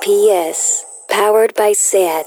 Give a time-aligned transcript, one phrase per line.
[0.00, 2.24] PS, powered by SAT.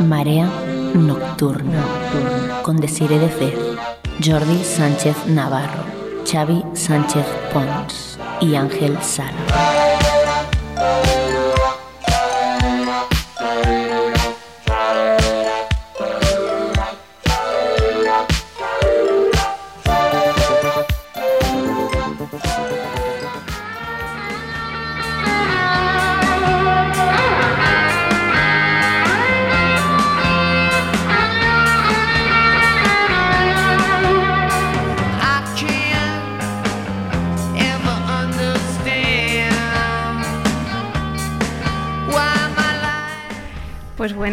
[0.00, 0.50] Marea
[0.94, 1.84] Nocturna
[2.62, 3.54] con Desire de Fe,
[4.24, 5.84] Jordi Sánchez Navarro,
[6.24, 9.75] Xavi Sánchez Pons y Ángel Sala.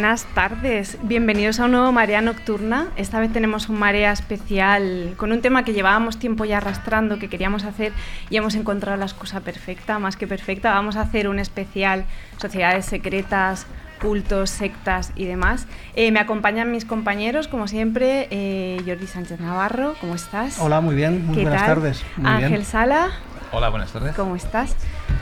[0.04, 2.90] Buenas tardes, bienvenidos a un nuevo Marea Nocturna.
[2.98, 7.30] Esta vez tenemos un Marea especial con un tema que llevábamos tiempo ya arrastrando, que
[7.30, 7.94] queríamos hacer
[8.30, 10.74] y hemos encontrado la excusa perfecta, más que perfecta.
[10.74, 12.04] Vamos a hacer un especial
[12.36, 13.66] Sociedades Secretas,
[14.02, 15.68] cultos, sectas y demás.
[15.96, 20.60] Eh, me acompañan mis compañeros, como siempre, eh, Jordi Sánchez Navarro, ¿cómo estás?
[20.60, 22.04] Hola, muy bien, muy buenas tardes.
[22.22, 23.12] Ángel Sala.
[23.54, 24.16] Hola, buenas tardes.
[24.16, 24.76] ¿Cómo estás?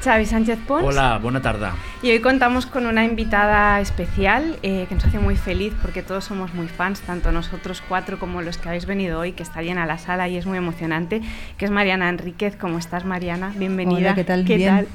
[0.04, 0.84] Xavi Sánchez Pons.
[0.84, 1.68] Hola, buena tarde.
[2.02, 6.24] Y hoy contamos con una invitada especial eh, que nos hace muy feliz porque todos
[6.26, 9.86] somos muy fans, tanto nosotros cuatro como los que habéis venido hoy, que está llena
[9.86, 11.22] la sala y es muy emocionante,
[11.58, 12.56] que es Mariana Enríquez.
[12.56, 13.54] ¿Cómo estás, Mariana?
[13.56, 14.00] Bienvenida.
[14.00, 14.46] Hola, ¿qué tal?
[14.46, 14.88] ¿Qué tal?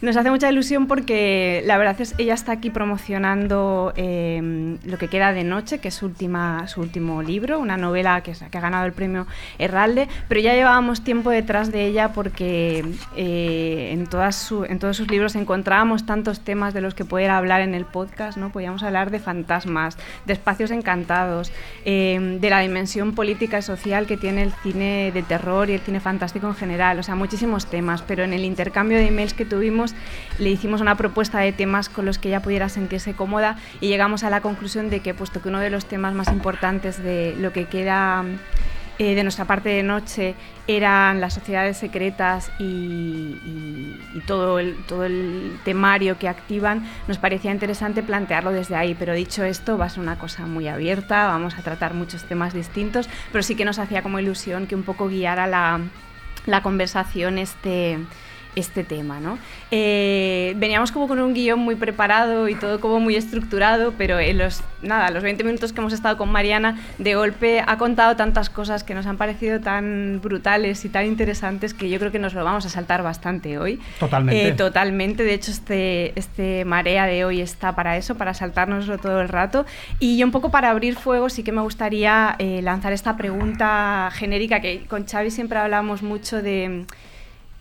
[0.00, 5.08] Nos hace mucha ilusión porque la verdad es ella está aquí promocionando eh, lo que
[5.08, 8.60] queda de noche, que es su, última, su último libro, una novela que, que ha
[8.60, 9.26] ganado el premio
[9.58, 12.84] Herralde, pero ya llevábamos tiempo detrás de ella porque
[13.16, 14.36] eh, en, todas
[14.68, 18.38] en todos sus libros encontrábamos tantos temas de los que poder hablar en el podcast,
[18.38, 18.50] ¿no?
[18.50, 21.52] Podíamos hablar de fantasmas, de espacios encantados,
[21.84, 25.80] eh, de la dimensión política y social que tiene el cine de terror y el
[25.80, 29.44] cine fantástico en general, o sea, muchísimos temas, pero en el intercambio de emails que
[29.44, 29.94] tuvimos
[30.38, 34.24] le hicimos una propuesta de temas con los que ella pudiera sentirse cómoda y llegamos
[34.24, 37.52] a la conclusión de que puesto que uno de los temas más importantes de lo
[37.52, 38.24] que queda
[38.98, 40.34] eh, de nuestra parte de noche
[40.66, 43.36] eran las sociedades secretas y,
[44.26, 48.94] todo, el, temario que activan, nos parecía interesante plantearlo desde ahí.
[48.98, 52.54] Pero dicho esto, va a ser una cosa muy abierta, vamos a tratar muchos temas
[52.54, 55.80] distintos, pero sí que nos hacía como ilusión que un poco guiara la,
[56.46, 57.98] la conversación este
[58.56, 59.38] este tema, ¿no?
[59.70, 64.38] Eh, veníamos como con un guion muy preparado y todo como muy estructurado, pero en
[64.38, 68.50] los, nada, los 20 minutos que hemos estado con Mariana, de golpe ha contado tantas
[68.50, 72.34] cosas que nos han parecido tan brutales y tan interesantes que yo creo que nos
[72.34, 73.80] lo vamos a saltar bastante hoy.
[73.98, 74.48] Totalmente.
[74.48, 79.20] Eh, totalmente, de hecho este, este marea de hoy está para eso, para saltárnoslo todo
[79.20, 79.66] el rato.
[79.98, 84.10] Y yo un poco para abrir fuego sí que me gustaría eh, lanzar esta pregunta
[84.12, 86.86] genérica que con Xavi siempre hablamos mucho de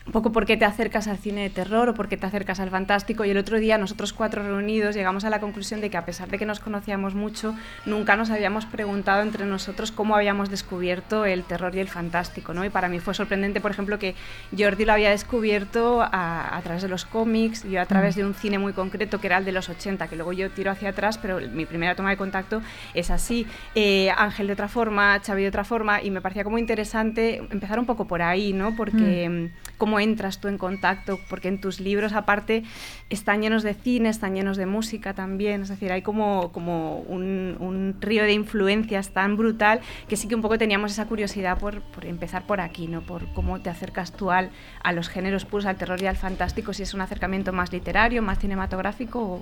[0.06, 2.60] un poco por qué te acercas al cine de terror o por qué te acercas
[2.60, 3.24] al fantástico.
[3.24, 6.30] Y el otro día nosotros cuatro reunidos llegamos a la conclusión de que a pesar
[6.30, 7.56] de que nos conocíamos mucho,
[7.86, 12.54] nunca nos habíamos preguntado entre nosotros cómo habíamos descubierto el terror y el fantástico.
[12.54, 12.66] ¿no?
[12.66, 14.16] Y para mí fue sorprendente, por ejemplo, que
[14.58, 18.20] Jordi lo había descubierto a, través de los cómics, yo a través mm.
[18.20, 20.72] de un cine muy concreto que era el de los 80, que luego yo tiro
[20.72, 22.62] hacia atrás, pero mi primera toma de contacto
[22.94, 23.48] es así.
[23.74, 27.80] Eh, Ángel de otra forma, Xavi de otra forma, y me parecía como interesante empezar
[27.80, 28.76] un poco por ahí, ¿no?
[28.76, 29.78] porque mm.
[29.78, 32.64] como entras tú en contacto, porque en tus libros aparte
[33.10, 37.96] están llenos de cine, están llenos de música también, es decir, hay como, como un,
[38.00, 42.46] río de influencias tan brutal que sí que un poco teníamos esa curiosidad por, empezar
[42.46, 43.02] por aquí, ¿no?
[43.02, 44.50] por cómo te acercas tú al,
[44.84, 48.22] a los géneros puros, al terror y al fantástico, si es un acercamiento más literario,
[48.22, 49.42] más cinematográfico.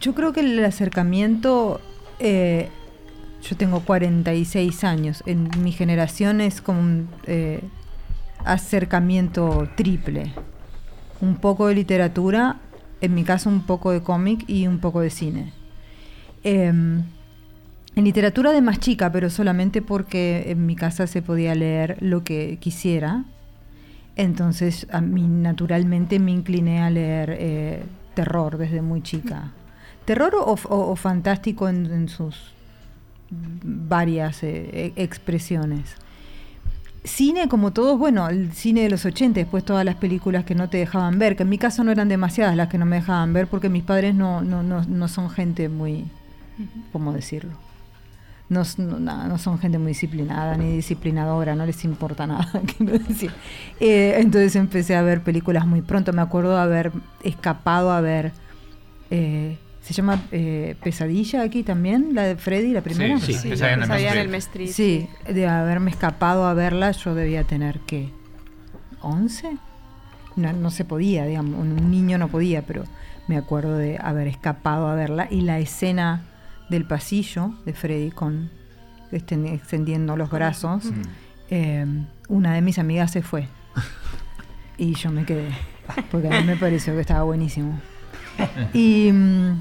[0.00, 1.80] Yo creo que el acercamiento...
[2.20, 2.68] Eh,
[3.42, 5.22] yo tengo 46 años.
[5.26, 7.60] En mi generación es como un, eh,
[8.44, 10.32] acercamiento triple.
[11.20, 12.56] Un poco de literatura,
[13.00, 15.52] en mi caso un poco de cómic y un poco de cine.
[16.44, 17.02] Em,
[17.96, 22.22] en literatura de más chica, pero solamente porque en mi casa se podía leer lo
[22.22, 23.24] que quisiera.
[24.16, 27.82] Entonces a mí naturalmente me incliné a leer eh,
[28.14, 29.52] terror desde muy chica.
[30.04, 32.54] Terror o, fantástico en, sus
[33.30, 35.96] varias eh, e, expresiones
[37.08, 40.68] cine como todos, bueno, el cine de los 80, después todas las películas que no
[40.68, 43.32] te dejaban ver, que en mi caso no eran demasiadas las que no me dejaban
[43.32, 46.04] ver porque mis padres no, no, no, no son gente muy,
[46.92, 47.52] ¿cómo decirlo?
[48.48, 53.30] No, no, son gente muy disciplinada ni disciplinadora, no les importa nada, decir.
[53.78, 58.32] Eh, entonces empecé a ver películas muy pronto, me acuerdo de haber escapado a ver...
[59.10, 59.58] Eh,
[59.88, 63.18] se llama eh, Pesadilla aquí también, la de Freddy, la primera.
[63.20, 67.14] Sí, Sí, Pesadilla en el Pesadilla en Street, Sí, de haberme escapado a verla, yo
[67.14, 68.10] debía tener que
[69.00, 69.56] 11.
[70.36, 72.84] No, no se podía, digamos, un niño no podía, pero
[73.26, 76.22] me acuerdo de haber escapado a verla y la escena
[76.70, 78.50] del pasillo de Freddy con
[79.10, 80.84] exten- extendiendo los brazos.
[81.50, 81.84] eh,
[82.28, 83.48] una de mis amigas se fue
[84.76, 85.48] y yo me quedé
[86.10, 87.80] porque a mí me pareció que estaba buenísimo.
[88.74, 89.60] Y mm,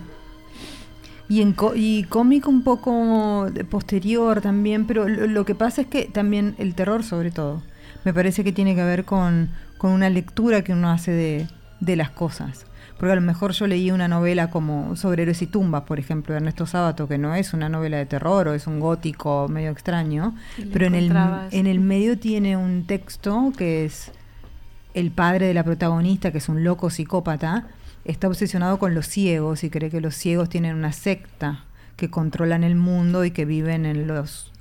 [1.30, 5.88] y, en co- y cómic un poco posterior también, pero lo, lo que pasa es
[5.88, 7.62] que también el terror sobre todo,
[8.06, 11.48] me parece que tiene que ver con, con una lectura que uno hace de,
[11.80, 12.66] de las cosas.
[12.98, 16.34] Porque a lo mejor yo leí una novela como Sobre héroes y tumbas, por ejemplo,
[16.34, 19.70] de Ernesto Sábato, que no es una novela de terror o es un gótico medio
[19.70, 20.34] extraño,
[20.74, 21.06] pero en el,
[21.52, 24.12] en el medio tiene un texto que es
[24.96, 27.68] el padre de la protagonista, que es un loco psicópata,
[28.08, 31.66] está obsesionado con los ciegos y cree que los ciegos tienen una secta
[31.96, 34.52] que controlan el mundo y que viven en los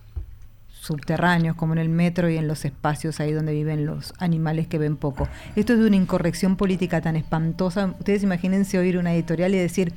[0.68, 4.78] subterráneos, como en el metro y en los espacios ahí donde viven los animales que
[4.78, 5.28] ven poco.
[5.56, 7.94] Esto es de una incorrección política tan espantosa.
[7.98, 9.92] Ustedes imagínense oír una editorial y decir,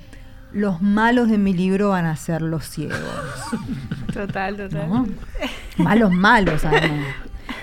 [0.51, 2.99] los malos de mi libro van a ser los ciegos.
[4.13, 4.89] Total, total.
[4.89, 5.07] ¿no?
[5.77, 7.05] Malos, malos, además.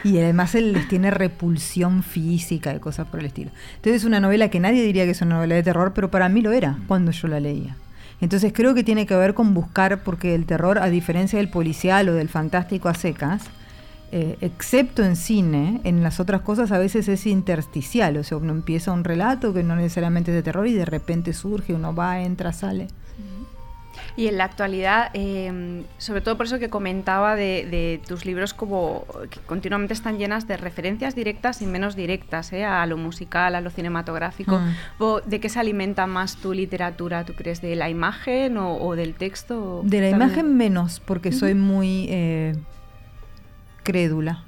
[0.05, 3.51] Y además él les tiene repulsión física y cosas por el estilo.
[3.77, 6.29] Entonces es una novela que nadie diría que es una novela de terror, pero para
[6.29, 7.77] mí lo era cuando yo la leía.
[8.21, 12.09] Entonces creo que tiene que ver con buscar, porque el terror, a diferencia del policial
[12.09, 13.43] o del fantástico a secas,
[14.13, 18.17] eh, excepto en cine, en las otras cosas a veces es intersticial.
[18.17, 21.33] O sea, uno empieza un relato que no necesariamente es de terror y de repente
[21.33, 22.89] surge, uno va, entra, sale.
[24.17, 28.55] Y en la actualidad, eh, sobre todo por eso que comentaba de, de tus libros
[28.55, 32.65] como que continuamente están llenas de referencias directas y menos directas, ¿eh?
[32.65, 34.59] a lo musical, a lo cinematográfico.
[34.59, 35.29] Mm.
[35.29, 37.61] ¿De qué se alimenta más tu literatura, tú crees?
[37.61, 39.83] ¿De la imagen o, o del texto?
[39.85, 40.31] De la También.
[40.31, 42.57] imagen menos, porque soy muy eh,
[43.83, 44.45] crédula.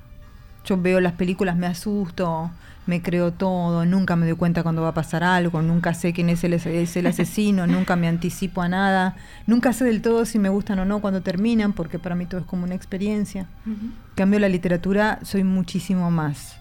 [0.65, 2.51] Yo veo las películas, me asusto,
[2.89, 6.29] me creo todo, nunca me doy cuenta cuando va a pasar algo, nunca sé quién
[6.31, 9.15] es el, es el asesino, nunca me anticipo a nada,
[9.47, 12.41] nunca sé del todo si me gustan o no cuando terminan, porque para mí todo
[12.41, 13.47] es como una experiencia.
[13.67, 16.57] En cambio, la literatura soy muchísimo más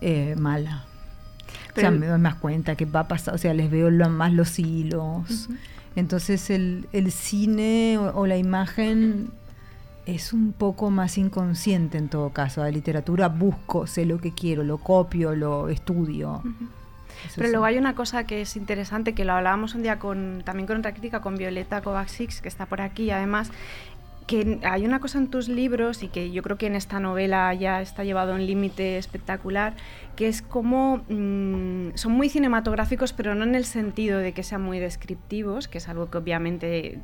[0.00, 0.84] eh, mala.
[1.76, 4.08] o sea, me doy más cuenta que va a pasar, o sea, les veo lo-
[4.08, 5.48] más los hilos.
[5.96, 9.30] Entonces el, el cine o, o la imagen
[10.14, 12.62] es un poco más inconsciente en todo caso.
[12.62, 16.42] La literatura busco, sé lo que quiero, lo copio, lo estudio.
[17.34, 17.52] Pero sí.
[17.52, 20.78] luego hay una cosa que es interesante, que lo hablábamos un día con, también con
[20.78, 23.50] otra crítica, con Violeta Kovacs, que está por aquí, además,
[24.30, 27.52] que hay una cosa en tus libros y que yo creo que en esta novela
[27.52, 29.74] ya está llevado a un límite espectacular,
[30.14, 34.62] que es como mm, son muy cinematográficos, pero no en el sentido de que sean
[34.62, 37.00] muy descriptivos, que es algo que obviamente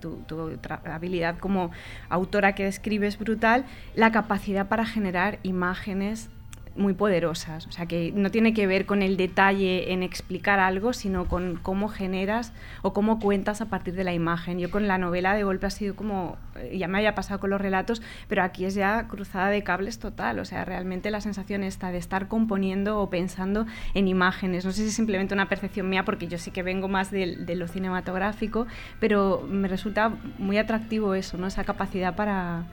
[0.00, 1.72] tu, tu habilidad como
[2.08, 6.30] autora que describe es brutal, la capacidad para generar imágenes
[6.76, 7.66] muy poderosas.
[7.66, 11.58] O sea, que no tiene que ver con el detalle en explicar algo, sino con
[11.62, 12.52] cómo generas
[12.82, 14.58] o cómo cuentas a partir de la imagen.
[14.58, 17.50] Yo con la novela de golpe ha sido como, eh, ya me había pasado con
[17.50, 20.38] los relatos, pero aquí es ya cruzada de cables total.
[20.38, 24.64] O sea, realmente la sensación está de estar componiendo o pensando en imágenes.
[24.64, 27.36] No sé si es simplemente una percepción mía, porque yo sí que vengo más de,
[27.36, 28.66] de lo cinematográfico,
[29.00, 31.46] pero me resulta muy atractivo eso, ¿no?
[31.46, 32.64] Esa capacidad para,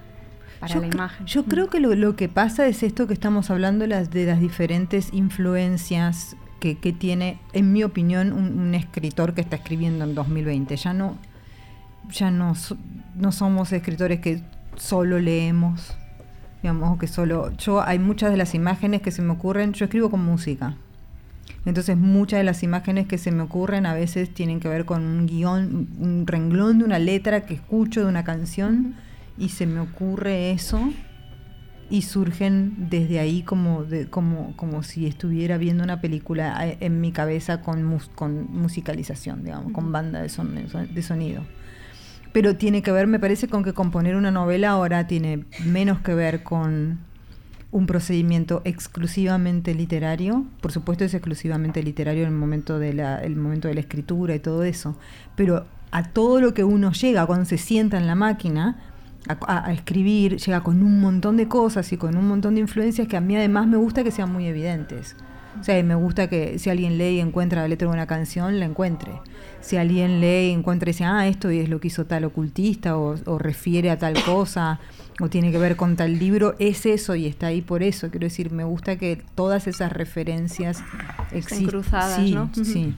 [0.59, 1.25] para yo, la cre- imagen.
[1.25, 4.39] yo creo que lo, lo que pasa es esto que estamos hablando las, de las
[4.39, 10.13] diferentes influencias que, que tiene, en mi opinión, un, un escritor que está escribiendo en
[10.15, 10.75] 2020.
[10.75, 11.17] Ya no,
[12.11, 12.53] ya no,
[13.15, 14.41] no somos escritores que
[14.75, 15.95] solo leemos,
[16.61, 17.55] digamos, que solo...
[17.57, 20.75] Yo hay muchas de las imágenes que se me ocurren, yo escribo con música.
[21.65, 25.03] Entonces muchas de las imágenes que se me ocurren a veces tienen que ver con
[25.03, 28.95] un guion, un renglón de una letra que escucho de una canción
[29.39, 30.91] y se me ocurre eso
[31.89, 37.01] y surgen desde ahí como, de, como, como si estuviera viendo una película eh, en
[37.01, 40.53] mi cabeza con, mus- con musicalización, digamos, con banda de, son-
[40.93, 41.43] de sonido.
[42.31, 46.13] Pero tiene que ver, me parece, con que componer una novela ahora tiene menos que
[46.13, 47.00] ver con
[47.72, 50.46] un procedimiento exclusivamente literario.
[50.62, 54.36] Por supuesto es exclusivamente literario en el momento de la, el momento de la escritura
[54.36, 54.96] y todo eso.
[55.36, 58.88] Pero a todo lo que uno llega cuando se sienta en la máquina
[59.29, 63.17] a, escribir, llega con un montón de cosas y con un montón de influencias que
[63.17, 65.15] a mí además me gusta que sean muy evidentes.
[65.59, 68.59] O sea, me gusta que si alguien lee y encuentra la letra de una canción,
[68.59, 69.12] la encuentre.
[69.62, 72.98] Si alguien lee y encuentra y dice, ah, esto es lo que hizo tal ocultista,
[72.98, 74.79] o, o refiere a tal cosa,
[75.19, 78.09] o tiene que ver con tal libro, es eso y está ahí por eso.
[78.09, 80.81] Quiero decir, me gusta que todas esas referencias
[81.31, 81.67] existan.
[81.67, 82.50] cruzadas, sí, ¿no?
[82.53, 82.95] Sí.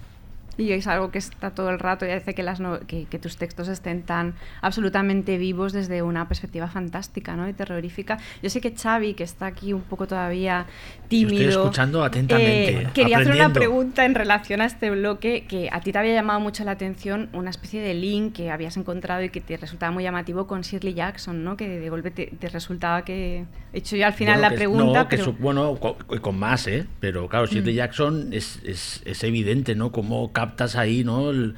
[0.57, 3.67] Y es algo que está todo el rato y hace que, las que, tus textos
[3.69, 7.47] estén tan absolutamente vivos desde una perspectiva fantástica ¿no?
[7.47, 8.17] y terrorífica.
[8.43, 10.65] Yo sé que Xavi, que está aquí un poco todavía
[11.07, 11.49] tímido...
[11.49, 12.81] Estoy escuchando atentamente.
[12.81, 16.13] Eh, quería hacer una pregunta en relación a este bloque que a ti te había
[16.13, 19.91] llamado mucho la atención una especie de link que habías encontrado y que te resultaba
[19.91, 21.55] muy llamativo con Shirley Jackson, ¿no?
[21.55, 23.45] que de golpe te, resultaba que...
[23.73, 25.33] He hecho yo al final la pregunta, pero...
[25.39, 26.85] bueno, con, más, ¿eh?
[26.99, 27.77] Pero claro, Shirley mm.
[27.77, 29.93] Jackson es, es, es evidente, ¿no?
[29.93, 31.29] Como captas ahí, ¿no?
[31.29, 31.55] El,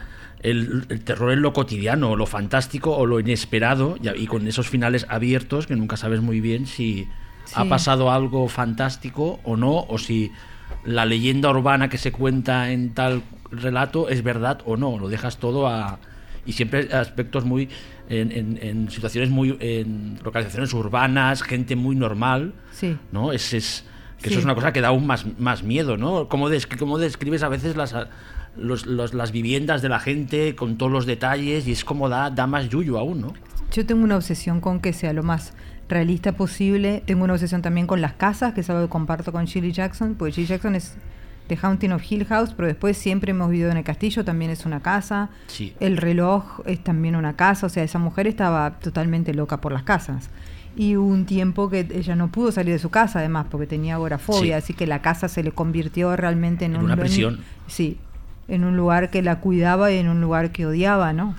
[1.06, 5.76] terror en lo cotidiano, lo fantástico o lo inesperado, y, con esos finales abiertos que
[5.78, 7.08] nunca sabes muy bien si
[7.56, 10.34] ha pasado algo fantástico o no, o si
[10.84, 15.38] la leyenda urbana que se cuenta en tal relato es verdad o no, lo dejas
[15.38, 16.00] todo a...
[16.46, 17.70] Y siempre aspectos muy...
[18.10, 19.56] En, situaciones muy...
[19.62, 22.98] en localizaciones urbanas, gente muy normal, sí.
[23.14, 23.32] ¿no?
[23.32, 23.86] Es, es
[24.22, 26.28] que eso es una cosa que da aún más, más miedo, ¿no?
[26.30, 26.50] ¿Cómo,
[26.80, 27.94] cómo describes a veces las
[28.56, 32.48] los, las viviendas de la gente con todos los detalles y es como da, da
[32.48, 33.34] más yuyo aún, ¿no?
[33.72, 35.54] Yo tengo una obsesión con que sea lo más
[35.90, 37.04] realista posible.
[37.06, 40.16] Tengo una obsesión también con las casas, que es algo que comparto con Shirley Jackson,
[40.16, 40.96] porque Shirley Jackson es
[41.48, 44.66] The Haunting of Hill House, pero después siempre hemos vivido en el castillo, también es
[44.66, 45.30] una casa.
[45.48, 45.74] Sí.
[45.80, 49.84] El reloj es también una casa, o sea, esa mujer estaba totalmente loca por las
[49.84, 50.30] casas.
[50.76, 53.96] Y hubo un tiempo que ella no pudo salir de su casa, además, porque tenía
[53.96, 57.42] agorafobia, así que la casa se le convirtió realmente en, una prisión.
[57.68, 57.98] sí,
[58.48, 61.36] en un lugar que la cuidaba y en un lugar que odiaba, ¿no?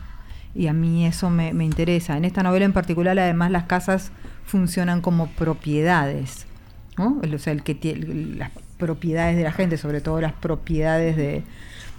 [0.54, 2.16] Y a mí eso me, interesa.
[2.16, 4.12] En esta novela en particular, además, las casas
[4.46, 6.46] funcionan como propiedades,
[6.96, 7.20] ¿no?
[7.20, 11.42] O sea, el que tiene, las propiedades de la gente, sobre todo las propiedades de,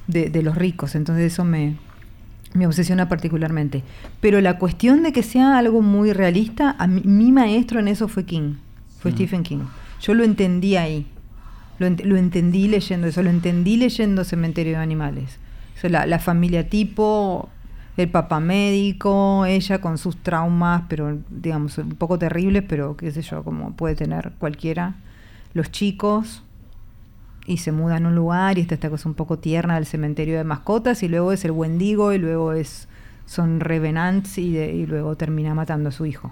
[0.08, 0.96] de, los ricos.
[0.96, 1.76] Entonces eso me,
[2.54, 3.84] me obsesiona particularmente.
[4.22, 8.24] Pero la cuestión de que sea algo muy realista, a mi maestro en eso fue
[8.26, 8.56] King,
[9.00, 9.16] fue mm.
[9.16, 9.66] Stephen King.
[10.02, 11.08] Yo lo entendí ahí.
[11.78, 15.40] Lo, entendí leyendo eso, lo entendí leyendo Cementerio de Animales.
[15.84, 17.50] la, familia tipo,
[17.98, 23.22] el papá médico, ella con sus traumas, pero digamos, un poco terribles, pero qué sé
[23.22, 24.96] yo, como puede tener cualquiera.
[25.54, 26.44] Los chicos,
[27.46, 30.38] y se mudan a un lugar, y está esta cosa un poco tierna del cementerio
[30.38, 32.88] de mascotas, y luego es el Wendigo, y luego es
[33.26, 36.32] son revenants, y, y luego termina matando a su hijo.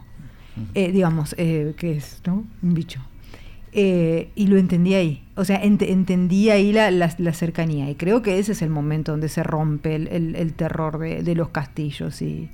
[0.76, 2.44] Eh, digamos, eh, que es ¿no?
[2.62, 3.02] un bicho.
[3.76, 5.24] Eh, y lo entendí ahí.
[5.36, 7.90] O sea, entendí ahí la, la, cercanía.
[7.90, 11.34] Y creo que ese es el momento donde se rompe el, el, terror de, de,
[11.34, 12.52] los castillos y,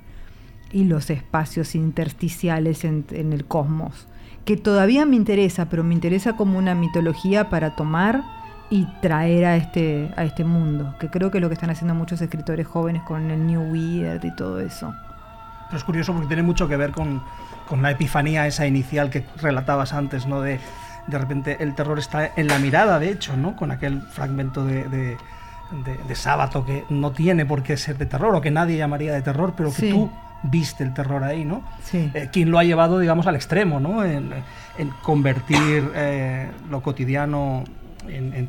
[0.72, 4.06] y, los espacios intersticiales en, en, el cosmos.
[4.46, 8.24] Que todavía me interesa, pero me interesa como una mitología para tomar
[8.70, 10.94] y traer a este, a este mundo.
[10.98, 14.24] Que creo que es lo que están haciendo muchos escritores jóvenes con el New Weird
[14.24, 14.94] y todo eso.
[15.66, 17.22] Pero es curioso porque tiene mucho que ver con,
[17.68, 20.40] con la epifanía esa inicial que relatabas antes, ¿no?
[20.40, 20.58] De
[21.06, 23.56] de repente el terror está en la mirada, de hecho, ¿no?
[23.56, 28.40] Con aquel fragmento de, de, sábado que no tiene por qué ser de terror, o
[28.40, 30.10] que nadie llamaría de terror, pero que tú
[30.42, 31.62] viste el terror ahí, ¿no?
[31.84, 32.10] Sí.
[32.14, 34.04] Eh, quien lo ha llevado, digamos, al extremo, ¿no?
[34.04, 34.30] En,
[35.02, 37.64] convertir eh, lo cotidiano
[38.08, 38.48] en,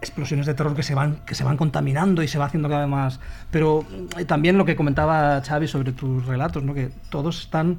[0.00, 2.82] explosiones de terror que se van que se van contaminando y se va haciendo cada
[2.82, 3.20] vez más.
[3.50, 3.84] Pero
[4.18, 6.72] eh, también lo que comentaba Xavi sobre tus relatos, ¿no?
[6.72, 7.78] Que todos están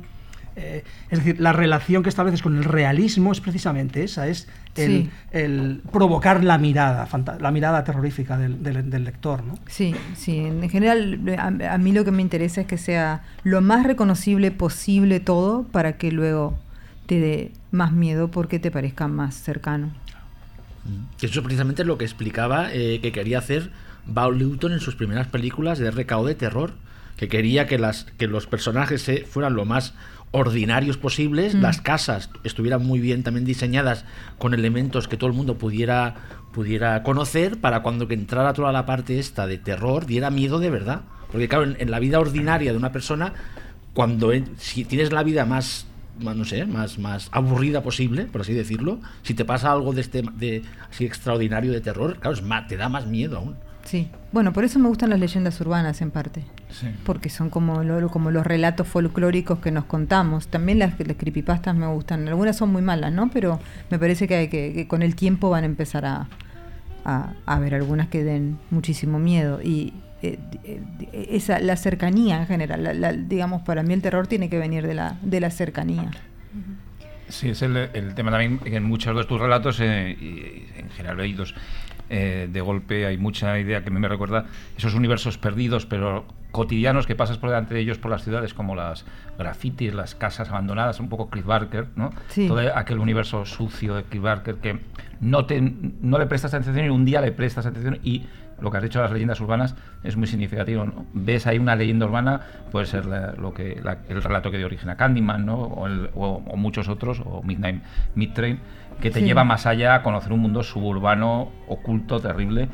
[0.55, 5.81] eh, es decir, la relación que estableces con el realismo es precisamente esa, es el,
[5.91, 7.07] provocar la mirada,
[7.39, 9.43] la mirada terrorífica del, lector.
[9.43, 9.57] ¿no?
[9.67, 13.85] Sí, sí, en general a, mí lo que me interesa es que sea lo más
[13.85, 16.57] reconocible posible todo para que luego
[17.05, 19.91] te dé más miedo porque te parezca más cercano.
[21.21, 23.71] Eso precisamente es lo que explicaba eh, que quería hacer
[24.13, 26.73] Paul Newton en sus primeras películas de recaudo de terror,
[27.17, 29.93] que quería que, las, que los personajes fueran lo más
[30.31, 31.61] ordinarios posibles, mm.
[31.61, 34.05] las casas estuvieran muy bien también diseñadas
[34.37, 36.15] con elementos que todo el mundo pudiera,
[36.53, 40.69] pudiera conocer para cuando que entrara toda la parte esta de terror diera miedo de
[40.69, 41.01] verdad.
[41.31, 43.33] Porque claro, en, la vida ordinaria de una persona,
[43.93, 45.85] cuando si tienes la vida más,
[46.19, 50.23] no sé, más, más aburrida posible, por así decirlo, si te pasa algo de este
[50.35, 53.55] de así extraordinario de terror, claro, es te da más miedo aún.
[53.91, 56.45] Sí, bueno, por eso me gustan las leyendas urbanas en parte,
[57.05, 60.47] porque son como, como los relatos folclóricos que nos contamos.
[60.47, 63.29] También las, las, creepypastas me gustan, algunas son muy malas, ¿no?
[63.31, 66.29] Pero me parece que, que, con el tiempo van a empezar a,
[67.03, 69.59] a, a, ver algunas que den muchísimo miedo.
[69.61, 74.57] Y eh, eh, esa, la cercanía en general, digamos, para mí el terror tiene que
[74.57, 76.11] venir de la, de la cercanía.
[77.31, 81.17] Sí, es el, el tema también en muchos de tus relatos, eh, y en general
[81.17, 81.55] leídos,
[82.11, 84.45] eh, de golpe hay mucha idea que me recuerda
[84.77, 88.75] esos universos perdidos, pero cotidianos que pasas por delante de ellos por las ciudades, como
[88.75, 89.05] las
[89.39, 92.11] grafitis, las casas abandonadas, un poco Cliff Barker, ¿no?
[92.47, 94.79] Todo aquel universo sucio de Cliff Barker que
[95.21, 98.25] no, te, no le prestas atención y un día le prestas atención y
[98.59, 100.85] lo que has dicho de las leyendas urbanas es muy significativo.
[100.85, 101.05] ¿no?
[101.13, 102.41] Ves ahí una leyenda urbana,
[102.71, 105.55] puede ser la- lo que, la- el relato que dio origen a Candyman, ¿no?
[105.55, 107.81] o, el- o- o muchos otros, o Midnight
[108.13, 108.59] Midtrain,
[108.99, 109.25] que te Sí.
[109.25, 112.69] lleva más allá a conocer un mundo suburbano, oculto, terrible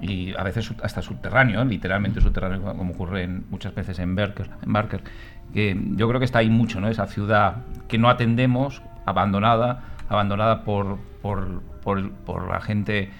[0.00, 1.64] y a veces hasta subterráneo, ¿eh?
[1.64, 5.02] literalmente subterráneo, como ocurre en- muchas veces en Barker, en Barker.
[5.54, 6.88] Que yo creo que está ahí mucho, ¿no?
[6.88, 13.10] Esa ciudad que no atendemos, abandonada, abandonada por, por, por- por la gente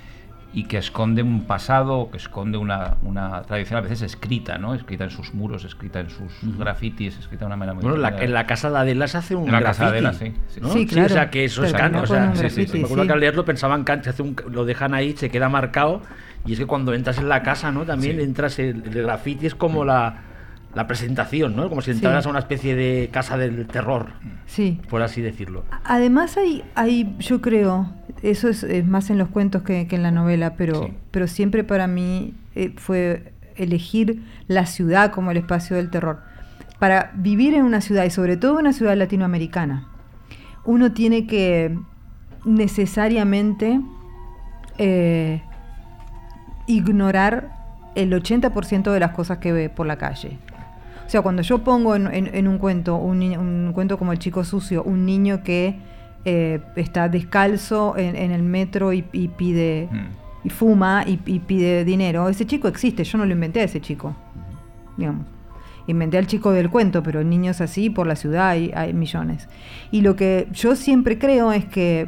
[0.54, 4.74] y que esconde un pasado, que esconde una, una tradición a veces escrita, ¿no?
[4.74, 8.22] Escrita en sus muros, escrita en sus grafitis, escrita de una manera muy Bueno, la-
[8.22, 10.54] en la casa de Adela se hace un En la casa de graffiti, Adela, sí,
[10.54, 10.60] sí.
[10.60, 10.68] ¿no?
[10.72, 11.06] Sí, claro.
[11.06, 12.02] o sea, que eso es canon.
[12.02, 12.54] O sea, sí, sí, sí.
[12.56, 13.06] graffiti, Me acuerdo sí.
[13.06, 16.02] que al leerlo pensaban que se hace un- lo dejan ahí, se queda marcado.
[16.44, 17.84] Y es que cuando entras en la casa, ¿no?
[17.86, 18.22] También Sí.
[18.22, 20.16] entras, el, el graffiti es como la,
[20.74, 21.68] la presentación, ¿no?
[21.68, 22.28] Como si entraras Sí.
[22.28, 24.06] a una especie de casa del terror,
[24.46, 24.80] Sí.
[24.90, 25.64] por así decirlo.
[25.84, 27.90] Además hay, hay yo creo,
[28.22, 30.92] eso es, es más en los cuentos que, que en la novela, pero, Sí.
[31.10, 36.20] pero siempre para mí eh, fue elegir la ciudad como el espacio del terror.
[36.78, 39.88] Para vivir en una ciudad, y sobre todo una ciudad latinoamericana,
[40.64, 41.76] uno tiene que
[42.44, 43.80] necesariamente
[44.78, 45.42] eh,
[46.66, 47.50] ignorar
[47.94, 50.38] el 80% de las cosas que ve por la calle.
[51.06, 54.18] O sea, cuando yo pongo en, en- en un cuento, un, un cuento como El
[54.18, 55.76] Chico Sucio, un niño que
[56.24, 60.46] eh, está descalzo en, en el metro y, y pide, Mm.
[60.46, 63.80] y fuma y, y pide dinero, ese chico existe, yo no lo inventé a ese
[63.80, 64.14] chico,
[64.96, 65.26] digamos.
[65.88, 69.48] Inventé al chico del cuento, pero niños así por la ciudad hay, hay millones.
[69.90, 72.06] Y lo que yo siempre creo es que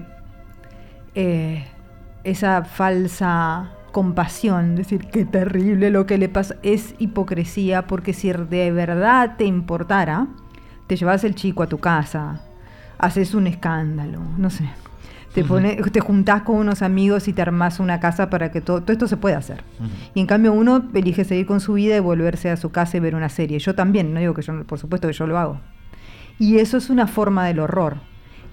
[1.17, 1.65] eh,
[2.23, 8.71] esa falsa compasión, decir qué terrible lo que le pasa, es hipocresía, porque si de
[8.73, 10.27] verdad te importara,
[10.87, 12.43] te llevas el chico a tu casa,
[12.99, 14.69] haces un escándalo, no sé.
[15.35, 18.83] Te, pone, te juntás con unos amigos y te armás una casa para que todo,
[18.83, 19.65] todo esto se pueda hacer.
[20.15, 23.01] Y en cambio uno elige seguir con su vida y volverse a su casa y
[23.01, 23.59] ver una serie.
[23.59, 25.59] Yo también, no digo que yo, por supuesto que yo lo hago.
[26.39, 27.97] Y eso es una forma del horror.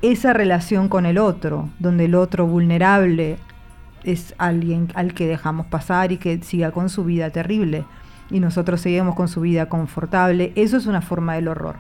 [0.01, 3.37] Esa relación con el otro, donde el otro vulnerable
[4.03, 7.85] es alguien al que dejamos pasar y que siga con su vida terrible
[8.31, 11.75] y nosotros seguimos con su vida confortable, eso es una forma del horror.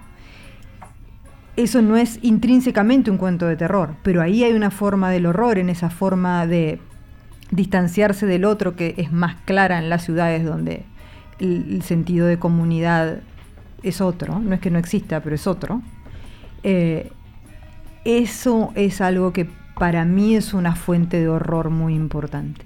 [1.57, 5.57] Eso no es intrínsecamente un cuento de terror, pero ahí hay una forma del horror,
[5.57, 6.79] en esa forma de
[7.51, 10.85] distanciarse del otro que es más clara en las ciudades donde
[11.39, 13.19] el, sentido de comunidad
[13.83, 15.81] es otro, no es que no exista, pero es otro.
[16.63, 17.11] Eh,
[18.05, 22.61] eso es algo que para mí es una fuente de horror muy importante.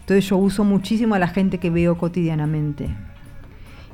[0.00, 2.88] Entonces yo uso muchísimo a la gente que veo cotidianamente.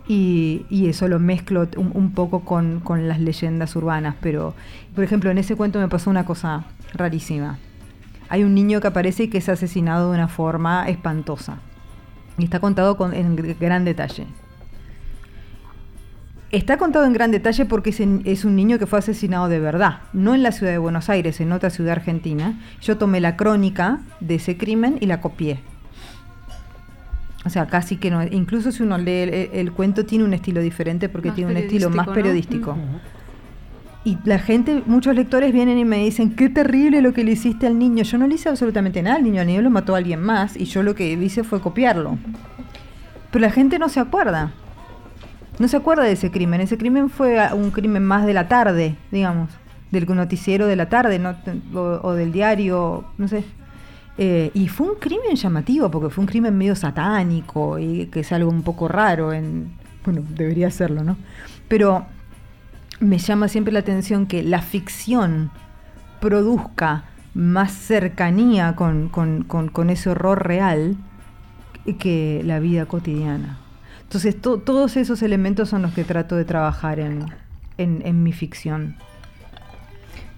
[0.09, 4.17] Y, eso lo mezclo un, poco con, con las leyendas urbanas.
[4.21, 4.55] Pero,
[4.95, 7.59] por ejemplo, en ese cuento me pasó una cosa rarísima.
[8.29, 11.59] Hay un niño que aparece y que es asesinado de una forma espantosa.
[12.37, 14.27] Y está contado con, en gr- gran detalle.
[16.51, 17.91] Está contado en gran detalle porque
[18.25, 21.41] es un niño que fue asesinado de verdad, no en la ciudad de Buenos Aires,
[21.41, 22.61] en otra ciudad argentina.
[22.83, 25.61] Yo tomé la crónica de ese crimen y la copié.
[27.45, 28.23] O sea, casi que no.
[28.23, 31.57] Incluso si uno lee el, el cuento, tiene un estilo diferente porque Más tiene un
[31.57, 32.77] estilo más periodístico, ¿no?
[32.77, 33.13] periodístico.
[34.05, 37.67] Y la gente, muchos lectores vienen y me dicen, qué terrible lo que le hiciste
[37.69, 38.03] al niño.
[38.03, 40.57] Yo no le hice absolutamente nada al niño, al niño lo mató a alguien más
[40.57, 42.19] y yo lo que hice fue copiarlo.
[43.31, 44.53] Pero la gente no se acuerda.
[45.59, 46.61] No se acuerda de ese crimen.
[46.61, 49.51] Ese crimen fue a- un crimen más de la tarde, digamos,
[49.93, 51.37] del noticiero de la tarde no,
[51.75, 53.45] o, o del diario, no sé.
[54.19, 58.33] Eh, y fue un crimen llamativo, porque fue un crimen medio satánico y que es
[58.33, 59.33] algo un poco raro.
[59.33, 59.73] En,
[60.05, 61.17] bueno, debería serlo, ¿no?
[61.69, 62.05] Pero
[63.01, 65.51] me llama siempre la atención que la ficción
[66.21, 70.97] produzca más cercanía con, con- con- ese horror real
[71.99, 73.59] que la vida cotidiana.
[74.03, 77.27] Entonces, to- todos esos elementos son los que trato de trabajar en-
[78.05, 78.97] en mi ficción.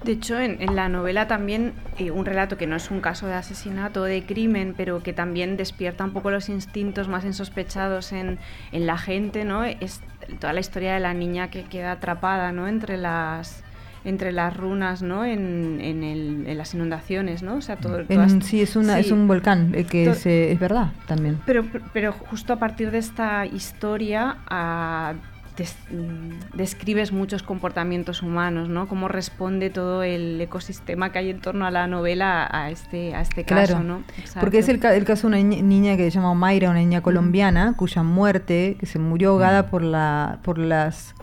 [0.04, 3.26] De hecho, en, en la novela también eh, un relato que no es un caso
[3.26, 8.38] de asesinato, de crimen, pero que también despierta un poco los instintos más insospechados en,
[8.72, 9.64] en la gente, ¿no?
[9.64, 10.00] Es
[10.40, 12.68] toda la historia de la niña que queda atrapada, ¿no?
[12.68, 13.62] Entre las
[14.06, 15.24] entre las runas, ¿no?
[15.24, 17.54] En, en, el- en las inundaciones, ¿no?
[17.54, 20.60] O sea, todo, todas- sí, es, una, es un volcán, eh, que es, eh, es
[20.60, 21.40] verdad también.
[21.46, 21.64] Pero,
[21.94, 25.14] pero justo a partir de esta historia ah,
[25.56, 28.88] des- mm, describes muchos comportamientos humanos, ¿no?
[28.88, 33.20] Cómo responde todo el ecosistema que hay en torno a la novela a este, a
[33.20, 34.02] este caso, Claro, ¿no?
[34.40, 37.00] porque es el, el caso de una ni- niña que se llama Mayra, una niña
[37.02, 41.14] colombiana, cuya muerte, que se murió ahogada por, la, por las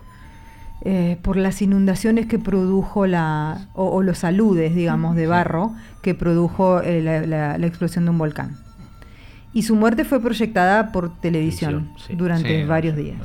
[0.83, 6.15] eh, por las inundaciones que produjo la, o, o los aludes, digamos, de barro, que
[6.15, 8.57] produjo eh, la, la- la explosión de un volcán.
[9.53, 12.15] Y su muerte fue proyectada por televisión sí.
[12.15, 13.17] durante Sí, varios sí, días.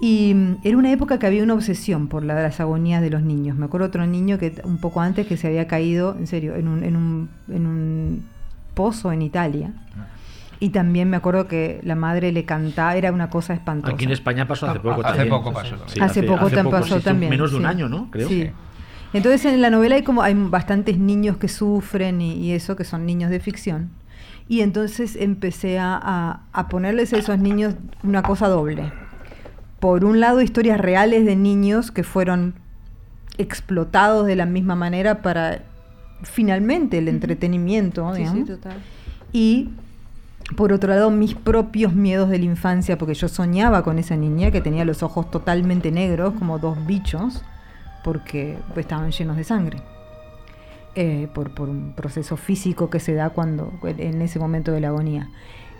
[0.00, 3.10] Y mm, era una época que había una obsesión por la de las agonías de
[3.10, 3.56] los niños.
[3.56, 6.68] Me acuerdo otro niño que un poco antes que se había caído, en serio, en
[6.68, 8.24] un, en un, en un
[8.74, 9.72] pozo en Italia.
[10.60, 13.94] Y también me acuerdo que la madre le cantaba, era una cosa espantosa.
[13.94, 15.28] Aquí en España pasó hace poco Hace también.
[15.28, 15.76] poco pasó.
[15.86, 17.30] Sí, hace, poco hace también pasó sí, también.
[17.30, 17.68] Menos de un sí.
[17.68, 18.10] año, ¿no?
[18.10, 18.28] Creo.
[18.28, 18.50] Sí.
[19.12, 22.84] Entonces en la novela hay como hay bastantes niños que sufren y, y eso, que
[22.84, 23.90] son niños de ficción.
[24.48, 28.92] Y entonces empecé a, a- a ponerles a esos niños una cosa doble.
[29.80, 32.54] Por un lado, historias reales de niños que fueron
[33.36, 35.62] explotados de la misma manera para
[36.22, 38.48] finalmente el entretenimiento, Sí, sí, digamos.
[38.48, 38.76] total.
[39.32, 39.70] Y
[40.56, 44.50] por otro lado, mis propios miedos de la infancia, porque yo soñaba con esa niña
[44.50, 47.42] que tenía los ojos totalmente negros, como dos bichos,
[48.02, 49.78] porque pues, estaban llenos de sangre.
[50.94, 54.88] Eh, por, por un proceso físico que se da cuando en ese momento de la
[54.88, 55.28] agonía.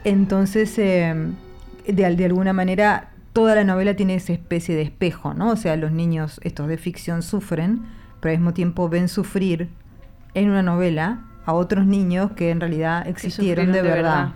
[0.05, 1.13] Entonces, eh,
[1.89, 5.51] de, de alguna manera, toda la novela tiene esa especie de espejo, ¿no?
[5.51, 7.85] O sea, los niños, estos de ficción, sufren,
[8.19, 9.69] pero al mismo tiempo ven sufrir
[10.35, 14.33] en una novela a otros niños que en realidad existieron de, verdad.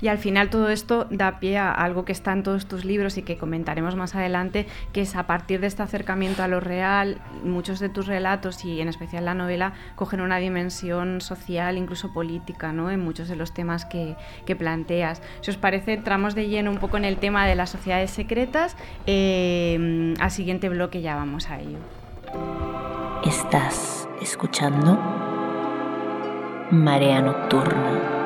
[0.00, 3.18] Y al final todo esto da pie a algo que está en todos tus libros
[3.18, 7.18] y que comentaremos más adelante, que es a partir de este acercamiento a lo real,
[7.44, 12.72] muchos de tus relatos y en especial la novela cogen una dimensión social, incluso política,
[12.72, 12.90] ¿no?
[12.90, 14.16] en muchos de los temas que,
[14.58, 15.22] planteas.
[15.42, 18.76] Si os parece, entramos de lleno un poco en el tema de las sociedades secretas.
[19.06, 21.78] Eh, al siguiente bloque ya vamos a ello.
[23.24, 24.98] Estás escuchando
[26.70, 28.17] Marea Nocturna.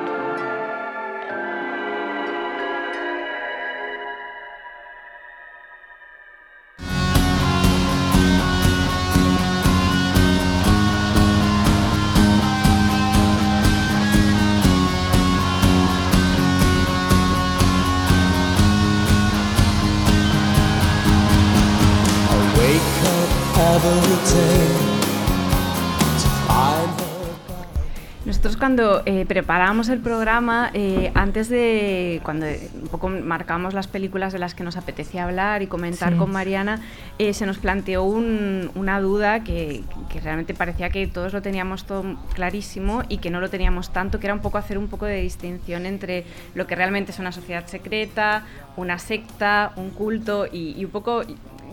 [28.62, 34.33] Cuando eh, preparábamos el programa, eh, antes de cuando eh, un poco marcamos las películas
[34.33, 36.18] de las que nos apetecía hablar y comentar Sí.
[36.20, 36.81] con Mariana,
[37.18, 41.87] eh, se nos planteó un- una duda que, que realmente parecía que todos lo teníamos
[41.87, 45.07] todo clarísimo y que no lo teníamos tanto, que era un poco hacer un poco
[45.07, 48.44] de distinción entre lo que realmente es una sociedad secreta,
[48.77, 51.25] una secta, un culto y, y un poco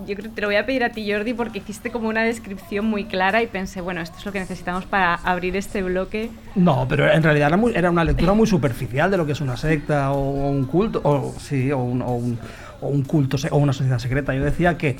[0.07, 2.23] yo creo que te lo voy a pedir a ti, Jordi, porque hiciste como una
[2.23, 6.29] descripción muy clara y pensé, bueno, esto es lo que necesitamos para abrir este bloque.
[6.55, 9.41] No, pero en realidad era, muy- era una lectura muy superficial de lo que es
[9.41, 12.39] una secta o, un culto, o, sí, o un, o un-
[12.81, 14.33] o un culto o una sociedad secreta.
[14.33, 14.97] Yo decía que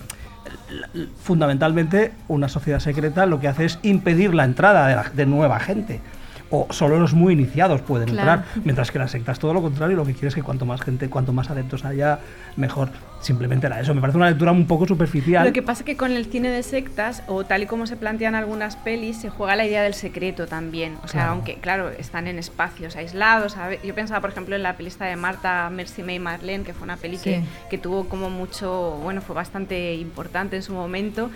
[1.21, 5.59] fundamentalmente una sociedad secreta lo que hace es impedir la entrada de, la- de nueva
[5.59, 5.99] gente.
[6.51, 8.41] O solo los muy iniciados pueden Claro.
[8.41, 10.65] entrar, mientras que la secta es todo lo contrario, lo que quiere es que cuanto
[10.65, 12.19] más gente, cuanto más adeptos haya,
[12.55, 12.89] mejor.
[13.21, 13.93] Simplemente era eso.
[13.93, 15.45] Me parece una lectura un poco superficial.
[15.45, 17.97] Lo que pasa es que con el cine de sectas, o tal y como se
[17.97, 20.95] plantean algunas pelis, se juega la idea del secreto también.
[21.03, 21.31] O sea, Claro.
[21.33, 23.55] aunque, claro, están en espacios aislados.
[23.83, 26.95] Yo pensaba, por ejemplo, en la pelista de Marta, Mercy May Marlene, que fue una
[26.97, 31.29] peli que, que tuvo como mucho, bueno, fue bastante importante en su momento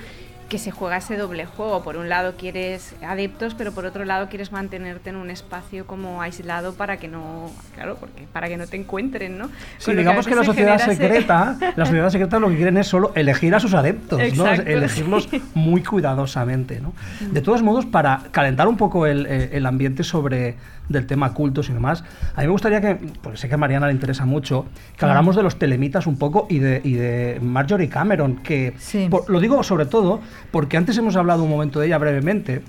[0.54, 1.82] que se juega ese doble juego.
[1.82, 6.22] Por un lado quieres adeptos, pero por otro lado quieres mantenerte en un espacio como
[6.22, 9.48] aislado para que no, claro, porque para que no te encuentren, ¿no?
[9.80, 12.86] Sí, Con digamos que, la sociedad ese- secreta, la sociedad secreta lo que quieren es
[12.86, 14.46] solo elegir a sus adeptos, ¿no?
[14.48, 15.42] Elegirlos sí.
[15.56, 16.94] muy cuidadosamente, ¿no?
[17.20, 20.56] De todos modos, para calentar un poco el, eh, el ambiente sobre
[20.90, 22.04] del tema cultos y demás,
[22.36, 24.66] a mí me gustaría que, porque sé que a Mariana le interesa mucho,
[24.98, 29.08] que habláramos de los telemitas un poco y de, y de Marjorie Cameron, que Sí.
[29.10, 30.20] por- lo digo sobre todo
[30.52, 32.64] porque antes hemos hablado un momento de ella brevemente,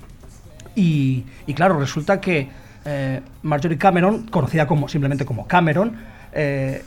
[0.75, 2.49] y, y claro, resulta que
[2.85, 5.93] eh, Marjorie Cameron, conocida como simplemente como Cameron,
[6.33, 6.83] eh,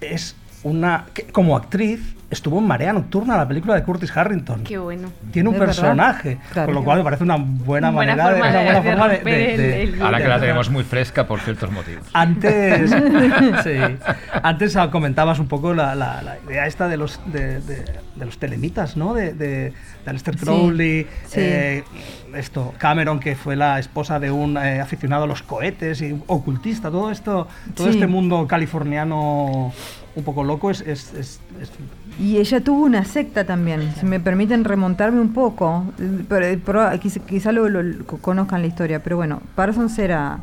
[0.00, 0.36] es
[0.66, 4.64] una que como actriz estuvo en Marea Nocturna, la película de Curtis Harrington.
[4.64, 5.08] Qué bueno.
[5.30, 6.66] Tiene un personaje, Claro.
[6.66, 8.90] con lo cual me parece una buena, Buena manera forma de, una de- buena de
[8.90, 11.40] forma de- romper de- el- de- el Ahora que la de- tenemos muy fresca por
[11.40, 12.04] ciertos motivos.
[12.12, 12.90] antes,
[13.64, 13.78] sí,
[14.42, 17.84] antes ah, comentabas un poco la, la- la idea esta de los, de, de-
[18.16, 19.14] de los telemitas, ¿no?
[19.14, 19.72] De, de, de
[20.06, 21.34] Aleister Sí, Crowley, sí.
[21.40, 21.84] eh,
[22.34, 26.90] esto, Cameron, que fue la esposa de un eh, aficionado a los cohetes y ocultista,
[26.90, 27.92] todo esto, todo Sí.
[27.94, 29.72] este mundo californiano
[30.16, 31.40] un poco loco es, es-
[32.18, 35.84] Y ella tuvo una secta también, si me permiten remontarme un poco,
[36.28, 37.68] pero, quizá, quizá lo,
[38.20, 40.40] conozcan la historia, pero bueno, Parsons era,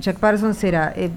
[0.00, 1.10] Jack Parsons era, eh,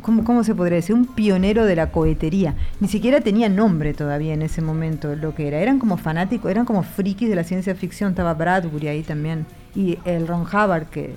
[0.00, 0.94] ¿cómo, ¿cómo se podría decir?
[0.94, 2.54] Un pionero de la cohetería.
[2.80, 5.58] Ni siquiera tenía nombre todavía en ese momento lo que era.
[5.58, 8.10] Eran como fanáticos, eran como frikis de la ciencia ficción.
[8.10, 9.44] Estaba Bradbury ahí también.
[9.74, 11.16] Y el Ron Hubbard, que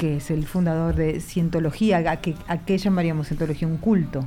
[0.00, 4.24] que es el fundador de Cientología, a que, a que llamaríamos Cientología un culto.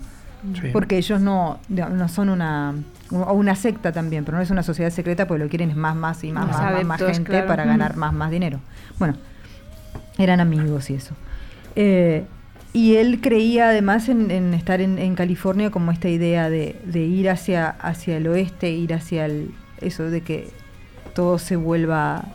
[0.62, 0.70] Sí.
[0.72, 2.76] Porque ellos no, no son una,
[3.10, 5.96] o una secta también, pero no es una sociedad secreta porque lo quieren es más,
[5.96, 7.48] más y más, Más más, más, más adeptos, gente claro.
[7.48, 8.60] para ganar más, más dinero.
[9.00, 9.16] Bueno,
[10.20, 11.16] eran amigos y eso.
[11.76, 12.26] Eh,
[12.72, 17.00] y él creía además en, en estar en, en California como esta idea de, de
[17.00, 20.50] ir hacia, hacia el oeste, ir hacia el, eso de que
[21.16, 22.26] todo se vuelva,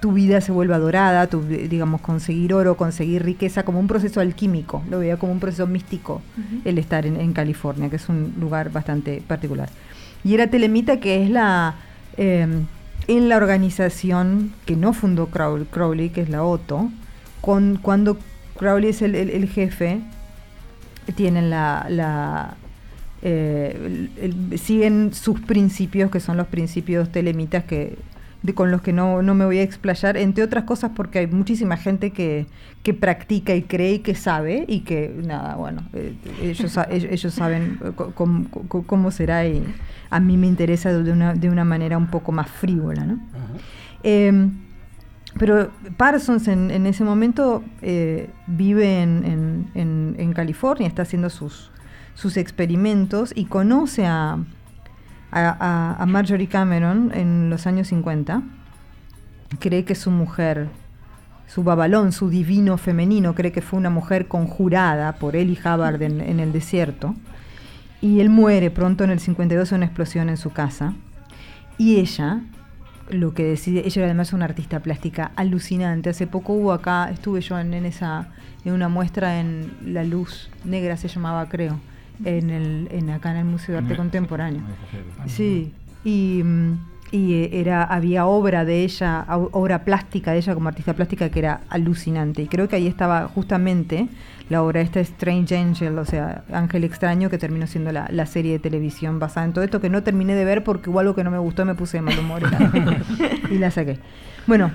[0.00, 4.82] tu vida se vuelva dorada, tu, digamos, conseguir oro, conseguir riqueza, como un proceso alquímico,
[4.90, 6.22] lo veía como un proceso místico
[6.64, 9.68] el estar en, en California, que es un lugar bastante particular.
[10.24, 11.74] Y era Telemita, que es la,
[12.16, 12.46] eh,
[13.08, 16.90] en la organización que no fundó Crowley, Crowley, que es la OTO,
[17.40, 18.16] con, cuando
[18.58, 20.00] Crowley es el, el- el jefe,
[21.14, 22.54] tienen la, la,
[23.22, 27.96] eh, el- el- siguen sus principios, que son los principios telemitas que
[28.42, 31.26] de- con los que no, no me voy a explayar, entre otras cosas porque hay
[31.26, 32.46] muchísima gente que,
[32.82, 37.78] que practica y cree y que sabe y que, nada, bueno, eh, ellos, ellos, saben
[37.84, 38.46] eh, cómo,
[38.86, 39.62] cómo será y
[40.10, 43.18] a mí me interesa de una, de una manera un poco más frívola, ¿no?
[44.04, 44.48] Eh,
[45.38, 51.28] pero Parsons en, en ese momento eh, vive en, en- en- en California, está haciendo
[51.28, 51.70] sus,
[52.14, 54.38] sus experimentos y conoce a,
[56.00, 58.42] a- Marjorie Cameron en los años 50.
[59.60, 60.68] Cree que su mujer,
[61.46, 66.02] su babalón, su divino femenino, cree que fue una mujer conjurada por él y Hubbard
[66.02, 67.14] en, en el desierto.
[68.00, 70.94] Y él muere pronto en el 52 en una explosión en su casa.
[71.78, 72.40] Y ella,
[73.10, 76.10] lo que decide, ella era además una artista plástica alucinante.
[76.10, 78.28] Hace poco hubo acá, estuve yo en, en esa,
[78.64, 81.78] en una muestra en La Luz Negra se llamaba, creo,
[82.24, 84.62] en el, en acá en el Museo de Arte Contemporáneo.
[84.62, 85.72] me- Sí,
[86.04, 86.42] y,
[87.10, 91.38] y eh, era, había obra de ella, obra plástica de ella como artista plástica que
[91.40, 92.42] era alucinante.
[92.42, 94.08] Y creo que ahí estaba justamente
[94.48, 98.52] la obra esta Strange Angel, o sea, Ángel Extraño, que terminó siendo la, la serie
[98.52, 101.24] de televisión basada en todo esto, que no terminé de ver porque hubo algo que
[101.24, 103.02] no me gustó, me puse de mal humor y la,
[103.50, 103.98] y la saqué.
[104.46, 104.70] Bueno,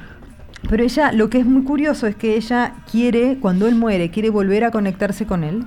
[0.69, 4.29] pero ella, lo que es muy curioso es que ella quiere, cuando él muere, quiere
[4.29, 5.63] volver a conectarse con él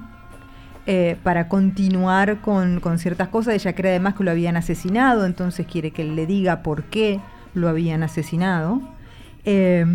[0.87, 3.55] eh, para continuar con, con ciertas cosas.
[3.55, 7.21] Ella cree además que lo habían asesinado, entonces quiere que él le diga por qué
[7.55, 8.81] lo habían asesinado.
[9.45, 9.87] Eh,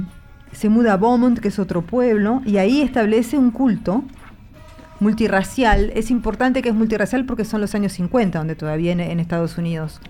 [0.52, 4.04] se muda a Beaumont, que es otro pueblo, y ahí establece un culto
[5.00, 5.92] multirracial.
[5.96, 9.58] Es importante que es multirracial porque son los años 50, donde todavía en, en Estados
[9.58, 10.02] Unidos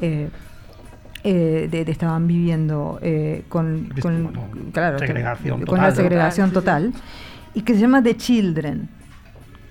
[0.00, 0.28] eh,
[1.24, 4.30] eh, de- de- estaban viviendo eh, con, con-
[4.72, 5.96] claro, segregación con la total.
[5.96, 6.92] segregación total,
[7.54, 8.88] y que se llama The Children.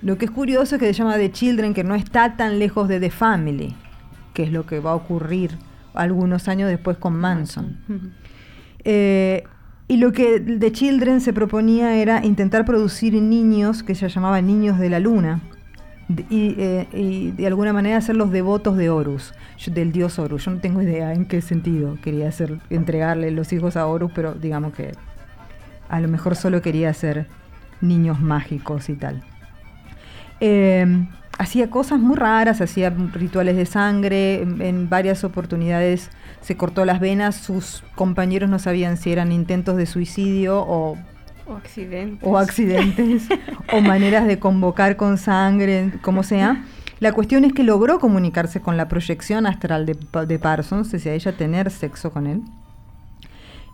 [0.02, 2.88] Lo que es curioso es que se llama The Children, que no está tan lejos
[2.88, 3.74] de The Family,
[4.32, 5.58] que es lo que va a ocurrir
[5.94, 7.78] algunos años después con Manson.
[8.84, 9.42] Eh,
[9.88, 14.78] y lo que The Children se proponía era intentar producir niños que se llamaban niños
[14.78, 15.40] de la luna.
[16.30, 19.34] Y, eh, y de alguna manera hacerlos devotos de Horus,
[19.66, 20.44] del dios Horus.
[20.44, 24.32] Yo no tengo idea en qué sentido quería hacer, entregarle los hijos a Horus, pero
[24.32, 24.92] digamos que
[25.88, 27.26] a lo mejor solo quería hacer
[27.82, 29.22] niños mágicos y tal.
[30.40, 31.06] Eh,
[31.38, 37.36] hacía cosas muy raras, hacía rituales de sangre, en, varias oportunidades se cortó las venas,
[37.36, 40.96] sus compañeros no sabían si eran intentos de suicidio o,
[41.46, 42.28] O accidentes.
[42.28, 43.22] o accidentes
[43.72, 46.64] o maneras de convocar con sangre, como sea.
[47.00, 49.96] La cuestión es que logró comunicarse con la proyección astral de,
[50.26, 52.42] de Parsons, decía ella, tener sexo con él.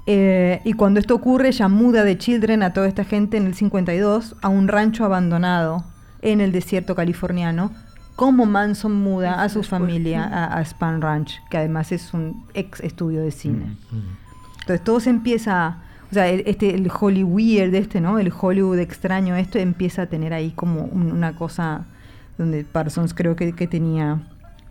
[0.06, 3.54] Eh, y cuando esto ocurre, ella muda de Children a toda esta gente en el
[3.54, 5.82] 52 a un rancho abandonado
[6.24, 7.70] en el desierto californiano,
[8.16, 12.80] como Manson muda a su familia a, a Span Ranch, que además es un ex
[12.80, 13.66] estudio de cine.
[13.90, 14.60] Mm.
[14.60, 15.78] Entonces todo se empieza,
[16.10, 18.18] o sea, el, este, el Hollywood este, ¿no?
[18.18, 21.86] El Hollywood extraño, esto empieza a tener ahí como un- una cosa
[22.38, 24.22] donde Parsons creo que, que tenía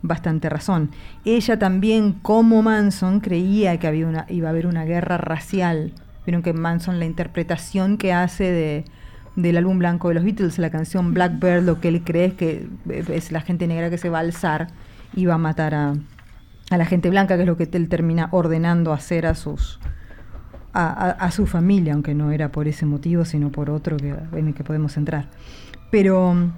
[0.01, 0.89] bastante razón.
[1.23, 5.93] Ella también, como Manson, creía que había una, iba a haber una guerra racial.
[6.25, 8.85] Vieron que Manson, la interpretación que hace de,
[9.36, 12.67] del álbum blanco de los Beatles, la canción Blackbird, lo que él cree es que
[12.89, 14.67] es la gente negra que se va a alzar
[15.15, 15.93] y va a matar a,
[16.69, 19.80] a la gente blanca, que es lo que él termina ordenando hacer a sus
[20.74, 24.54] a, su familia, aunque no era por ese motivo, sino por otro que, en el
[24.54, 25.30] que podemos entrar.
[25.91, 26.52] Pero mm,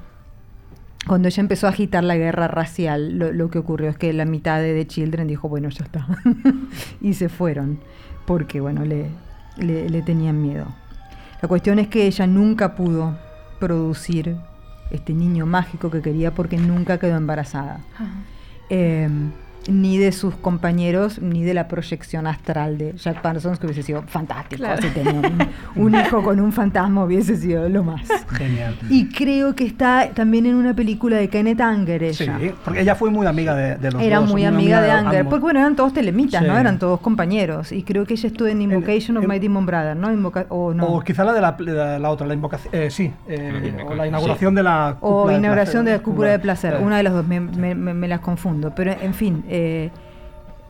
[1.05, 4.59] cuando ella empezó a agitar la guerra racial, lo, que ocurrió es que la mitad
[4.61, 6.07] de The Children dijo, bueno, ya está.
[7.01, 7.79] y se fueron,
[8.25, 9.09] porque, bueno, le,
[9.57, 10.67] le tenían miedo.
[11.41, 13.17] La cuestión es que ella nunca pudo
[13.59, 14.35] producir
[14.91, 17.81] este niño mágico que quería porque nunca quedó embarazada.
[17.95, 18.13] Ajá.
[18.69, 19.09] Eh,
[19.67, 24.03] ni de sus compañeros, ni de la proyección astral de Jack Parsons, que hubiese sido
[24.03, 24.57] fantástico.
[24.61, 24.81] Claro.
[24.81, 28.01] Si tenía un, un hijo con un fantasma hubiese sido lo más.
[28.31, 28.75] Genial.
[28.89, 32.53] Y creo que está también en una película de Kenneth Anger Sí, ella.
[32.63, 34.29] porque ella fue muy amiga de, de los Era dos.
[34.31, 35.31] muy amiga de Anger, ambos.
[35.31, 36.47] porque bueno, eran todos telemitas, Sí.
[36.47, 36.57] ¿no?
[36.57, 37.71] Eran todos compañeros.
[37.71, 40.11] Y creo que ella estuvo en Invocation of en- My Demon Brother, ¿no?
[40.13, 40.85] Invoca- o no.
[40.87, 42.73] O quizá la de la, la otra, la invocación.
[42.75, 44.55] eh, sí, eh, o la inauguración sí.
[44.57, 44.97] de la.
[45.01, 47.73] O de inauguración placer, de la cúpula de placer, una de las dos, me, me-
[47.75, 48.73] me- me las confundo.
[48.75, 49.43] Pero en fin,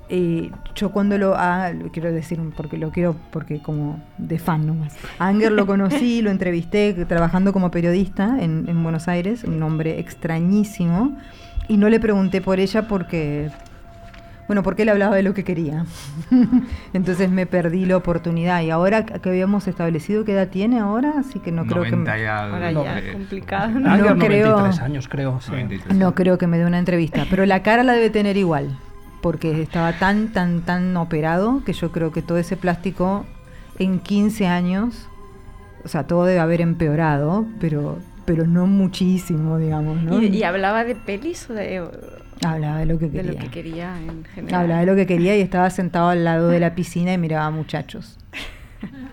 [0.10, 4.96] eh, yo cuando lo ah, quiero decir porque lo quiero porque como de fan nomás.
[5.20, 11.18] Anger lo conocí, lo entrevisté trabajando como periodista en Buenos Aires, un hombre extrañísimo,
[11.68, 13.50] y no le pregunté por ella porque
[14.48, 15.86] bueno, porque él hablaba de lo que quería.
[16.94, 18.62] Entonces me perdí la oportunidad.
[18.62, 21.92] Y ahora que habíamos establecido qué edad tiene ahora, así que no creo que...
[21.92, 22.28] 90 me-.
[22.28, 22.84] Ahora No.
[22.84, 23.80] ya, eh, complicado.
[23.80, 25.40] No creo- 93 años, creo.
[25.42, 25.52] sí.
[25.52, 25.98] 93.
[25.98, 28.78] No creo que me dé una entrevista, pero la cara la debe tener igual,
[29.22, 33.26] porque estaba tan, tan, tan operado que yo creo que todo ese plástico
[33.80, 35.08] en 15 años,
[35.84, 40.22] o sea, todo debe haber empeorado, pero, pero no muchísimo, digamos, ¿no?
[40.22, 41.84] ¿Y, y hablaba de pelis o de,
[42.44, 43.32] Hablaba de lo que de quería.
[43.32, 44.62] lo que quería en general?
[44.62, 47.50] Hablaba de lo que quería y estaba sentado al lado de la piscina y miraba
[47.52, 48.18] muchachos.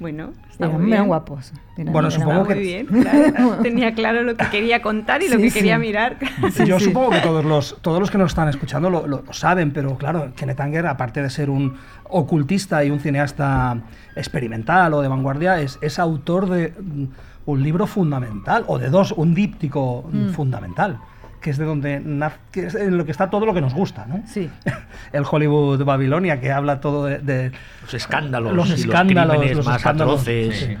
[0.00, 1.08] Bueno, está Eran, muy eran bien.
[1.08, 1.52] guapos.
[1.76, 2.54] eran- Bueno, eran supongo guapos.
[2.56, 3.56] muy bien, claro.
[3.62, 5.58] Tenía claro lo que quería contar y lo que sí.
[5.58, 6.16] quería mirar.
[6.66, 6.86] Yo sí.
[6.86, 9.96] supongo que todos los, todos los que nos están escuchando lo, lo- lo saben, pero
[9.98, 13.76] claro, Kenneth Anger, aparte de ser un ocultista y un cineasta
[14.14, 17.04] experimental o de vanguardia, es, es autor de mm,
[17.46, 20.98] un libro fundamental, o de dos, un díptico mm, fundamental,
[21.40, 23.74] que es de donde naz- que es en lo que está todo lo que nos
[23.74, 24.22] gusta, ¿no?
[24.26, 24.50] Sí.
[25.12, 29.76] El Hollywood Babilonia, que habla todo de, de- Los escándalos, Los y escándalos, los más
[29.76, 30.58] escándalos, atroces.
[30.58, 30.76] sí.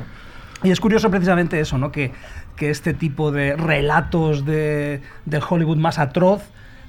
[0.62, 1.92] Y es curioso precisamente eso, ¿no?
[1.92, 2.12] Que,
[2.56, 6.42] que este tipo de relatos de, del Hollywood más atroz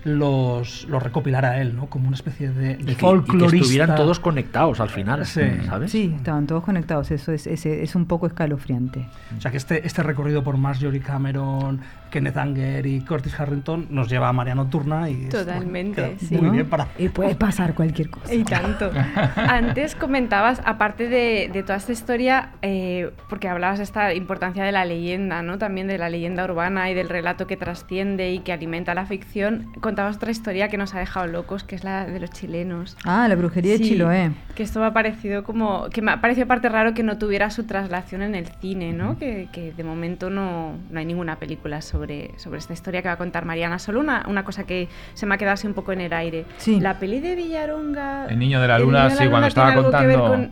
[0.04, 1.88] los, los recopilara él, ¿no?
[1.88, 3.58] Como una especie de, de Y que, y que folclorista.
[3.58, 5.42] estuvieran todos conectados al final, Sí.
[5.66, 5.92] ¿sabes?
[5.92, 9.06] Sí, estaban todos conectados, eso es, es, es un poco escalofriante.
[9.38, 14.10] O sea que este, este recorrido por Marjorie Cameron, Kenneth Anger y Curtis Harrington nos
[14.10, 16.36] lleva a María Nocturna y es, Totalmente, bueno, queda sí.
[16.36, 16.52] muy ¿no?
[16.52, 16.88] bien para...
[16.98, 18.34] Y puede pasar cualquier cosa.
[18.34, 18.92] Y tanto.
[19.36, 24.72] Antes comentabas, aparte de, de toda esta historia, eh, porque hablabas de esta importancia de
[24.72, 25.58] la leyenda, ¿no?
[25.58, 29.72] También de la leyenda urbana y del relato que trasciende y que alimenta la ficción.
[29.82, 32.98] Contabas otra historia que nos ha dejado locos, que es la de los chilenos.
[33.04, 34.32] Ah, la brujería de Sí, Chiloé.
[34.56, 35.90] Que esto me ha parecido como.
[35.90, 39.18] que me ha parecido aparte raro que no tuviera su traslación en el cine, ¿no?
[39.18, 41.97] que, que de momento no, no hay ninguna película sobre,
[42.38, 43.80] sobre esta historia que va a contar Mariana.
[43.80, 46.46] Solo una, una cosa que se me ha quedado así un poco en el aire.
[46.58, 46.80] Sí.
[46.80, 48.28] La peli de Villaronga.
[48.28, 50.50] El Niño de la Luna, Niño de la sí, cuando estaba que contando-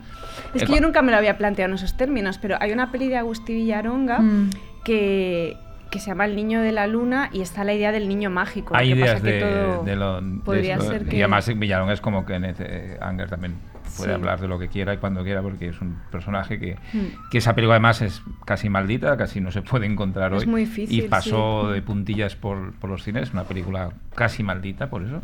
[0.53, 3.08] Es que yo nunca me lo había planteado en esos términos, pero hay una peli
[3.08, 4.49] de Agustí Villaronga Mm.
[4.84, 5.58] que,
[5.95, 8.75] que se llama El Niño de la Luna y está la idea del niño mágico.
[8.75, 10.21] Hay ideas pasa que de, todo de lo.
[10.21, 13.55] de podría eso, ser y que- además Villalón es como que eh, Anger también
[13.97, 14.15] puede Sí.
[14.15, 17.29] hablar de lo que quiera y cuando quiera porque es un personaje que, Mm.
[17.31, 20.47] que esa película además es casi maldita, casi no se puede encontrar Es hoy.
[20.47, 21.73] muy difícil, y pasó sí.
[21.75, 25.21] de puntillas por, por los cines, una película casi maldita por eso.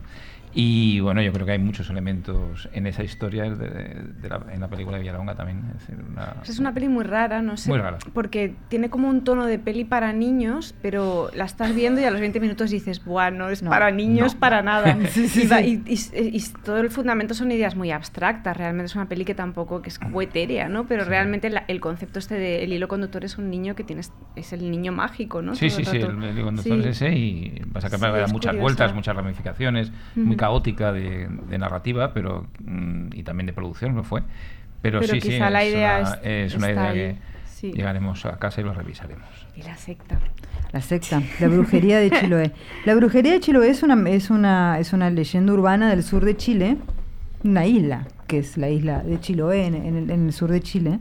[0.54, 3.70] Y bueno, yo creo que hay muchos elementos en esa historia de,
[4.22, 5.64] de la, en la película de Villalonga también.
[5.78, 7.70] Es, decir, una- Pues es una peli muy rara, no sé.
[7.70, 7.98] Muy rara.
[8.14, 12.12] Porque tiene como un tono de peli para niños, pero la estás viendo y a
[12.12, 14.40] los 20 minutos dices, buah, no es No, para niños no.
[14.40, 14.98] para nada.
[15.10, 15.82] Sí, sí, y, va- sí.
[15.88, 18.58] y- y- y todo el fundamento son ideas muy abstractas.
[18.58, 20.86] Realmente es una peli que tampoco que es como etérea, ¿no?
[20.86, 24.52] Pero realmente la- el concepto este del hilo conductor es un niño que tienes, es
[24.54, 25.56] el niño mágico, ¿no?
[25.56, 26.12] Sí, Todo sí, sí, rato.
[26.12, 26.90] el, el conductor Sí.
[26.90, 27.62] es ese y
[28.02, 28.62] Sí, da es muchas curiosa.
[28.62, 30.40] vueltas, muchas ramificaciones, muy Ujú.
[30.41, 34.21] Caótica de, de narrativa pero mm, y también de producción lo fue.
[34.82, 37.17] Pero, Pero sí, sí, la es idea una, es- es una está idea ahí, que
[37.51, 37.71] sí.
[37.71, 39.27] llegaremos a casa y lo revisaremos.
[39.56, 40.19] Y la secta.
[40.71, 42.51] La secta, la brujería de Chiloé.
[42.86, 46.36] La brujería de Chiloé es una, es una, es una leyenda urbana del sur de
[46.38, 46.77] Chile,
[47.43, 50.62] una isla, que es la isla de Chiloé en, en el, en el sur de
[50.62, 50.99] Chile.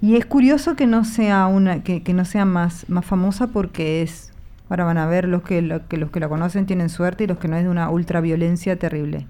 [0.00, 4.02] Y es curioso que no sea una, que, que no sea más, más famosa porque
[4.02, 4.27] es,
[4.68, 7.26] ahora van a ver los que, lo- que los que la conocen tienen suerte y
[7.26, 9.26] los que no es de una ultraviolencia terrible.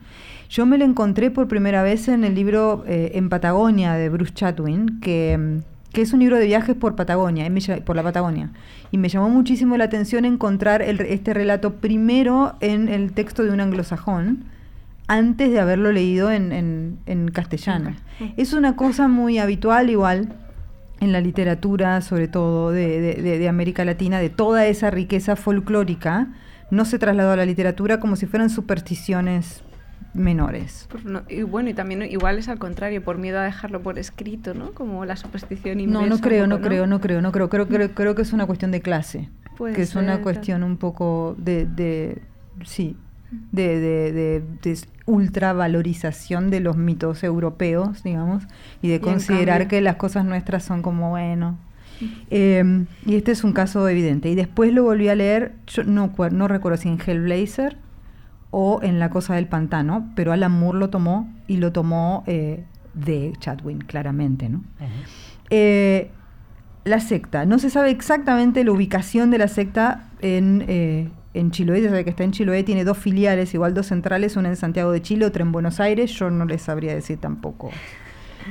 [0.50, 4.32] Yo me la encontré por primera vez en el libro eh, En Patagonia de Bruce
[4.34, 8.02] Chatwin, que, mm, que es un libro de viajes por Patagonia, y me por la
[8.02, 8.50] Patagonia.
[8.90, 13.50] Y me llamó muchísimo la atención encontrar el- este relato primero en el texto de
[13.52, 14.44] un anglosajón,
[15.06, 17.94] antes de haberlo leído en, en- en castellano.
[18.36, 20.28] Es una cosa muy habitual igual
[21.00, 25.36] en la literatura, sobre todo de, de- de- de América Latina, de toda esa riqueza
[25.36, 26.28] folclórica,
[26.70, 29.62] no se trasladó a la literatura como si fueran supersticiones
[30.14, 30.88] menores.
[31.04, 34.54] No- y bueno, y también igual es al contrario, por miedo a dejarlo por escrito,
[34.54, 34.72] ¿no?
[34.72, 37.48] Como la superstición No, no creo, no creo, no creo, no creo.
[37.48, 39.28] Creo, creo, creo que es una cuestión de clase.
[39.56, 42.22] Puede que es una cuestión un poco de, de
[42.64, 42.96] sí,
[43.52, 48.44] de, de, de- de ultravalorización de los mitos europeos, digamos,
[48.82, 51.58] y de considerar cambio- que las cosas nuestras son como, bueno.
[52.30, 54.28] Eh, y este es un caso evidente.
[54.28, 57.76] Y después lo volví a leer, yo no, no recuerdo si en Hellblazer
[58.50, 62.64] o en La Cosa del Pantano, pero Alan Moore lo tomó y lo tomó eh,
[62.94, 64.62] de Chadwin, claramente, ¿no?
[65.50, 66.10] Eh,
[66.84, 67.44] la secta.
[67.46, 71.08] No se sabe exactamente la ubicación de la secta en, eh,
[71.38, 71.80] en Chiloé.
[71.82, 74.90] Se sabe que está en Chiloé, tiene dos filiales, igual dos centrales, una en Santiago
[74.92, 76.10] de Chile, otra en Buenos Aires.
[76.12, 77.70] Yo no les sabría decir tampoco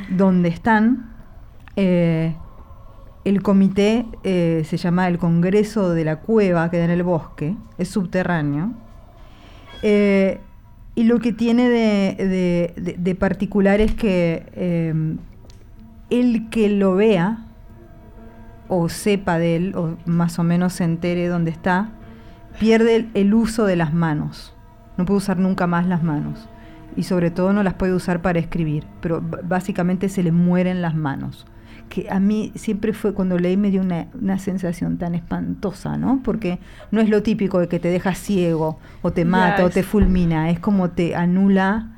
[0.09, 1.11] dónde están.
[1.75, 2.35] Eh,
[3.23, 7.89] el comité eh, se llama el Congreso de la Cueva, queda en el bosque, es
[7.89, 8.71] subterráneo.
[9.83, 10.39] Eh,
[10.95, 14.43] y lo que tiene de, de- particular es que
[16.09, 17.45] el que lo vea
[18.69, 21.89] o sepa de él o más o menos se entere dónde está,
[22.59, 24.53] pierde el, uso de las manos.
[24.97, 26.47] No puede usar nunca más las manos.
[26.95, 30.95] Y sobre todo no las puede usar para escribir, pero básicamente se le mueren las
[30.95, 31.45] manos.
[31.89, 36.21] Que a mí siempre fue cuando leí me dio una, una sensación tan espantosa, ¿no?
[36.23, 36.59] Porque
[36.91, 40.49] no es lo típico de que te deja ciego o te mata o te fulmina,
[40.49, 41.97] es como te anula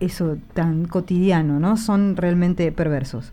[0.00, 1.76] eso tan cotidiano, ¿no?
[1.76, 3.32] Son realmente perversos.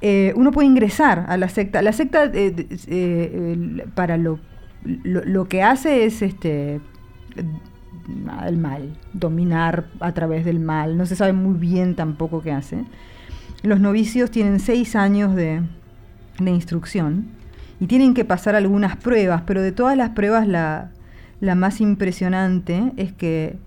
[0.00, 1.82] Eh, uno puede ingresar a la secta.
[1.82, 2.54] La secta, eh,
[2.86, 4.38] eh, para lo,
[4.84, 6.80] lo, lo que hace es este
[8.46, 10.96] el mal, dominar a través del mal.
[10.96, 12.84] No se sabe muy bien tampoco qué hace.
[13.62, 15.62] Los novicios tienen seis años de,
[16.38, 17.26] de instrucción
[17.80, 20.90] y tienen que pasar algunas pruebas, pero de todas las pruebas la,
[21.40, 23.58] la más impresionante es que,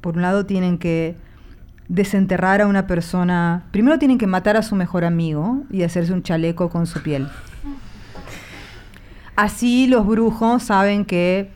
[0.00, 1.16] por un lado, tienen que
[1.88, 3.64] desenterrar a una persona.
[3.70, 7.28] Primero tienen que matar a su mejor amigo y hacerse un chaleco con su piel.
[9.36, 11.50] Así los brujos saben que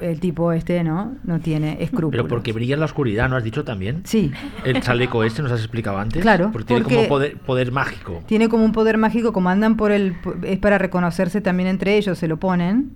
[0.00, 1.14] el tipo este, ¿no?
[1.24, 2.12] No tiene escrúpulos.
[2.12, 4.02] Pero porque brilla en la oscuridad, ¿no has dicho también?
[4.04, 4.30] Sí.
[4.64, 6.22] El chaleco este nos has explicado antes.
[6.22, 8.22] Claro, Porque tiene porque- como poder, poder mágico.
[8.26, 10.14] Tiene como un poder mágico, como andan por el...
[10.44, 12.92] Es para reconocerse también entre ellos, se lo ponen.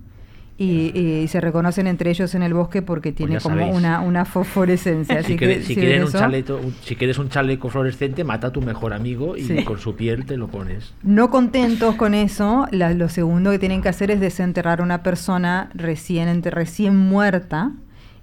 [0.57, 3.99] Y, y se reconocen entre ellos en el bosque porque tiene Pues ya como una,
[3.99, 5.15] una fosforescencia.
[5.21, 8.23] Si, Así que si si quieren ven un chaleco, un- si quieres un chaleco fluorescente,
[8.23, 9.63] mata a tu mejor amigo y Sí.
[9.65, 10.93] con su piel te lo pones.
[11.03, 15.03] No contentos con eso, la- lo segundo que tienen que hacer es desenterrar a una
[15.03, 17.73] persona recién, ente- recién muerta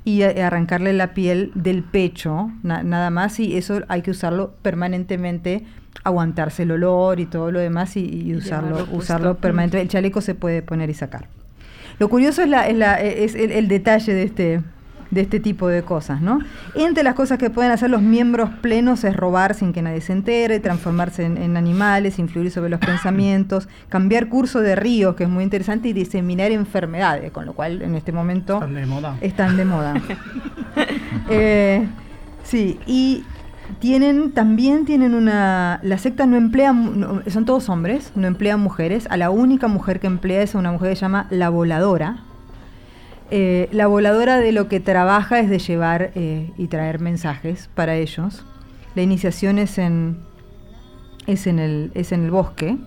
[0.04, 4.54] y a- arrancarle la piel del pecho, na- nada más, y eso hay que usarlo
[4.62, 5.64] permanentemente,
[6.02, 9.82] aguantarse el olor y todo lo demás y, y usarlo, usarlo permanentemente.
[9.82, 11.28] El chaleco se puede poner y sacar.
[11.98, 14.60] Lo curioso es, la, es, la- es el, el detalle de este,
[15.10, 16.38] de este tipo de cosas, ¿no?
[16.74, 20.12] Entre las cosas que pueden hacer los miembros plenos es robar sin que nadie se
[20.14, 25.28] entere, transformarse en, en animales, influir sobre los pensamientos, cambiar curso de ríos, que es
[25.30, 29.16] muy interesante, y diseminar enfermedades, con lo cual en este momento Están de moda.
[29.20, 29.94] están de moda.
[31.28, 31.86] Eh,
[32.42, 33.22] sí, y
[33.82, 36.72] tienen también tienen una la secta no emplea
[37.26, 39.08] son todos hombres, no emplean mujeres.
[39.10, 42.18] A la única mujer que emplea es una mujer que se llama la voladora.
[43.32, 47.96] Eh, la voladora de lo que trabaja es de llevar eh, y traer mensajes para
[47.96, 48.44] ellos.
[48.94, 50.18] La iniciación es en
[51.26, 52.78] es en el es en el bosque.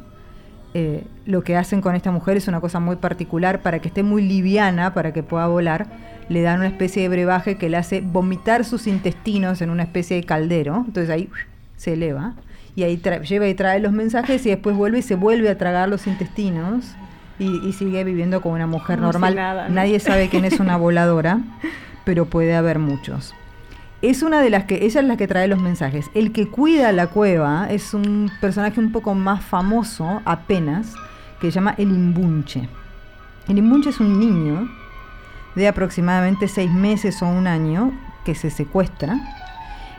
[0.77, 4.03] Eh, lo que hacen con esta mujer es una cosa muy particular para que esté
[4.03, 5.87] muy liviana, para que pueda volar.
[6.27, 10.17] Le dan una especie de brebaje que le hace vomitar sus intestinos en una especie
[10.17, 10.83] de caldero.
[10.85, 11.29] Entonces ahí
[11.77, 12.33] se eleva.
[12.75, 15.87] Y ahí lleva y trae los mensajes y después vuelve y se vuelve a tragar
[15.87, 16.93] los intestinos.
[17.39, 19.33] Y, y sigue viviendo como una mujer normal.
[19.33, 19.75] nada, ¿no?
[19.75, 21.39] Nadie sabe quién es una voladora,
[22.03, 23.33] pero puede haber muchos.
[24.01, 26.07] Es una de las que, ella es la que trae los mensajes.
[26.13, 30.93] El que cuida la cueva es un personaje un poco más famoso, apenas,
[31.39, 32.67] que se llama el imbunche.
[33.47, 34.67] El imbunche es un niño
[35.55, 37.93] de aproximadamente seis meses o un año
[38.25, 39.19] que se secuestra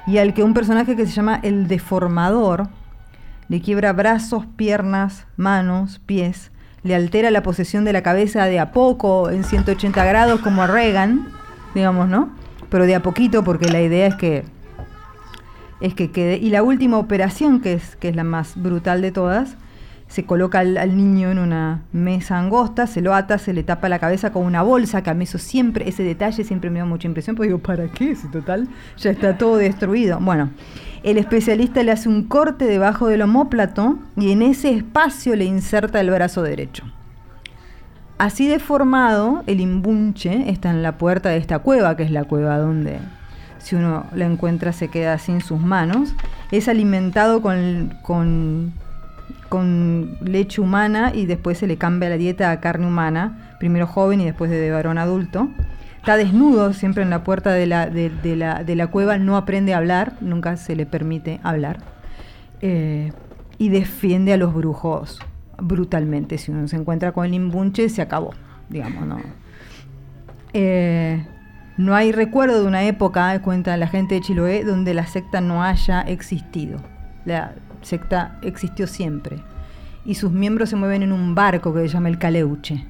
[0.06, 2.68] y al que un personaje que se llama el deformador
[3.48, 6.50] le quiebra brazos, piernas, manos, pies,
[6.82, 10.66] le altera la posesión de la cabeza de a poco en 180 grados como a
[10.66, 11.28] Reagan,
[11.74, 12.30] digamos, ¿no?
[12.68, 14.44] Pero de a poquito porque la idea es que
[15.80, 19.12] es que quede y la última operación que es que es la más brutal de
[19.12, 19.56] todas
[20.08, 23.98] se coloca al, niño en una mesa angosta, se lo ata, se le tapa la
[23.98, 27.08] cabeza con una bolsa, que a mí eso siempre, ese detalle siempre me da mucha
[27.08, 28.14] impresión, porque digo, ¿para qué?
[28.14, 30.18] Si total ya está todo destruido.
[30.20, 30.50] Bueno,
[31.02, 36.00] el especialista le hace un corte debajo del omóplato y en ese espacio le inserta
[36.00, 36.84] el brazo derecho.
[38.18, 42.56] Así deformado, el imbunche está en la puerta de esta cueva, que es la cueva
[42.56, 42.98] donde
[43.58, 46.14] si uno la encuentra se queda sin sus manos.
[46.50, 48.72] Es alimentado con,
[50.22, 54.24] leche humana y después se le cambia la dieta a carne humana, primero joven y
[54.24, 55.50] después de varón adulto.
[55.98, 60.74] está desnudo siempre en la puerta de la cueva, no aprende a hablar, nunca se
[60.74, 61.80] le permite hablar.
[62.62, 63.12] Eh,
[63.58, 65.20] y defiende a los brujos
[65.58, 66.38] brutalmente.
[66.38, 68.32] Si uno se encuentra con el imbunche, se acabó,
[68.68, 69.20] digamos, ¿no?
[70.52, 71.24] Eh,
[71.76, 75.62] no hay recuerdo de una época, cuenta la gente de Chiloé, donde la secta no
[75.62, 76.78] haya existido.
[77.24, 79.38] La secta existió siempre.
[80.04, 82.86] Y sus miembros se mueven en un barco que se llama el Caleuche,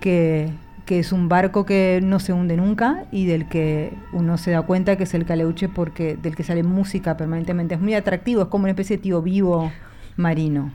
[0.00, 0.50] que,
[0.86, 4.62] que es un barco que no se hunde nunca y del que uno se da
[4.62, 7.74] cuenta que es el Caleuche porque del que sale música permanentemente.
[7.74, 9.70] Es muy atractivo, es como una especie de tío vivo
[10.16, 10.72] marino.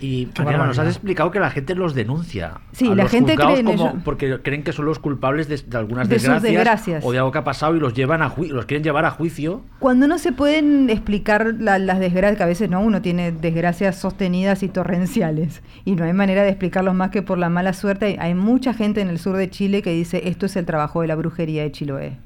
[0.00, 2.60] Y nos has explicado que la gente los denuncia.
[2.72, 4.00] Sí, a la los gente cree en como-.
[4.04, 7.04] Porque creen que son los culpables de, de algunas De desgracias, desgracias.
[7.04, 9.62] o de algo que ha pasado y los llevan a los quieren llevar a juicio.
[9.78, 13.96] Cuando no se pueden explicar la- las desgracias, que a veces no uno tiene desgracias
[13.96, 18.06] sostenidas y torrenciales, y no hay manera de explicarlos más que por la mala suerte,
[18.06, 21.02] hay, hay mucha gente en el sur de Chile que dice esto es el trabajo
[21.02, 22.16] de la brujería de Chiloé.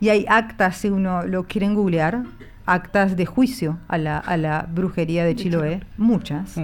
[0.00, 2.22] Y hay actas, si uno lo quieren googlear,
[2.66, 6.54] actas de juicio a la, a la brujería de Chiloé, muchas,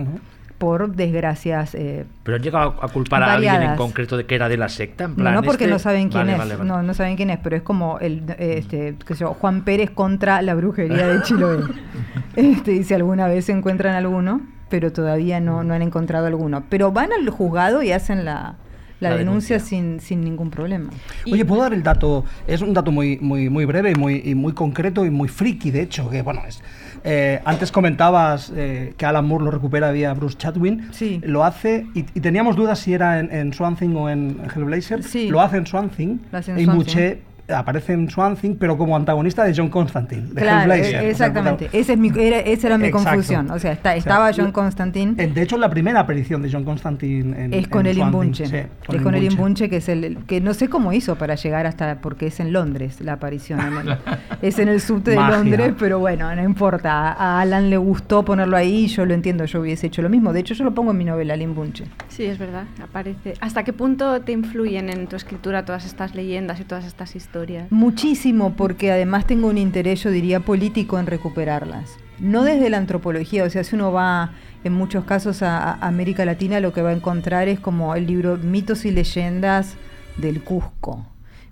[0.58, 1.74] por desgracias.
[1.76, 4.68] eh, Pero han llegado a culpar a alguien en concreto de que era de la
[4.68, 5.04] secta.
[5.04, 6.68] En no, plan, no porque este- no saben quién Vale, es, vale, vale.
[6.68, 9.62] No, no saben quién es, pero es como el eh, este, qué sé yo, Juan
[9.62, 11.58] Pérez contra la brujería de Chiloé.
[12.36, 16.64] este, y si alguna vez encuentran alguno, pero todavía no, no han encontrado alguno.
[16.68, 18.56] Pero van al juzgado y hacen la,
[19.00, 19.60] la La denuncia, denuncia.
[19.60, 20.90] Sin, sin ningún problema.
[21.30, 24.34] Oye, puedo dar el dato, es un dato muy, muy, muy breve y muy, y
[24.34, 26.60] muy concreto y muy friki, de hecho, que bueno, es...
[27.04, 31.20] eh, antes comentabas eh, que Alan Moore lo recupera vía Bruce Chatwin, Sí.
[31.24, 35.02] lo hace, y, y teníamos dudas si era en, en Swamp Thing o en Hellblazer,
[35.04, 35.28] Sí.
[35.28, 37.22] lo hace en Swamp Thing, Lo hace en y Swamp Muche
[37.54, 40.94] aparece en Swamp Thing, pero como antagonista de John Constantine, de Claro, Hellblazer.
[40.94, 41.70] eh, O sea, exactamente.
[41.72, 43.08] Ese es mi, era- esa era mi Exacto.
[43.08, 43.50] confusión.
[43.50, 45.14] O sea, está- O sea, estaba John Constantine.
[45.28, 48.46] De hecho, la primera aparición de John Constantine en, es con en el imbunche.
[48.46, 51.34] sí, es con el imbunche que es el el- que no sé cómo hizo para
[51.34, 53.60] llegar hasta porque es en Londres la aparición.
[53.60, 53.98] en el-
[54.42, 55.38] es en el subte de Magia.
[55.38, 57.12] Londres, pero bueno, no importa.
[57.12, 60.32] A Alan le gustó ponerlo ahí, yo lo entiendo, yo hubiese hecho lo mismo.
[60.32, 61.84] De hecho, yo lo pongo en mi novela, el imbunche.
[62.08, 63.34] Sí, es verdad, aparece.
[63.40, 67.37] ¿Hasta qué punto te influyen en tu escritura todas estas leyendas y todas estas historias?
[67.70, 71.96] Muchísimo, porque además tengo un interés, yo diría, político en recuperarlas.
[72.18, 74.32] No desde la antropología, o sea, si uno va
[74.64, 78.36] en muchos casos a, América Latina, lo que va a encontrar es como el libro
[78.38, 79.76] Mitos y Leyendas
[80.16, 81.06] del Cusco,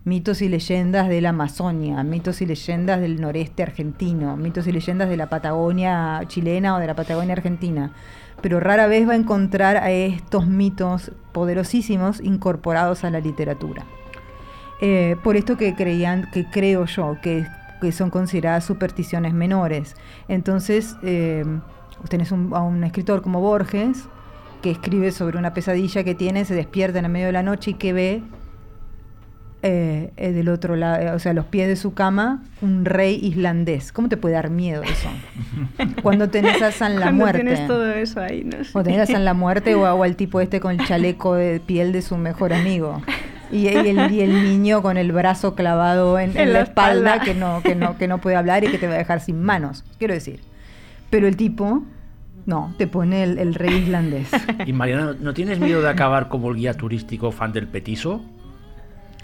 [0.04, 5.08] mitos y leyendas de la Amazonia, mitos y leyendas del noreste argentino, mitos y leyendas
[5.08, 7.92] de la Patagonia chilena o de la Patagonia argentina.
[8.40, 13.84] Pero rara vez va a encontrar a estos mitos poderosísimos incorporados a la literatura.
[14.80, 17.46] Eh, por esto que creían, que creo yo, que,
[17.80, 19.94] que son consideradas supersticiones menores.
[20.28, 21.44] Entonces, eh,
[22.08, 24.04] tenés un- a un escritor como Borges,
[24.62, 27.72] que escribe sobre una pesadilla que tiene, se despierta en el medio de la noche
[27.72, 28.22] y que ve
[29.62, 32.84] eh, eh, del otro lado, eh, o sea, a los pies de su cama, un
[32.84, 33.90] rey islandés.
[33.90, 35.08] ¿Cómo te puede dar miedo eso?
[36.02, 37.40] Cuando tenés a San la Cuando Muerte.
[37.42, 38.70] tienes todo eso ahí, no sé.
[38.74, 41.58] O tenés a San la Muerte o, o al tipo este con el chaleco de
[41.58, 43.02] piel de su mejor amigo.
[43.50, 47.34] Y, y el, y el niño con el brazo clavado en, en la espalda, que
[47.34, 49.84] no, que, no, que no puede hablar y que te va a dejar sin manos,
[49.98, 50.40] quiero decir.
[51.10, 51.82] Pero el tipo,
[52.46, 54.28] no, te pone el, el rey islandés.
[54.66, 58.22] Y Mariana, ¿no tienes miedo de acabar como el guía turístico fan del petiso?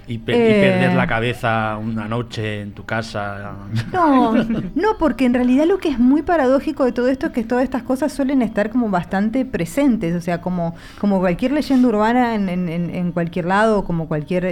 [0.08, 0.60] Y, pe- y Eh.
[0.72, 3.52] perder la cabeza una noche en tu casa.
[3.92, 7.44] No, no, porque en realidad lo que es muy paradójico de todo esto es que
[7.44, 12.34] todas estas cosas suelen estar como bastante presentes, o sea, como, como cualquier leyenda urbana
[12.34, 14.50] en, en- cualquier lado, como cualquier eh,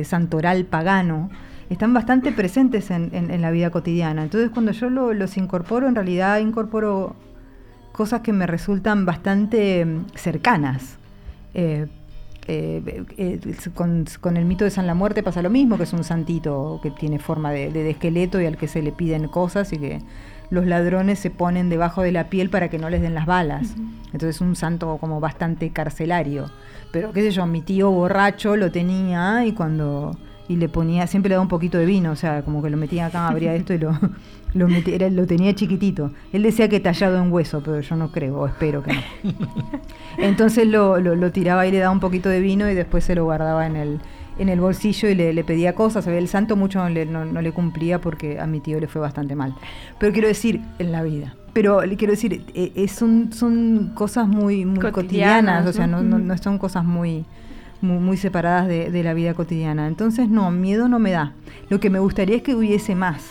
[0.00, 1.30] eh, santoral pagano,
[1.70, 4.24] están bastante presentes en, en- en la vida cotidiana.
[4.24, 7.14] Entonces cuando yo lo- los incorporo, en realidad incorporo
[7.92, 10.96] cosas que me resultan bastante mm, cercanas.
[12.48, 12.82] Eh,
[13.16, 15.92] eh, eh, con, con el mito de San la Muerte pasa lo mismo, que es
[15.92, 19.28] un santito que tiene forma de, de- de esqueleto y al que se le piden
[19.28, 20.00] cosas y que
[20.50, 23.74] los ladrones se ponen debajo de la piel para que no les den las balas.
[24.12, 26.50] Entonces un santo como bastante carcelario.
[26.90, 30.16] Pero qué sé yo, mi tío borracho lo tenía y cuando...
[30.48, 32.76] Y le ponía, siempre le daba un poquito de vino, o sea, como que lo
[32.76, 33.92] metía acá, abría esto y lo,
[34.54, 36.10] lo, era- lo tenía chiquitito.
[36.32, 39.00] Él decía que tallado en hueso, pero yo no creo, o espero que no.
[40.18, 43.14] Entonces lo, lo- lo tiraba y le daba un poquito de vino y después se
[43.14, 44.00] lo guardaba en el,
[44.38, 46.06] en el bolsillo y le, le pedía cosas.
[46.06, 49.00] El santo mucho no le, no- no le cumplía porque a mi tío le fue
[49.00, 49.54] bastante mal.
[49.98, 51.34] Pero quiero decir, en la vida.
[51.52, 55.86] Pero le quiero decir, eh, eh, son, son cosas muy, muy cotidianas, Cotidianas, o sea,
[55.86, 56.18] no, ¿no?
[56.18, 57.24] no- no son cosas muy,
[57.82, 59.86] muy, muy separadas de, de la vida cotidiana.
[59.86, 61.32] Entonces, no, miedo no me da.
[61.68, 63.22] Lo que me gustaría es que hubiese más.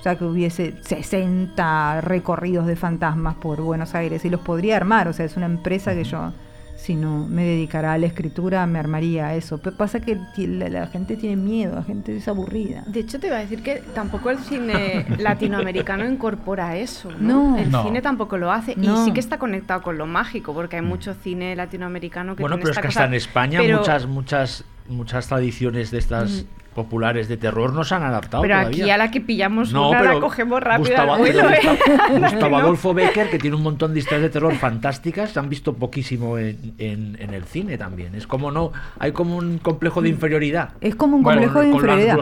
[0.00, 5.08] O sea, que hubiese 60 recorridos de fantasmas por Buenos Aires y los podría armar.
[5.08, 6.32] O sea, es una empresa que yo
[6.76, 9.58] Si no me dedicara a la escritura, me armaría a eso.
[9.58, 12.82] Pero pasa que la, la gente tiene miedo, la gente es aburrida.
[12.86, 17.10] De hecho, te iba a decir que tampoco el cine latinoamericano incorpora eso.
[17.18, 17.50] ¿no?
[17.50, 17.58] No.
[17.58, 17.82] el No.
[17.82, 18.76] cine tampoco lo hace.
[18.76, 19.02] No.
[19.02, 22.56] Y sí que está conectado con lo mágico, porque hay mucho cine latinoamericano que Bueno,
[22.56, 25.98] tiene pero es esta que cosa- hasta en España pero- muchas, muchas, muchas tradiciones de
[25.98, 28.84] estas populares de terror no se han adaptado Pero todavía.
[28.84, 31.72] aquí a la que pillamos No, una pero la cogemos rápido Gustavo, al vuelo, pero
[31.72, 32.18] ¿eh?
[32.20, 32.56] Gustavo-.
[32.58, 36.38] Adolfo Becker, que tiene un montón de historias de terror fantásticas, se han visto poquísimo
[36.38, 38.14] en, en- en el cine también.
[38.14, 40.70] Es como no, hay como un complejo de inferioridad.
[40.80, 42.16] Es como un Bueno, complejo de con lo inferioridad.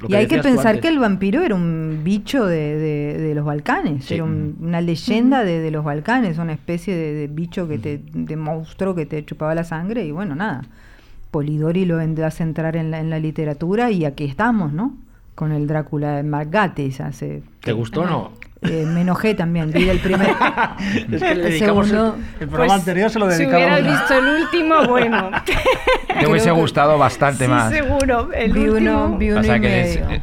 [0.00, 3.44] lo Y hay que pensar que el vampiro era un bicho de, de- de los
[3.44, 4.14] Balcanes, Sí.
[4.14, 8.00] era un- una leyenda de, de los Balcanes, una especie de, de bicho que te,
[8.12, 10.62] de monstruo que te chupaba la sangre y bueno, nada.
[11.30, 14.96] Polidori lo vendrá a centrar en la, en la literatura y aquí estamos, ¿no?
[15.34, 17.42] Con el Drácula de Mark Gatiss hace...
[17.60, 18.32] ¿Te gustó o no?
[18.62, 20.28] eh, me enojé también, vi el primer...
[20.78, 23.66] Es que le el dedicamos el- segundo- El programa anterior se lo Pues, Si dedicamos
[23.68, 25.30] hubieras a- visto el último, bueno.
[26.20, 27.72] Te hubiese gustado bastante sí, más.
[27.72, 28.30] seguro.
[28.34, 29.04] El vi último.
[29.06, 30.22] uno, vi uno Pasa y que es- medio.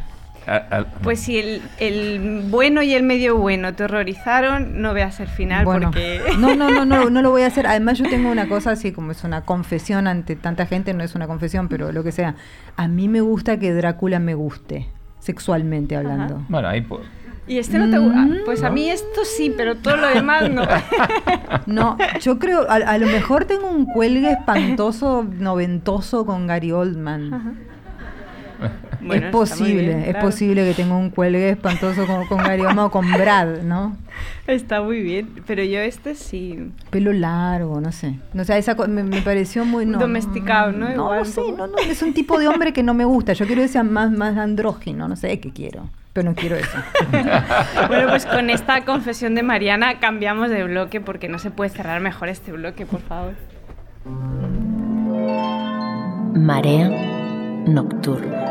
[0.56, 5.20] A- a- Pues si el, el bueno y el medio bueno te horrorizaron, no veas
[5.20, 6.20] el final Bueno, porque...
[6.38, 7.66] no, no, no, no, no lo voy a hacer.
[7.66, 11.14] Además, yo tengo una cosa así como es una confesión ante tanta gente, no es
[11.14, 12.34] una confesión, pero lo que sea.
[12.76, 14.88] A mí me gusta que Drácula me guste,
[15.20, 16.42] sexualmente hablando.
[16.48, 17.02] bueno, ahí pues,
[17.46, 18.20] Y este no te gusta.
[18.20, 20.62] Mm, Pues a mí esto sí, pero todo lo demás no.
[21.66, 27.58] No, yo creo, a, a lo mejor tengo un cuelgue espantoso, noventoso con Gary Oldman.
[29.00, 30.26] Bueno, es posible, bien, es claro.
[30.26, 33.96] posible que tenga un cuelgue espantoso con, con Gary Oldman o con Brad, ¿no?
[34.46, 36.72] Está muy bien, pero yo este sí.
[36.90, 38.18] Pelo largo, no sé.
[38.32, 40.88] No sé, esa me, me pareció muy no, Domesticado, ¿no?
[40.88, 43.32] No, Igual no sé, no, no, es un tipo de hombre que no me gusta.
[43.34, 46.78] Yo quiero que sea más, más andrógino, no sé qué quiero, pero no quiero eso.
[47.88, 52.00] Bueno, pues con esta confesión de Mariana cambiamos de bloque porque no se puede cerrar
[52.00, 53.34] mejor este bloque, por favor.
[56.34, 56.88] Marea
[57.66, 58.47] nocturna.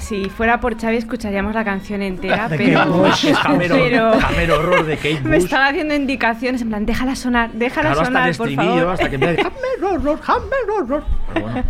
[0.00, 3.26] Si fuera por Xavi escucharíamos la canción entera, pero, Bush.
[3.68, 8.00] Pero Hammer Horror de Kate me estaba haciendo indicaciones en plan, déjala sonar, déjala Claro,
[8.00, 8.88] hasta sonar, el por favor.
[8.92, 11.04] hasta que me Hammer Horror, Hammer Horror.
[11.32, 11.64] Pero bueno.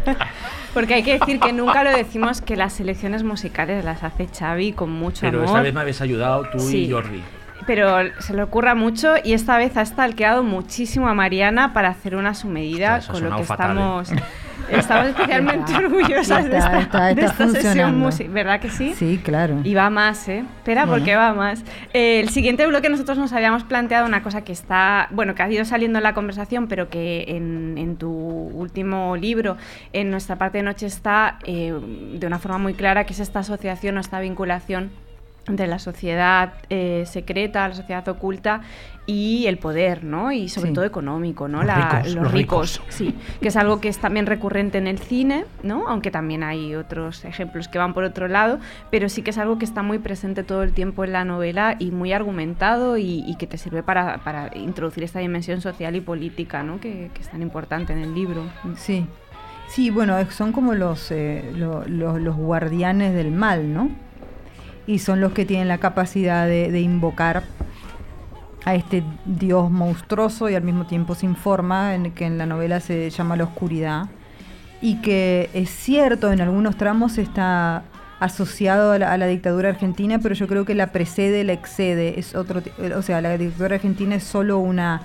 [0.72, 4.72] Porque hay que decir que nunca lo decimos que las selecciones musicales las hace Xavi
[4.72, 5.48] con mucho Pero amor.
[5.48, 6.84] esta vez me habéis ayudado tú Sí.
[6.84, 7.22] y Jordi.
[7.66, 12.16] Pero se le ocurra mucho y esta vez ha stalkeado muchísimo a Mariana para hacer
[12.16, 13.42] una su medida Hostia, eso ha con lo que
[14.12, 14.22] ¿eh?
[14.78, 18.32] Estamos, especialmente orgullosas de esta, está- de está esta sesión musical.
[18.32, 18.94] ¿Verdad que sí?
[18.94, 19.60] Sí, claro.
[19.64, 20.44] Y va más, ¿eh?
[20.58, 21.64] Espera, porque va más.
[21.92, 25.50] Eh, el siguiente bloque nosotros nos habíamos planteado una cosa que está, bueno, que ha
[25.50, 29.56] ido saliendo en la conversación, pero que en, en tu último libro,
[29.92, 31.72] en nuestra parte de noche, está eh,
[32.14, 34.90] de una forma muy clara, que es esta asociación o esta vinculación
[35.48, 38.60] entre la sociedad eh, secreta, la sociedad oculta
[39.10, 40.30] y el poder, ¿no?
[40.32, 40.74] Y sobre Sí.
[40.74, 41.58] todo económico, ¿no?
[41.58, 42.94] Los La- ricos, los los ricos, ricos.
[42.94, 45.88] sí, que es algo que es también recurrente en el cine, ¿no?
[45.88, 48.58] Aunque también hay otros ejemplos que van por otro lado,
[48.90, 51.76] pero sí que es algo que está muy presente todo el tiempo en la novela
[51.78, 56.00] y muy argumentado y, y que te sirve para, para introducir esta dimensión social y
[56.00, 56.80] política, ¿no?
[56.80, 58.42] Que, que es tan importante en el libro.
[58.76, 59.06] Sí.
[59.68, 63.88] Sí, bueno, son como los, eh, lo- lo- los guardianes del mal, ¿no?
[64.86, 67.44] Y son los que tienen la capacidad de, de invocar
[68.64, 72.80] a este dios monstruoso y al mismo tiempo sin forma, en, que en la novela
[72.80, 74.08] se llama la oscuridad.
[74.82, 77.82] Y que es cierto, en algunos tramos está
[78.18, 82.18] asociado a la, a la dictadura argentina, pero yo creo que la precede, la excede.
[82.18, 82.62] Es otro,
[82.96, 85.02] o sea, la dictadura argentina es solo una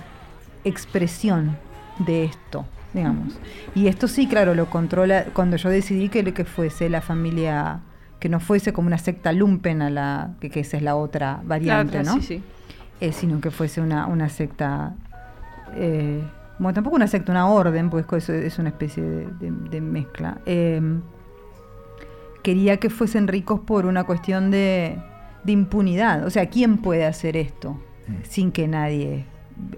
[0.63, 1.57] expresión
[1.99, 3.37] de esto, digamos.
[3.73, 7.79] Y esto sí, claro, lo controla cuando yo decidí que, que fuese la familia,
[8.19, 11.39] que no fuese como una secta lumpen a la, que, que esa es la otra
[11.43, 12.21] variante, La otra, ¿no?
[12.21, 12.43] Sí, sí.
[13.01, 14.93] Eh, sino que fuese una, una secta,
[15.75, 16.23] eh,
[16.59, 20.37] bueno, tampoco una secta, una orden, pues es, es una especie de, de- de mezcla.
[20.45, 20.81] Eh,
[22.41, 24.97] quería que fuesen ricos por una cuestión de,
[25.43, 26.25] de impunidad.
[26.25, 27.77] O sea, ¿quién puede hacer esto
[28.23, 29.25] sin que nadie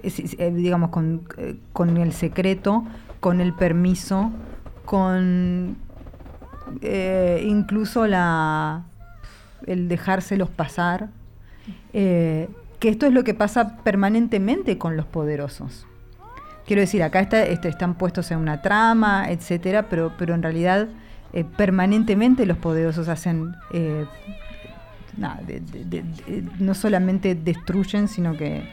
[0.02, 1.22] eh, digamos, con,
[1.72, 2.84] con el secreto,
[3.20, 4.30] con el permiso,
[4.84, 5.76] con
[6.82, 8.84] eh, incluso la
[9.66, 11.08] el dejárselos pasar.
[11.92, 12.48] eh,
[12.78, 15.86] que esto es lo que pasa permanentemente con los poderosos.
[16.66, 20.88] Quiero decir, acá este, están puestos en una trama, etcétera, pero, pero en realidad
[21.32, 24.04] eh, permanentemente los poderosos hacen eh,
[26.58, 28.68] no solamente destruyen, sino que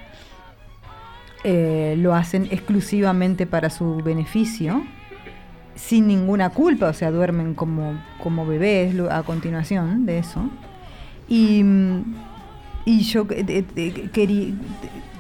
[1.44, 4.84] eh, lo hacen exclusivamente para su beneficio,
[5.76, 10.50] sin ninguna culpa, o sea, duermen como, como bebés a continuación de eso.
[11.28, 12.16] Y, mm,
[12.86, 14.54] y yo eh, eh, eh, quería,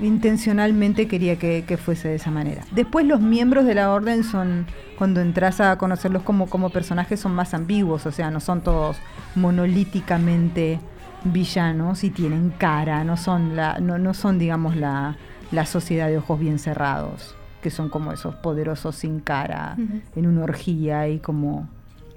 [0.02, 2.64] intencionalmente quería que, que fuese de esa manera.
[2.72, 7.34] Después los miembros de la orden son, cuando entras a conocerlos como, como personajes, son
[7.34, 8.98] más ambiguos, o sea, no son todos
[9.36, 10.80] monolíticamente
[11.24, 15.18] villanos y tienen cara, no son, la, no, no son digamos, la,
[15.52, 19.76] la sociedad de ojos bien cerrados, que son como esos poderosos sin cara,
[20.16, 21.68] en una orgía y como...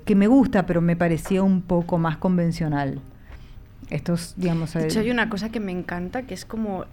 [0.04, 3.00] que me gusta, pero me parecía un poco más convencional.
[3.90, 4.74] Estos, digamos...
[4.74, 6.84] De hecho, hay una cosa que me encanta, que es como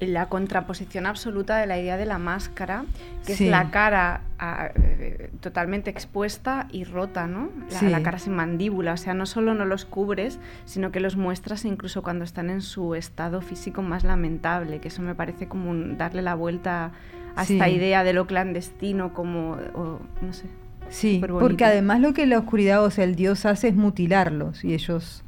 [0.00, 2.84] la contraposición absoluta de la idea de la máscara,
[3.26, 3.44] que Sí.
[3.46, 7.50] es la cara ah, eh, totalmente expuesta y rota, ¿no?
[7.72, 7.88] La, Sí.
[7.88, 11.64] la cara sin mandíbula, o sea, no solo no los cubres, sino que los muestras
[11.64, 15.98] incluso cuando están en su estado físico más lamentable, que eso me parece como un-
[15.98, 16.92] darle la vuelta
[17.34, 17.54] a Sí.
[17.54, 20.46] esta idea de lo clandestino, como, o, no sé.
[20.90, 24.72] Sí, porque además lo que la oscuridad, o sea, el dios hace es mutilarlos y
[24.74, 25.24] ellos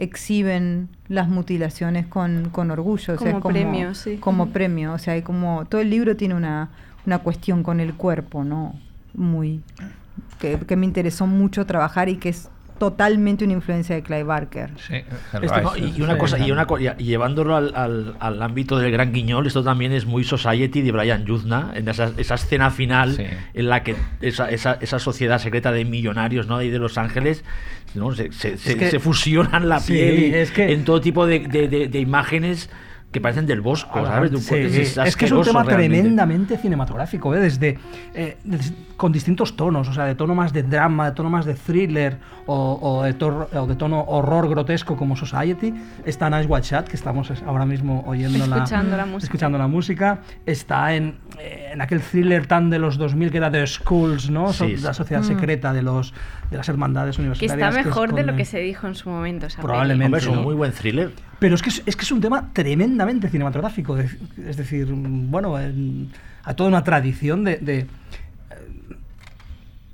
[0.00, 3.14] exhiben las mutilaciones con, con orgullo.
[3.14, 4.16] o sea, Como es premio, sí.
[4.16, 6.70] Como premio, o sea, hay como todo el libro tiene una,
[7.06, 8.74] una cuestión con el cuerpo, ¿no?
[9.14, 9.60] Muy
[10.40, 12.48] que, que me interesó mucho trabajar y que es
[12.80, 14.70] totalmente una influencia de Clive Barker.
[14.78, 14.94] Sí,
[15.40, 18.42] Este, no, y, y una cosa, y, una, co- y y llevándolo al, al- al
[18.42, 22.34] ámbito del Gran Guiñol, esto también es muy Society de Brian Yuzna, en esa, esa
[22.34, 23.24] escena final Sí.
[23.54, 26.56] en la que esa, esa, esa sociedad secreta de millonarios ¿no?
[26.56, 27.44] ahí de Los Ángeles
[27.94, 28.12] ¿no?
[28.14, 31.26] se, se, se- que- se fusionan la Sí, piel y- es que- en todo tipo
[31.26, 32.70] de, de- de- de imágenes
[33.10, 34.30] que parecen del bosco, Ah, ¿sabes?
[34.30, 35.96] De un sí, es, es que es un tema realmente.
[35.98, 37.40] tremendamente cinematográfico, ¿eh?
[37.40, 37.76] desde,
[38.14, 41.44] eh, des- con distintos tonos, o sea, de tono más de drama, de tono más
[41.44, 45.74] de thriller o, o de, tor- o de tono horror grotesco como Society.
[46.04, 49.24] Está Nice Watch Chat, que estamos es- ahora mismo oyendo Escuchando la música.
[49.26, 50.20] escuchando la música.
[50.46, 54.52] Está en, eh, en aquel thriller tan de los 2000 que era The Schools, ¿no?
[54.52, 54.82] Sí, sí.
[54.82, 56.12] La sociedad secreta de, los,
[56.50, 57.68] de las hermandades Que universitarias.
[57.70, 59.46] está mejor de lo que se dijo en su momento.
[59.46, 59.60] esa.
[59.62, 60.04] Probablemente.
[60.06, 60.42] Hombre, es un ¿no?
[60.42, 61.12] muy buen thriller.
[61.38, 63.96] Pero es que es, es que es un tema tremendamente cinematográfico.
[63.98, 66.10] Es decir, mm, bueno, en-
[66.44, 67.86] a toda una tradición de, de,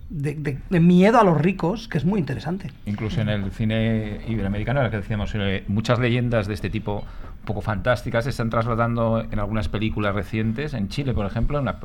[0.09, 2.71] de- de- de miedo a los ricos que es muy interesante.
[2.87, 7.05] Incluso en el cine iberoamericano, era que decíamos, eh, muchas leyendas de este tipo
[7.47, 11.79] poco fantásticas se están trasladando en algunas películas recientes, en Chile, por ejemplo, en la-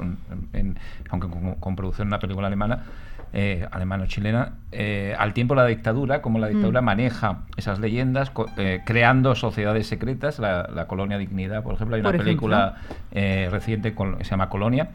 [0.51, 0.77] en-
[1.09, 2.79] aunque con, con producción de una película alemana,
[3.33, 8.81] eh, alemano-chilena, eh, al tiempo la dictadura, como la dictadura maneja esas leyendas, co- eh,
[8.85, 12.75] creando sociedades secretas, la, la Colonia Dignidad, por ejemplo, hay una película
[13.11, 14.89] eh, reciente que se llama Colonia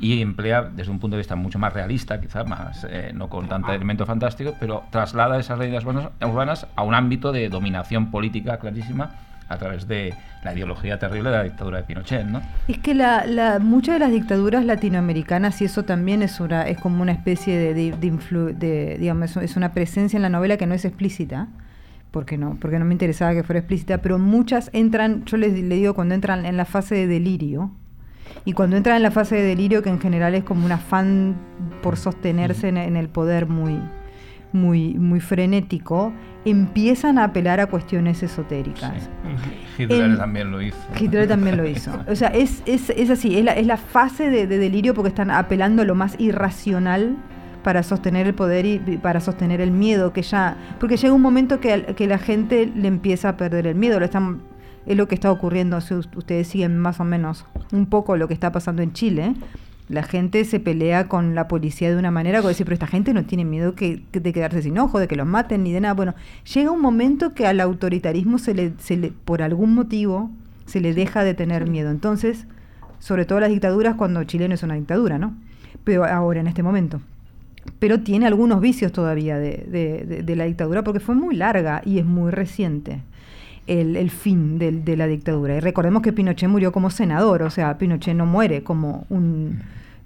[0.00, 3.46] y emplea desde un punto de vista mucho más realista, quizá más eh, no con
[3.46, 9.10] tanto elemento fantástico, pero traslada esas leyendas urbanas a un ámbito de dominación política clarísima
[9.52, 12.42] a través de la ideología terrible de la dictadura de Pinochet, ¿no?
[12.68, 16.78] Es que la, la- muchas de las dictaduras latinoamericanas, y eso también es una, es
[16.78, 20.74] como una especie de, influ- de, digamos, es- una presencia en la novela que no
[20.74, 21.48] es explícita,
[22.10, 25.76] porque no, porque no me interesaba que fuera explícita, pero muchas entran, yo les le
[25.76, 27.70] digo cuando entran en la fase de delirio,
[28.44, 31.36] y cuando entran en la fase de delirio, que en general es como un afán
[31.82, 33.78] por sostenerse en, en el poder muy,
[34.52, 36.12] muy, muy frenético,
[36.44, 39.08] empiezan a apelar a cuestiones esotéricas.
[39.78, 40.76] Hitler En- también lo hizo.
[40.98, 41.92] Hitler también lo hizo.
[42.08, 45.08] O sea, es, es, es así, es la, es la fase de, de delirio porque
[45.08, 47.16] están apelando a lo más irracional
[47.62, 51.60] para sostener el poder y para sostener el miedo, que ya, porque llega un momento
[51.60, 54.40] que, que la gente le empieza a perder el miedo, lo están,
[54.84, 58.26] es lo que está ocurriendo, si us- ustedes siguen más o menos un poco lo
[58.26, 59.34] que está pasando en Chile,
[59.92, 63.12] la gente se pelea con la policía de una manera como decir, pero esta gente
[63.14, 65.80] no tiene miedo que, que de quedarse sin ojo, de que los maten ni de
[65.80, 65.94] nada.
[65.94, 66.14] Bueno,
[66.52, 70.30] llega un momento que al autoritarismo se le, se le por algún motivo,
[70.66, 71.90] se le deja de tener miedo.
[71.90, 72.46] Entonces,
[72.98, 75.34] sobre todo las dictaduras, cuando Chile no es una dictadura, ¿no?
[75.84, 77.00] Pero ahora, en este momento.
[77.78, 81.82] Pero tiene algunos vicios todavía de, de- de- de la dictadura porque fue muy larga
[81.84, 83.02] y es muy reciente
[83.68, 85.56] el, el fin de, la dictadura.
[85.56, 89.60] Y recordemos que Pinochet murió como senador, o sea, Pinochet no muere como un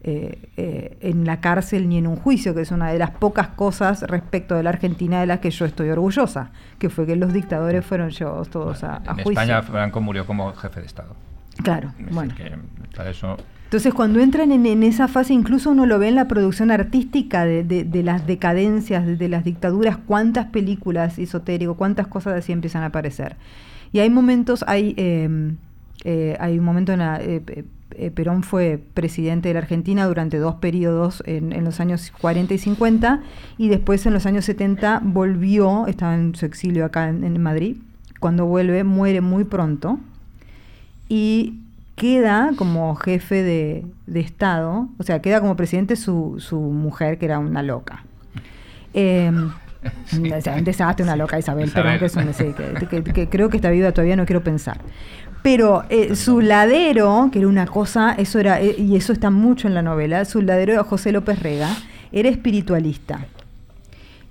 [0.07, 3.49] eh, eh, en la cárcel ni en un juicio, que es una de las pocas
[3.49, 7.33] cosas respecto de la Argentina de las que yo estoy orgullosa, que fue que los
[7.33, 9.33] dictadores fueron llevados todos a, a en juicio.
[9.33, 11.15] España Franco murió como jefe de Estado.
[11.63, 12.35] Claro, Es bueno.
[12.37, 12.53] que
[12.95, 16.29] para eso Entonces, cuando entran en, en esa fase, incluso uno lo ve en la
[16.29, 22.07] producción artística de, de- de las decadencias, de, de las dictaduras, cuántas películas esotérico, cuántas
[22.09, 23.37] cosas así empiezan a aparecer.
[23.93, 25.55] Y hay momentos, hay, eh,
[26.05, 30.39] eh, hay un momento en la, eh, eh, Perón fue presidente de la Argentina durante
[30.39, 33.20] dos periodos en, en los años 40 y 50
[33.59, 37.76] y después en los años 70 volvió, estaba en su exilio acá en, en Madrid,
[38.20, 39.99] cuando vuelve muere muy pronto
[41.09, 41.61] y
[41.95, 47.26] queda como jefe de, de Estado, o sea, queda como presidente su, su mujer, que
[47.26, 48.05] era una loca.
[48.99, 51.99] Eh, un desastre, una loca Isabel, Isabel.
[51.99, 52.55] Perón, que, es un- sí,
[52.89, 54.80] que- que- que creo que está viva todavía, no quiero pensar.
[55.47, 59.68] Pero eh, su ladero, que era una cosa, eso era, eh, y eso está mucho
[59.68, 61.68] en la novela, su ladero era José López Rega,
[62.11, 63.28] era espiritualista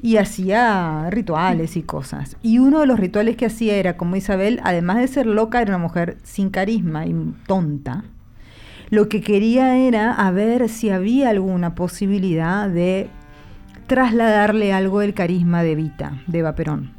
[0.01, 2.36] y hacía rituales y cosas.
[2.41, 5.78] Y uno de los rituales que hacía era, como Isabel, además de ser loca, era
[5.78, 7.16] una mujer sin carisma y
[7.47, 8.03] tonta.
[8.89, 13.07] Lo que quería era a ver si había alguna posibilidad de
[13.88, 16.95] trasladarle algo del carisma de Vita, de Eva Perón.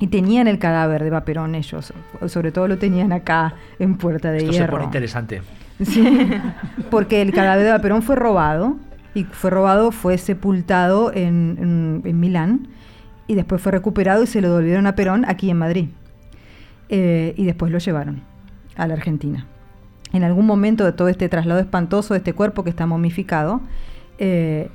[0.00, 1.92] Y tenían el cadáver de Eva Perón ellos,
[2.28, 4.72] sobre todo lo tenían acá en Puerta de Esto se Hierro.
[4.72, 5.42] pone interesante.
[5.82, 6.04] Sí,
[6.90, 8.76] porque el cadáver de Eva Perón fue robado
[9.14, 12.68] y fue robado, fue sepultado en, en- en Milán
[13.26, 15.88] y después fue recuperado y se lo devolvieron a Perón aquí en Madrid.
[16.88, 18.22] Eh, y después lo llevaron
[18.76, 19.46] a la Argentina.
[20.12, 23.60] En algún momento de todo este traslado espantoso de este cuerpo que está momificado,
[24.18, 24.70] eh,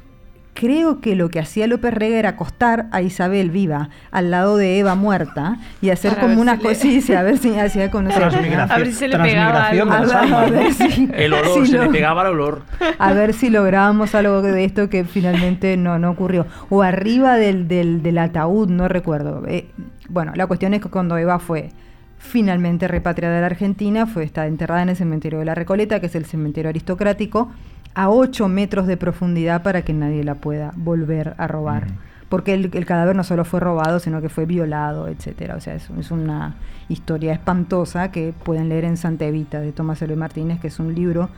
[0.54, 4.78] creo que lo que hacía López Rega era acostar a Isabel viva al lado de
[4.80, 8.08] Eva muerta y hacer Para como una si le- cosita, a ver si hacía con
[8.08, 9.92] Transmigración, A ver si se le pegaba algo.
[9.92, 10.02] a
[10.46, 10.68] ver,
[11.14, 12.62] a El olor, si se lo- le pegaba el olor.
[13.00, 16.46] a ver si lográbamos algo de esto que finalmente no, no ocurrió.
[16.70, 19.44] O arriba del, del, del ataúd, no recuerdo.
[19.48, 19.68] Eh,
[20.10, 21.70] bueno, la cuestión es que cuando Eva fue
[22.20, 26.06] finalmente repatriada de la Argentina, fue está enterrada en el cementerio de la Recoleta, que
[26.06, 27.52] es el cementerio aristocrático,
[27.96, 31.88] a 8 metros de profundidad para que nadie la pueda volver a robar.
[32.30, 35.56] Porque el, el cadáver no solo fue robado, sino que fue violado, etcétera.
[35.56, 36.56] O sea, es, es una
[36.90, 40.96] historia espantosa que pueden leer en Santa Evita de Tomás Eloy Martínez, que es un
[40.96, 41.30] libro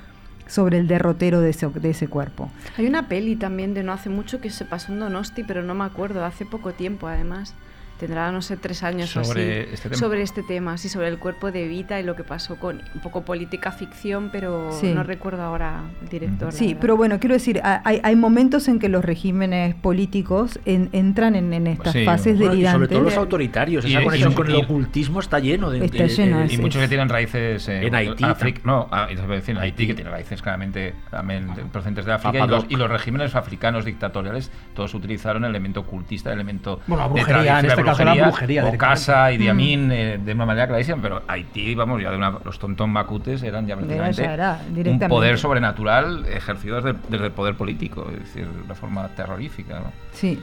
[0.47, 2.49] sobre el derrotero de ese, de ese cuerpo.
[2.77, 5.73] Hay una peli también de no hace mucho que se pasó en Donosti, pero no
[5.73, 7.53] me acuerdo, hace poco tiempo además.
[7.99, 9.69] Tendrá, no sé, tres años o Sobre así.
[9.73, 9.99] este tema.
[9.99, 13.01] Sobre este tema, sí, sobre el cuerpo de Evita y lo que pasó con un
[13.01, 14.91] poco política ficción, pero Sí.
[14.93, 16.51] no recuerdo ahora el director.
[16.51, 16.81] Sí, verdad.
[16.81, 21.35] pero bueno, quiero decir, ha- hay, hay momentos en que los regímenes políticos en- entran
[21.35, 22.73] en, en estas Sí, fases Bueno, delirantes.
[22.81, 23.85] sobre todo los autoritarios.
[23.85, 25.85] Y- Esa y- conexión y- con el ocultismo está lleno de.
[25.85, 26.55] Está de- lleno, de- sí.
[26.55, 29.87] Y muchos que tienen raíces eh, En Haití África- no, ah, puede decir en Haití,
[29.87, 32.45] que tiene raíces claramente también de- procedentes de África.
[32.45, 36.81] Los, y los regímenes africanos dictatoriales, todos utilizaron el elemento ocultista, el elemento.
[36.87, 38.77] Bueno, la de brujería, brujería O.
[38.77, 42.59] Casa y Diamín eh, de una manera clarísima, pero Haití, vamos, ya de una, los
[42.59, 48.07] tontón macutes eran ya prácticamente era, un poder sobrenatural ejercido desde, desde el poder político,
[48.11, 49.79] es decir, de una forma terrorífica.
[49.79, 49.91] ¿no?
[50.11, 50.39] Sí,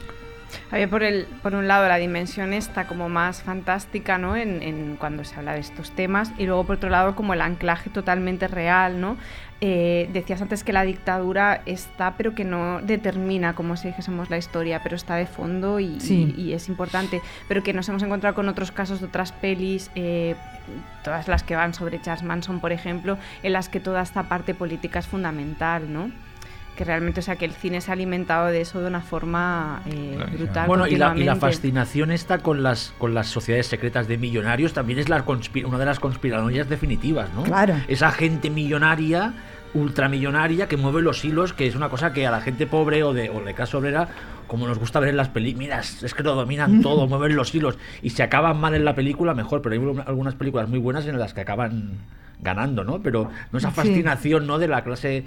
[0.71, 4.35] Había por, el, por un lado la dimensión esta como más fantástica, ¿no?
[4.35, 7.41] En, en cuando se habla de estos temas, y luego por otro lado como el
[7.41, 9.17] anclaje totalmente real, ¿no?
[9.65, 14.37] Eh, decías antes que la dictadura está, pero que no determina, como si dijésemos, la
[14.37, 16.33] historia, pero está de fondo y, Sí.
[16.37, 17.21] y- y es importante.
[17.47, 20.35] Pero que nos hemos encontrado con otros casos de otras pelis, eh,
[21.01, 24.53] todas las que van sobre Charles Manson, por ejemplo, en las que toda esta parte
[24.53, 26.11] política es fundamental, ¿no?
[26.75, 29.81] Que realmente, o sea, que el cine se ha alimentado de eso de una forma
[29.85, 30.65] eh, brutal.
[30.67, 31.39] Bueno, y la, y la continuamente.
[31.39, 35.23] fascinación esta con las, con las sociedades secretas de millonarios también es la
[35.65, 37.43] una de las conspiranoias definitivas, ¿no?
[37.43, 37.75] Claro.
[37.87, 39.33] Esa gente millonaria,
[39.73, 43.13] ultramillonaria, que mueve los hilos, que es una cosa que a la gente pobre o
[43.13, 44.07] de, o de clase obrera,
[44.47, 47.77] como nos gusta ver en las películas, es que lo dominan todo, mueven los hilos.
[48.01, 51.17] Y si acaban mal en la película, mejor, pero hay algunas películas muy buenas en
[51.17, 51.91] las que acaban
[52.41, 53.01] ganando, ¿no?
[53.01, 54.59] Pero no esa fascinación, ¿no?
[54.59, 55.25] De la clase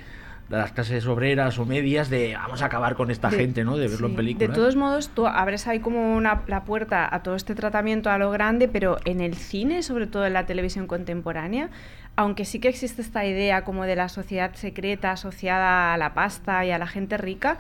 [0.49, 3.76] de las clases obreras o medias de vamos a acabar con esta De- gente, ¿no?
[3.76, 4.12] De verlo sí.
[4.12, 4.49] en películas.
[4.51, 8.18] De todos modos, tú abres ahí como una, la puerta a todo este tratamiento a
[8.18, 11.70] lo grande, pero en el cine, sobre todo en la televisión contemporánea,
[12.16, 16.64] aunque sí que existe esta idea como de la sociedad secreta asociada a la pasta
[16.64, 17.58] y a la gente rica,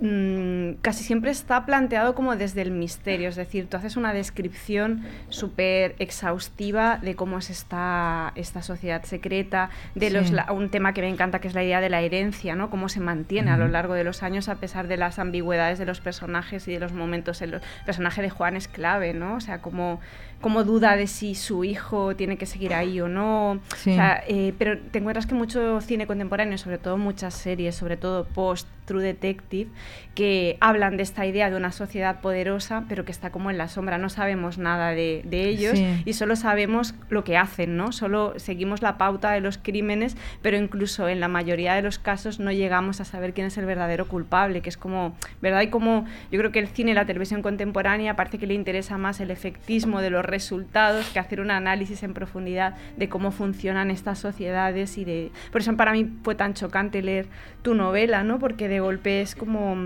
[0.00, 5.02] mm, casi siempre está planteado como desde el misterio, es decir, tú haces una descripción
[5.28, 11.00] súper exhaustiva de cómo es esta, esta sociedad secreta, de los, la- un tema que
[11.00, 12.70] me encanta que es la idea de la herencia, ¿no?
[12.70, 15.86] Cómo se mantiene a lo largo de los años a pesar de las ambigüedades de
[15.86, 17.42] los personajes y de los momentos.
[17.42, 19.34] en los- El personaje de Juan es clave, ¿no?
[19.34, 20.00] O sea, cómo,
[20.40, 23.60] cómo duda de si su hijo tiene que seguir ahí o no.
[23.76, 23.90] Sí.
[23.90, 27.96] O sea, eh, pero te encuentras que mucho cine contemporáneo, sobre todo muchas series, sobre
[27.96, 29.70] todo post True Detective,
[30.18, 33.68] que hablan de esta idea de una sociedad poderosa, pero que está como en la
[33.68, 33.98] sombra.
[33.98, 36.02] No sabemos nada de, de ellos Sí.
[36.04, 37.92] y solo sabemos lo que hacen, ¿no?
[37.92, 42.40] Solo seguimos la pauta de los crímenes, pero incluso en la mayoría de los casos
[42.40, 45.60] no llegamos a saber quién es el verdadero culpable, que es como, ¿verdad?
[45.60, 48.98] Y como yo creo que el cine y la televisión contemporánea parece que le interesa
[48.98, 53.92] más el efectismo de los resultados que hacer un análisis en profundidad de cómo funcionan
[53.92, 55.30] estas sociedades y de...
[55.52, 57.26] Por eso para mí fue tan chocante leer
[57.62, 58.40] tu novela, ¿no?
[58.40, 59.76] Porque de golpe es como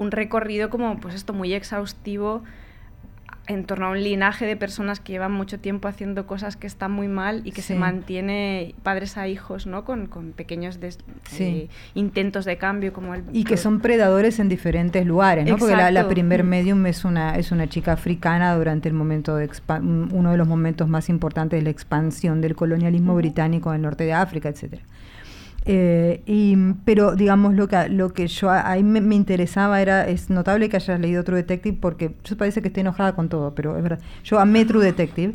[0.00, 2.42] un recorrido como, pues esto, muy exhaustivo
[3.46, 6.92] en torno a un linaje de personas que llevan mucho tiempo haciendo cosas que están
[6.92, 9.84] muy mal y que se mantiene padres a hijos, ¿no?
[9.84, 10.98] Con, con pequeños des-
[11.28, 11.44] Sí.
[11.44, 13.24] eh, intentos de cambio como el...
[13.32, 15.56] Y que son predadores en diferentes lugares, ¿no?
[15.58, 16.48] Porque la, primer Mm.
[16.48, 19.50] medium es una, es una chica africana durante el momento de
[19.82, 24.04] uno de los momentos más importantes de la expansión del colonialismo británico en el norte
[24.04, 24.82] de África, etcétera.
[25.66, 26.56] Eh, y,
[26.86, 30.76] pero digamos lo que lo que yo ahí me, me interesaba era es notable que
[30.76, 33.98] hayas leído True Detective porque yo parece que estoy enojada con todo pero es verdad
[34.24, 35.34] yo amé True Detective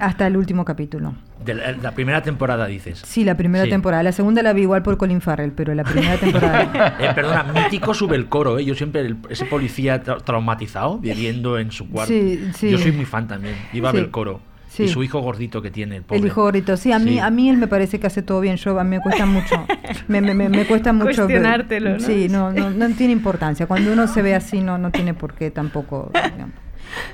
[0.00, 3.02] hasta el último capítulo De la, la primera temporada dices.
[3.04, 3.70] sí la primera Sí.
[3.70, 7.42] temporada la segunda la vi igual por Colin Farrell pero la primera temporada Eh, perdona,
[7.52, 8.64] mítico sube el coro, ¿eh?
[8.64, 12.12] Yo siempre, el- ese policía tra- traumatizado, viviendo en su cuarto.
[12.12, 12.70] Sí, sí.
[12.70, 13.54] Yo soy muy fan también.
[13.72, 14.40] Iba a ver el coro.
[14.70, 14.84] Sí.
[14.84, 16.20] Y su hijo gordito que tiene, el pobre.
[16.20, 17.18] El hijo gordito, sí, a mí, Sí.
[17.18, 18.54] a mí él me parece que hace todo bien.
[18.56, 19.66] Yo a mí me cuesta mucho,
[20.06, 21.06] me, me, me- me cuesta mucho.
[21.08, 22.00] pero- Cuestionártelo, ¿no?
[22.00, 23.66] Sí, no, no, no tiene importancia.
[23.66, 26.10] Cuando uno se ve así, no, no tiene por qué tampoco.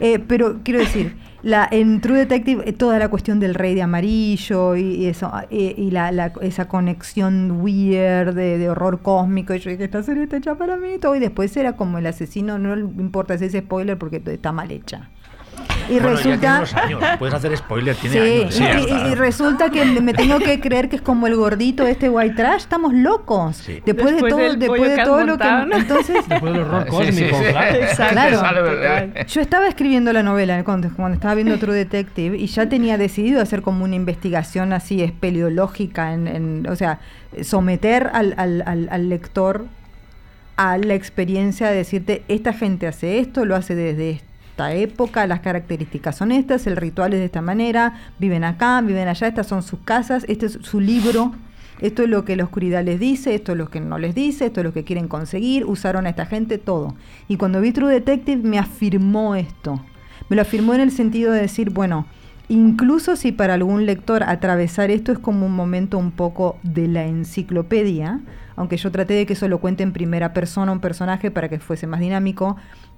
[0.00, 3.82] Eh, pero quiero decir, la, en True Detective, eh, toda la cuestión del rey de
[3.82, 9.54] amarillo y, y eso, eh, y la, la- esa conexión weird de, de horror cósmico,
[9.54, 11.98] y yo dije, esta serie está hecha para mí y todo, y después era como
[11.98, 15.10] el asesino, no le importa si es spoiler porque está mal hecha.
[15.88, 16.82] Y Bueno, ya tiene resulta.
[16.84, 17.00] años.
[17.18, 18.88] Puedes hacer spoiler, tiene Sí, años.
[18.88, 22.08] y, y- y resulta que me tengo que creer que es como el gordito este
[22.08, 23.56] white trash, estamos locos.
[23.56, 23.80] Sí.
[23.84, 26.96] Después, Después de todo, después de todo lo que entonces Después del horror Sí, sí,
[26.96, 27.44] cósmico, sí.
[28.12, 29.12] claro.
[29.28, 33.40] Yo estaba escribiendo la novela cuando, cuando estaba viendo True Detective y ya tenía decidido
[33.40, 37.00] hacer como una investigación así espeleológica, en, en- o sea,
[37.42, 39.66] someter al, al- al- al lector
[40.56, 44.22] a la experiencia de decirte, esta gente hace esto, lo hace desde
[44.56, 49.06] esta época, las características son estas, el ritual es de esta manera, viven acá, viven
[49.06, 51.34] allá, estas son sus casas, este es su libro,
[51.82, 54.46] esto es lo que la oscuridad les dice, esto es lo que no les dice,
[54.46, 56.94] esto es lo que quieren conseguir, usaron a esta gente, todo.
[57.28, 59.84] Y cuando vi True Detective me afirmó esto,
[60.30, 62.06] me lo afirmó en el sentido de decir, bueno,
[62.48, 67.04] incluso si para algún lector atravesar esto es como un momento un poco de la
[67.04, 68.20] enciclopedia,
[68.56, 71.58] aunque yo traté de que eso lo cuente en primera persona un personaje para que
[71.58, 72.56] fuese más dinámico,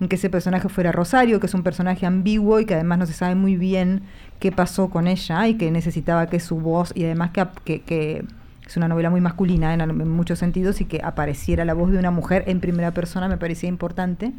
[0.09, 3.12] que ese personaje fuera Rosario, que es un personaje ambiguo y que además no se
[3.12, 4.02] sabe muy bien
[4.38, 7.32] qué pasó con ella y que necesitaba que su voz y además
[7.64, 8.24] que,
[8.66, 11.98] es una novela muy masculina en, en muchos sentidos y que apareciera la voz de
[11.98, 14.32] una mujer en primera persona me parecía importante.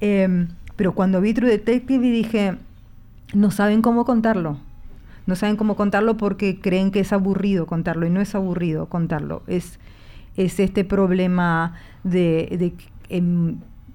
[0.00, 2.56] Em, pero cuando vi True Detective y dije,
[3.34, 4.58] no saben cómo contarlo.
[5.26, 9.42] No saben cómo contarlo porque creen que es aburrido contarlo y no es aburrido contarlo.
[9.46, 9.78] Es,
[10.36, 11.74] es este problema
[12.04, 12.84] de, de que,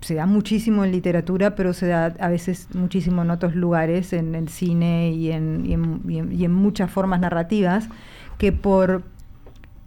[0.01, 4.35] se da muchísimo en literatura, pero se da a veces muchísimo en otros lugares, en
[4.35, 7.89] el cine y en, y en- y en- y en muchas formas narrativas,
[8.37, 9.01] que por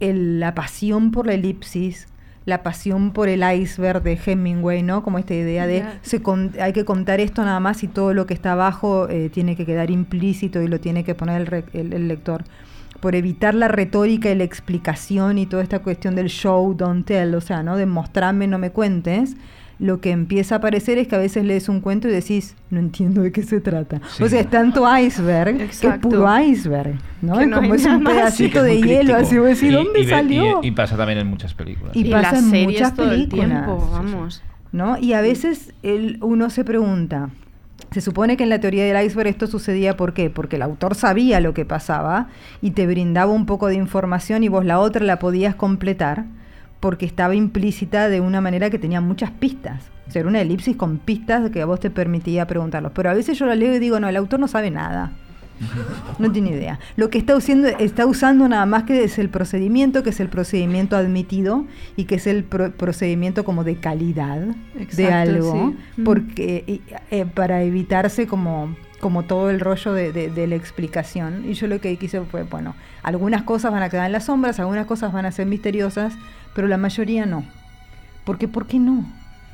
[0.01, 2.07] el- la pasión por la elipsis,
[2.45, 5.03] la pasión por el iceberg de Hemingway, ¿no?
[5.03, 8.25] Como esta idea de se con- hay que contar esto nada más y todo lo
[8.25, 11.65] que está abajo eh, tiene que quedar implícito y lo tiene que poner el, re-
[11.73, 12.43] el- el lector.
[13.01, 17.35] Por evitar la retórica y la explicación y toda esta cuestión del show, don't tell,
[17.35, 17.75] o sea, ¿no?
[17.75, 19.35] De mostrarme, no me cuentes.
[19.79, 22.79] Lo que empieza a aparecer es que a veces lees un cuento y decís, no
[22.79, 23.99] entiendo de qué se trata.
[24.15, 24.21] Sí.
[24.23, 26.07] O sea, es tanto iceberg que es Exacto.
[26.09, 27.37] puro iceberg, ¿no?
[27.39, 29.71] Que es no como hay es un pedacito que de hielo, así voy a decir,
[29.71, 30.59] Y- ¿dónde y salió?
[30.61, 31.95] Y, y pasa también en muchas películas.
[31.95, 33.47] Y Y pasa las en muchas todo el películas.
[33.65, 34.43] tiempo, vamos.
[34.71, 34.99] ¿no?
[34.99, 37.29] Y a veces el- uno se pregunta,
[37.89, 40.29] se supone que en la teoría del iceberg esto sucedía ¿por qué?
[40.29, 42.29] Porque el autor sabía lo que pasaba
[42.61, 46.25] y te brindaba un poco de información y vos la otra la podías completar
[46.79, 49.83] porque estaba implícita de una manera que tenía muchas pistas.
[50.07, 52.91] O sea, era una elipsis con pistas que a vos te permitía preguntarlos.
[52.93, 55.11] Pero a veces yo la leo y digo, no, el autor no sabe nada.
[56.19, 56.79] No tiene idea.
[56.95, 60.29] Lo que está usando, está usando nada más que es el procedimiento, que es el
[60.29, 64.39] procedimiento admitido y que es el pro- procedimiento como de calidad
[64.95, 66.01] de algo, sí.
[66.03, 66.81] porque
[67.11, 71.43] eh, para evitarse como como todo el rollo de, de- de la explicación.
[71.49, 74.59] Y yo lo que quise fue, bueno, algunas cosas van a quedar en las sombras,
[74.59, 76.13] algunas cosas van a ser misteriosas,
[76.53, 77.43] pero la mayoría no.
[78.25, 79.03] Porque, ¿por qué no?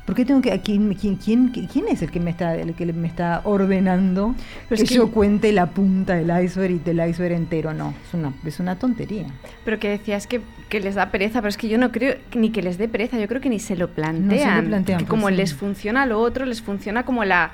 [0.08, 2.72] ¿Por qué tengo que a quién, quién, quién, quién es el que me está el
[2.72, 4.34] que me está ordenando
[4.66, 7.74] Pero que, es que- yo cuente la punta del iceberg y del iceberg entero?
[7.74, 9.26] No, es una es una tontería.
[9.66, 10.40] Pero que decías que,
[10.70, 13.18] que les da pereza, pero es que yo no creo ni que les dé pereza,
[13.18, 14.68] yo creo que ni se lo plantean.
[14.68, 15.34] plantean, que pues como sí.
[15.34, 17.50] les funciona lo otro, les funciona como la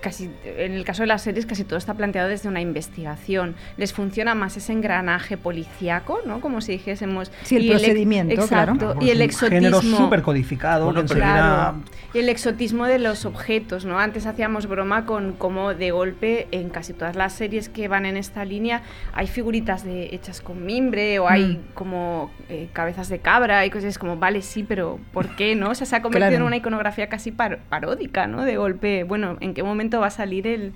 [0.00, 3.54] casi en el caso de las series casi todo está planteado desde una investigación.
[3.76, 6.40] Les funciona más ese engranaje policíaco, ¿no?
[6.40, 8.74] Como si dijésemos Sí, el y procedimiento, claro.
[8.74, 11.78] exacto, y el es un género exotismo súper codificado Bueno, que pero- enseguida- Claro.
[12.18, 14.00] Y el exotismo de los objetos, ¿no?
[14.00, 18.16] Antes hacíamos broma con cómo de golpe en casi todas las series que van en
[18.16, 21.74] esta línea hay figuritas de, hechas con mimbre o hay Mm.
[21.74, 25.70] como eh, cabezas de cabra y cosas como, vale, sí, pero ¿por qué, no?
[25.70, 26.42] O sea, se ha convertido Claro.
[26.42, 28.44] en una iconografía casi par- paródica, ¿no?
[28.44, 30.72] De golpe, bueno, ¿en qué momento va a salir el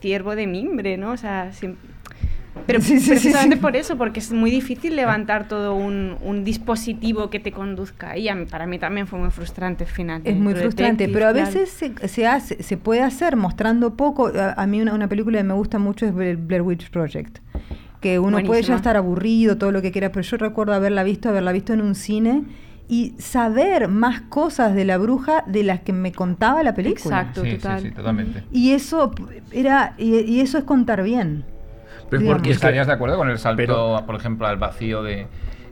[0.00, 1.12] ciervo de mimbre, ¿no?
[1.12, 1.76] O sea, siem-
[2.66, 3.62] Pero Sí, sí, precisamente sí.
[3.62, 8.44] por eso, porque es muy difícil levantar todo un, un dispositivo que te conduzca mí-
[8.46, 10.20] para mí también fue muy frustrante el final.
[10.24, 11.46] Es muy frustrante, pero a claro.
[11.46, 14.28] veces se, se hace, se puede hacer mostrando poco.
[14.36, 17.38] A, a mí una, una película que me gusta mucho es Blair Blair Witch Project.
[18.00, 21.28] Que uno puede ya estar aburrido, todo lo que quiera, pero yo recuerdo haberla visto,
[21.28, 22.44] haberla visto en un cine
[22.88, 27.20] y saber más cosas de la bruja de las que me contaba la película.
[27.20, 27.42] Exacto.
[27.44, 27.82] Sí, sí, total.
[27.82, 28.42] sí, totalmente.
[28.50, 29.12] Y eso
[29.52, 31.44] era y, y eso es contar bien.
[32.10, 35.02] Pero porque es que- ¿Estarías de acuerdo con el salto, Pero- por ejemplo, al vacío
[35.02, 35.26] de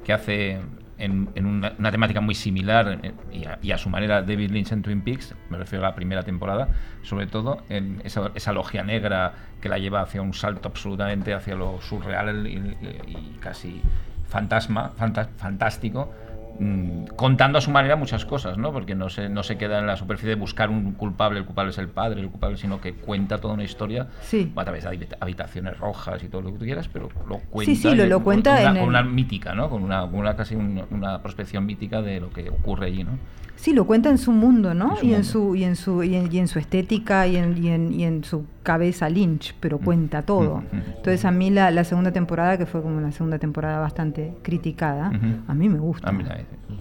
[0.05, 0.59] que hace
[0.99, 2.99] en, en una, una temática muy similar
[3.33, 5.95] y a, y a su manera David Lynch en Twin Peaks, me refiero a la
[5.95, 6.69] primera temporada,
[7.03, 11.55] sobre todo en esa, esa logia negra que la lleva hacia un salto absolutamente hacia
[11.55, 12.77] lo surreal y, y-
[13.07, 13.81] y casi
[14.27, 16.13] fantasma, fanta- fantástico,
[16.59, 18.73] mm, contando a su manera muchas cosas, ¿no?
[18.73, 21.71] Porque no se, no se queda en la superficie de buscar un culpable, el culpable
[21.71, 24.53] es el padre, el culpable, sino que cuenta toda una historia Sí.
[24.57, 27.75] a través de habita- habitaciones rojas y todo lo que tú quieras, pero lo cuenta.
[27.75, 29.71] sí, lo- cuenta con una, con una mítica, ¿no?
[29.71, 33.19] Con una, una casi un- una prospección mítica de lo que ocurre allí, ¿no?
[33.61, 34.93] Sí, lo cuenta en su mundo, ¿no?
[34.93, 37.37] En su y, en su, y, en su, y, en, y en su estética y
[37.37, 40.59] en, y, en, y en su cabeza Lynch, pero cuenta todo.
[40.59, 40.67] Ujú.
[40.97, 45.11] Entonces a mí la, la segunda temporada, que fue como una segunda temporada bastante criticada,
[45.49, 46.09] a mí me gusta.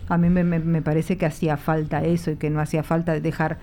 [0.07, 3.19] A mí me, me- me parece que hacía falta eso y que no hacía falta
[3.19, 3.57] dejar...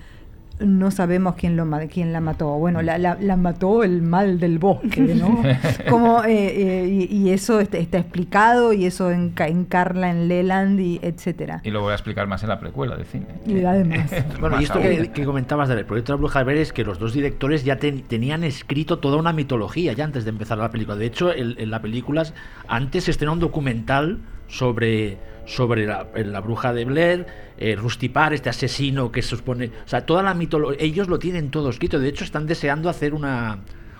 [0.59, 2.47] No sabemos quién, lo, quién la mató.
[2.57, 5.43] Bueno, la, la- la mató el mal del bosque, ¿no?
[5.89, 10.79] Como, eh, eh, y, y eso está, está explicado y eso enca- encarna en Leland
[10.79, 11.59] y etcétera.
[11.65, 13.25] Y lo voy a explicar más en la precuela de cine.
[13.45, 14.11] Y además.
[14.39, 16.99] Bueno, y esto que, que comentabas del proyecto de la Bruja de es que los
[16.99, 20.95] dos directores ya ten- tenían escrito toda una mitología ya antes de empezar la película.
[20.95, 22.23] De hecho, el- en la película
[22.67, 27.25] antes se estrenó un documental sobre, sobre la, la Bruja de Blair,
[27.57, 29.67] eh, Rusty Parr, este asesino que se supone...
[29.85, 30.77] O sea, toda la mitología...
[30.83, 31.99] Ellos lo tienen todo escrito.
[31.99, 33.59] De hecho, están deseando hacer una...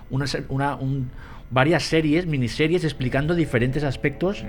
[0.10, 1.10] una, una- un-
[1.52, 4.44] varias series, miniseries, explicando diferentes aspectos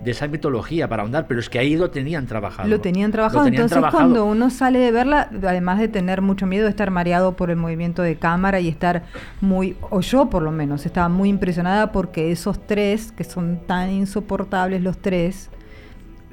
[0.00, 2.68] de esa mitología para ahondar, pero es que ahí lo tenían trabajado.
[2.68, 4.04] Lo tenían trabajado, tenían entonces trabajado.
[4.04, 7.56] cuando uno sale de verla, además de tener mucho miedo de estar mareado por el
[7.56, 9.02] movimiento de cámara y estar
[9.40, 13.90] muy, o yo por lo menos, estaba muy impresionada porque esos tres, que son tan
[13.90, 15.50] insoportables los tres,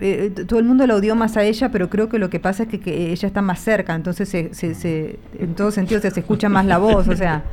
[0.05, 2.63] eh, todo el mundo la odió más a ella, pero creo que lo que pasa
[2.63, 6.19] es que, ella está más cerca, entonces se, se- se- en todo sentido se, se
[6.19, 7.43] escucha más la voz, o sea,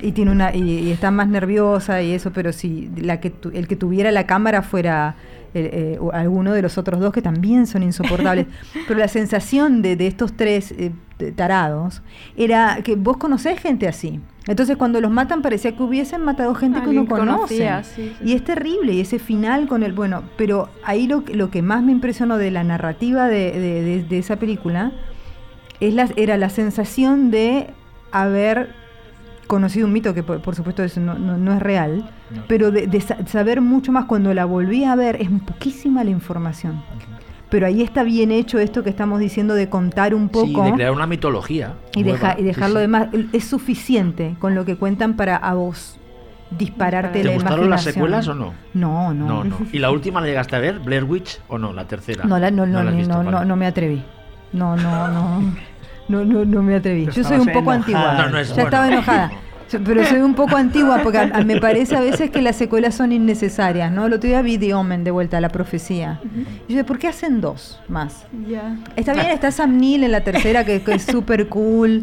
[0.00, 3.50] y tiene una y, y está más nerviosa y eso, pero si la que tu-
[3.50, 5.14] el que tuviera la cámara fuera
[5.54, 8.46] eh, o alguno de los otros dos que también son insoportables,
[8.88, 10.92] pero la sensación de, de estos tres eh,
[11.36, 12.02] tarados
[12.36, 14.20] era que vos conocés gente así.
[14.48, 17.32] Entonces cuando los matan parecía que hubiesen matado gente que uno conoce.
[17.36, 18.24] conocía, sí, sí.
[18.24, 21.62] Y es terrible, y ese final con el, bueno, pero ahí lo, que- lo que
[21.62, 24.90] más me impresionó de la narrativa de, de- de- de esa película
[25.78, 27.68] es la, era la sensación de
[28.10, 28.74] haber
[29.52, 32.42] conocido un mito que por, por supuesto eso no, no- no es real, No.
[32.48, 36.10] pero de, de sa- saber mucho más cuando la volví a ver, es poquísima la
[36.10, 36.82] información.
[37.50, 40.72] Pero ahí está bien hecho esto que estamos diciendo de contar un poco Sí, de
[40.72, 41.74] crear una mitología.
[41.94, 42.80] y, deja- y Sí, dejarlo sí.
[42.82, 43.08] demás.
[43.34, 45.98] Es suficiente con lo que cuentan para a vos
[46.58, 48.52] dispararte ¿Te la gustaron las secuelas o no?
[48.74, 49.26] No, no.
[49.26, 49.56] No, no.
[49.72, 50.78] ¿Y la última la llegaste a ver?
[50.80, 51.72] ¿Blair Witch o no?
[51.74, 52.24] La tercera.
[52.24, 53.30] No, la- no, no, visto, no, vale.
[53.30, 54.02] no, no me atreví.
[54.52, 55.42] No, no, no.
[56.12, 57.06] No, no, no me atreví.
[57.06, 57.74] Yo soy un poco enojada.
[57.74, 58.14] antigua.
[58.26, 58.68] No, no es ya bueno.
[58.68, 59.32] estaba enojada.
[59.86, 62.94] Pero soy un poco antigua porque a- a- me parece a veces que las secuelas
[62.94, 64.04] son innecesarias, ¿no?
[64.04, 66.20] El otro día vi The Omen de vuelta, la profecía.
[66.22, 68.26] Y yo dije, ¿por qué hacen dos más?
[68.46, 68.76] Ya.
[68.96, 72.02] Está bien, está Sam Neill en la tercera, que, que es súper cool.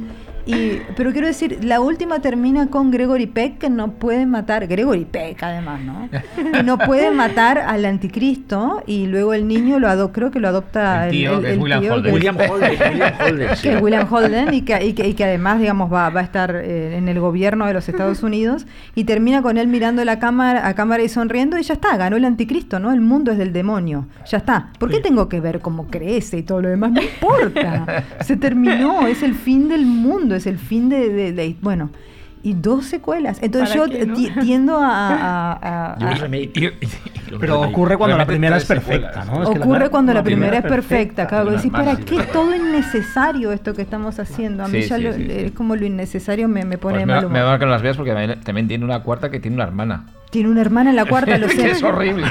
[0.49, 5.05] Y, pero quiero decir, la última termina con Gregory Peck que no puede matar, Gregory
[5.05, 6.09] Peck además, ¿no?
[6.53, 10.47] Que no puede matar al anticristo y luego el niño lo adopta, creo que lo
[10.47, 12.03] adopta El tío, que es William tío, Holden.
[12.03, 13.61] que es- William Holden, William Holden, sí.
[13.61, 16.23] que es William Holden y que, y que, y que además, digamos, va, va a
[16.23, 18.65] estar eh, en el gobierno de los Estados Unidos
[18.95, 22.17] y termina con él mirando la cámara, a cámara y sonriendo y ya está, ganó
[22.17, 22.91] el anticristo, ¿no?
[22.91, 24.69] El mundo es del demonio, ya está.
[24.79, 26.91] ¿Por qué tengo que ver cómo crece y todo lo demás?
[26.91, 31.55] No importa, se terminó, es el fin del mundo, es el fin de, de- de-
[31.61, 31.89] bueno.
[32.41, 33.37] Y dos secuelas.
[33.41, 34.13] Entonces ¿Para yo qué, no?
[34.15, 35.97] ti- tiendo a- a- a- a-
[37.39, 39.25] Pero ocurre cuando la primera es perfecta.
[39.25, 39.43] ¿no?
[39.43, 41.51] Es que la- Ocurre cuando la primera primera es perfecta, claro.
[41.51, 42.31] Decís, ¿para qué verdad.
[42.31, 44.63] todo innecesario esto que estamos haciendo?
[44.63, 45.31] A mí Sí, ya sí, lo- sí, sí.
[45.31, 47.59] es como lo innecesario me, me pone Pues me, mal me humor.
[47.59, 50.05] que no las veas porque también- tiene una cuarta que tiene una hermana.
[50.31, 51.71] Tiene una hermana en la cuarta, lo sé.
[51.71, 52.25] Es horrible.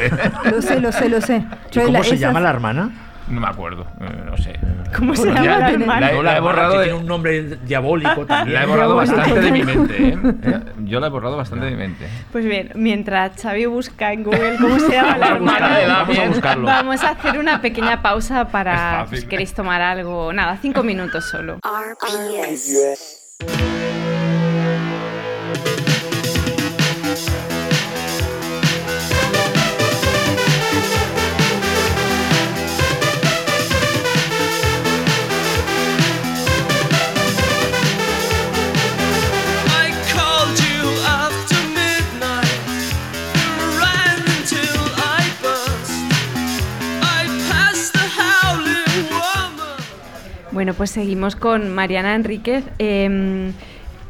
[0.50, 1.44] Lo sé, lo sé, lo sé.
[1.70, 2.90] ¿Y Yo ¿Cómo la- se esas- llama la hermana?
[3.30, 4.58] No me acuerdo, eh, no sé.
[4.96, 6.00] ¿Cómo se llama la tiene- hermana?
[6.00, 8.54] la he- la borrado de- tiene un nombre diabólico también.
[8.54, 9.16] La he borrado Diabólico.
[9.16, 10.18] bastante de mi mente, ¿eh?
[10.44, 12.08] Eh, Yo la he borrado bastante de mi mente.
[12.32, 16.18] Pues bien, mientras Xavi busca en Google cómo se llama la Vamos a buscarlo, vamos
[16.18, 16.64] a buscarlo.
[16.66, 19.18] vamos a hacer una pequeña pausa Es para fácil.
[19.18, 20.32] si queréis tomar algo.
[20.32, 21.58] Nada, cinco minutos solo.
[21.62, 23.08] RPS.
[50.78, 52.64] Pues seguimos con Mariana Enríquez.
[52.78, 53.50] Eh,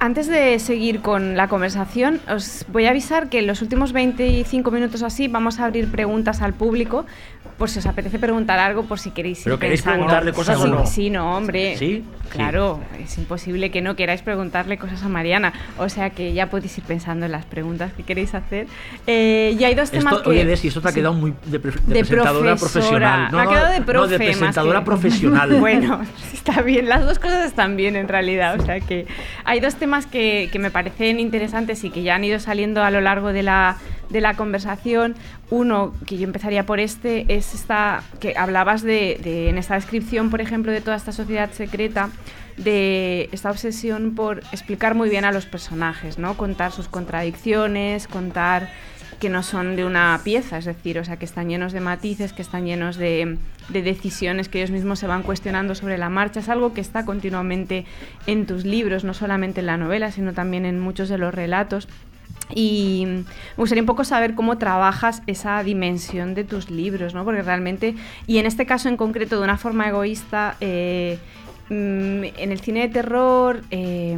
[0.01, 4.71] antes de seguir con la conversación, os voy a avisar que en los últimos 25
[4.71, 7.05] minutos o así vamos a abrir preguntas al público,
[7.57, 10.07] por si os apetece preguntar algo, por si queréis ir ¿Pero queréis pensando.
[10.07, 10.87] preguntarle cosas o Sí, no?
[10.87, 11.77] Sí, no, hombre.
[11.77, 12.05] ¿Sí?
[12.31, 15.53] Claro, es imposible que no queráis preguntarle cosas a Mariana.
[15.79, 18.67] O sea que ya podéis ir pensando en las preguntas que queréis hacer.
[19.09, 20.31] Eh, y hay dos temas Esto, que...
[20.31, 20.97] oye, Desi, esto te ha Sí.
[21.01, 23.33] quedado muy de, de De presentadora profesional.
[23.33, 25.55] Me ha quedado de no, profe de más presentadora que- profesional.
[25.59, 26.01] Bueno,
[26.33, 28.61] está bien, las dos cosas están bien en realidad.
[28.61, 29.07] O sea que
[29.45, 32.91] hay dos temas que, que me parecen interesantes y que ya han ido saliendo a
[32.91, 33.77] lo largo de la,
[34.11, 35.15] de la conversación.
[35.51, 40.31] Uno, que yo empezaría por este, es esta que hablabas de, de- en esta descripción,
[40.31, 42.11] por ejemplo, de toda esta sociedad secreta,
[42.57, 46.37] de esta obsesión por explicar muy bien a los personajes, ¿no?
[46.37, 48.69] Contar sus contradicciones, contar
[49.19, 52.33] que no son de una pieza, es decir, o sea, que están llenos de matices,
[52.33, 53.39] que están llenos de,
[53.69, 56.41] de decisiones que ellos mismos se van cuestionando sobre la marcha.
[56.41, 57.85] Es algo que está continuamente
[58.27, 61.89] en tus libros, no solamente en la novela, sino también en muchos de los relatos.
[62.55, 63.25] Y me
[63.57, 67.25] gustaría un poco saber cómo trabajas esa dimensión de tus libros, ¿no?
[67.25, 67.95] Porque realmente,
[68.27, 71.19] y en este caso en concreto, de una forma egoísta, eh,
[71.71, 74.17] mm, en el cine de terror, eh,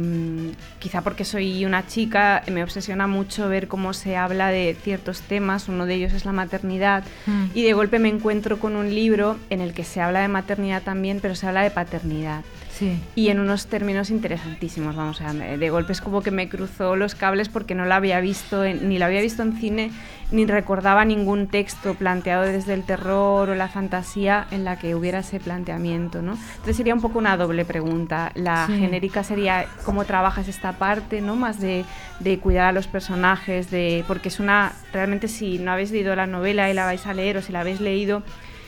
[0.79, 5.67] quizá porque soy una chica, me obsesiona mucho ver cómo se habla de ciertos temas,
[5.69, 7.45] uno de ellos es la maternidad, Mm.
[7.53, 10.81] y de golpe me encuentro con un libro en el que se habla de maternidad
[10.81, 12.41] también, pero se habla de paternidad
[12.77, 12.97] Sí.
[13.15, 17.13] y en unos términos interesantísimos, vamos a de golpe es como que me cruzó los
[17.15, 19.91] cables porque no la había visto, en- ni la había visto en cine,
[20.31, 25.19] ni recordaba ningún texto planteado desde el terror o la fantasía en la que hubiera
[25.19, 26.33] ese planteamiento, ¿no?
[26.51, 28.31] Entonces sería un poco una doble pregunta.
[28.35, 28.79] La Sí.
[28.79, 31.35] genérica sería cómo trabajas esta parte, ¿no?
[31.35, 31.83] Más de,
[32.21, 36.27] de cuidar a los personajes, de porque es una, realmente si no habéis leído la
[36.27, 38.23] novela y la vais a leer o si la habéis leído,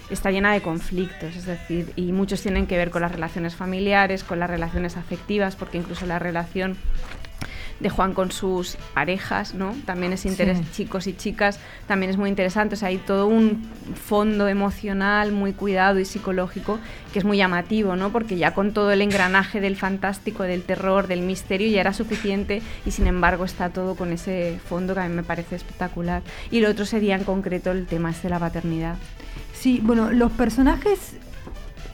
[0.10, 4.24] está llena de conflictos, es decir, y muchos tienen que ver con las relaciones familiares,
[4.26, 6.76] con las relaciones afectivas, porque incluso la relación
[7.84, 9.76] de Juan con sus parejas, ¿no?
[9.86, 10.66] También es interés, Sí.
[10.74, 13.68] chicos y chicas, también es muy interesante, o sea, hay todo un
[14.04, 16.80] fondo emocional muy cuidado y psicológico
[17.12, 18.12] que es muy llamativo, ¿no?
[18.12, 22.62] Porque ya con todo el engranaje del fantástico, del terror, del misterio ya era suficiente
[22.86, 26.24] y sin embargo está todo con ese fondo que a mí me parece espectacular.
[26.50, 28.96] Y lo otro sería en concreto el tema este de la paternidad.
[29.54, 31.14] Sí, bueno, los personajes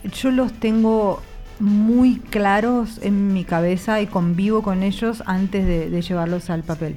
[0.03, 1.21] yo los tengo
[1.59, 6.95] muy claros en mi cabeza y convivo con ellos antes de, de llevarlos al papel.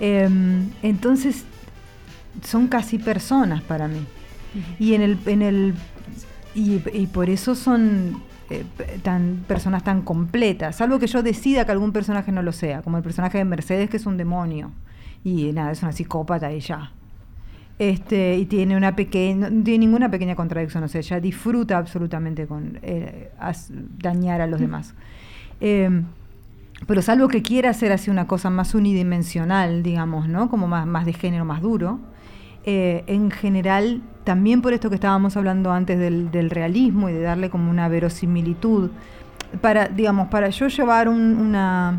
[0.00, 1.44] Em, entonces,
[2.42, 4.04] son casi personas para mí.
[4.78, 5.74] Y en el, en el
[6.54, 8.64] y, y por eso son eh,
[9.02, 12.98] tan personas tan completas, salvo que yo decida que algún personaje no lo sea, como
[12.98, 14.72] el personaje de Mercedes que es un demonio
[15.24, 16.92] y nada, es una psicópata y ya.
[17.90, 22.46] Este, y tiene una pequeña, no tiene ninguna pequeña contradicción, o sea, ella disfruta absolutamente
[22.46, 24.94] con eh, as- dañar a los demás.
[25.60, 26.04] Em,
[26.86, 30.48] pero salvo que quiera hacer así una cosa más unidimensional, digamos, ¿no?
[30.48, 31.98] Como más, más de género, más duro.
[32.64, 37.20] eh, en general, también por esto que estábamos hablando antes del, del realismo y de
[37.22, 38.90] darle como una verosimilitud,
[39.60, 41.98] para, digamos, para yo llevar un- una,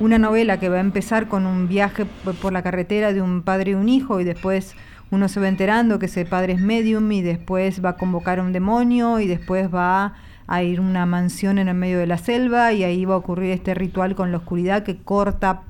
[0.00, 2.06] una novela que va a empezar con un viaje
[2.40, 4.74] por la carretera de un padre y un hijo y después
[5.12, 8.42] uno se va enterando que ese padre es medium y después va a convocar a
[8.42, 10.14] un demonio y después va
[10.46, 13.18] a ir a una mansión en el medio de la selva y ahí va a
[13.18, 15.64] ocurrir este ritual con la oscuridad que corta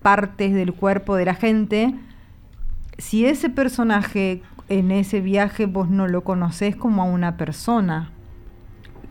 [0.00, 1.94] partes del cuerpo de la gente.
[2.96, 4.40] Si ese personaje
[4.70, 8.10] en ese viaje vos no lo conocés como a una persona,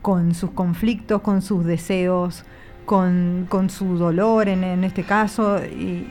[0.01, 2.43] con sus conflictos, con sus deseos,
[2.87, 6.07] con, con su dolor en, en este caso, y,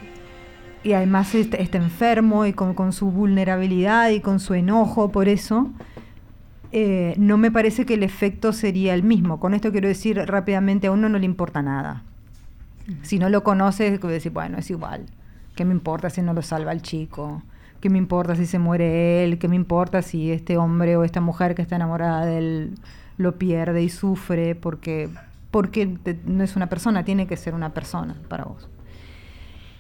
[0.85, 5.29] y además está, está enfermo y con, con su vulnerabilidad y con su enojo por
[5.29, 5.71] eso,
[6.73, 9.41] eh, no me parece que el efecto sería el mismo.
[9.41, 12.03] Con esto quiero decir rápidamente, a uno no le importa nada.
[13.03, 15.07] Si no lo conoces, decir, bueno, es igual.
[15.55, 17.43] ¿Qué me importa si no lo salva el chico?
[17.81, 19.39] ¿Qué me importa si se muere él?
[19.39, 22.75] ¿Qué me importa si este hombre o esta mujer que está enamorada de él
[23.19, 24.55] lo pierde y sufre?
[24.55, 25.11] Porque,
[25.51, 28.69] porque te- no es una persona, tiene que ser una persona para vos.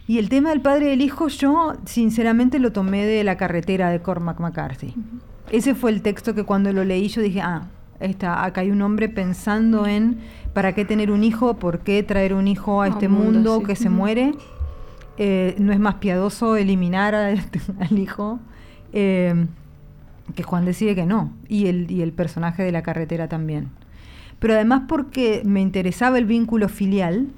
[0.08, 3.90] Y el tema del padre y del hijo, yo sinceramente lo tomé de la carretera
[3.90, 4.94] de Cormac McCarthy.
[5.52, 7.68] Ese fue el texto que cuando lo leí yo dije, ah,
[8.00, 10.18] está, acá hay un hombre pensando en
[10.54, 13.58] para qué tener un hijo, por qué traer un hijo a este un mundo, mundo
[13.60, 13.66] sí.
[13.66, 14.32] que se muere.
[15.18, 17.14] Eh, no es más piadoso eliminar
[17.80, 18.40] al hijo.
[18.94, 19.46] Eh,
[20.34, 21.34] que Juan decide que no.
[21.48, 23.68] Y el, y el personaje de la carretera también.
[24.38, 27.28] Pero además porque me interesaba el vínculo filial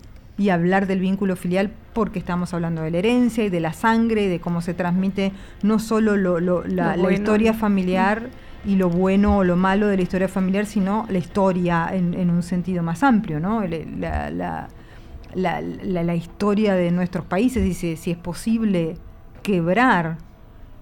[0.41, 4.23] y hablar del vínculo filial porque estamos hablando de la herencia y de la sangre
[4.25, 7.11] y de cómo se transmite no solo lo- lo- la, Lo la bueno.
[7.19, 8.31] historia familiar
[8.65, 12.31] y lo bueno o lo malo de la historia familiar, sino la historia en, en
[12.31, 13.63] un sentido más amplio, ¿no?
[13.67, 14.69] La, la-
[15.35, 18.97] la- la- la historia de nuestros países y si, si es posible
[19.43, 20.17] quebrar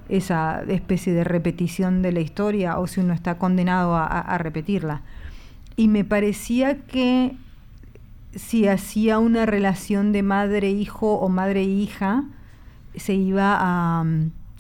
[0.09, 4.39] esa especie de repetición de la historia o si uno está condenado a, a- a
[4.39, 5.03] repetirla.
[5.77, 7.37] Y me parecía que
[8.35, 12.25] si hacía una relación de madre-hijo o madre-hija,
[12.95, 14.05] se iba a,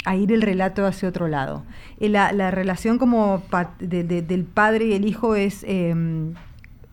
[0.05, 1.65] a ir el relato hacia otro lado.
[2.01, 6.35] Eh, La, la relación como pa- de- de- del padre y el hijo es em,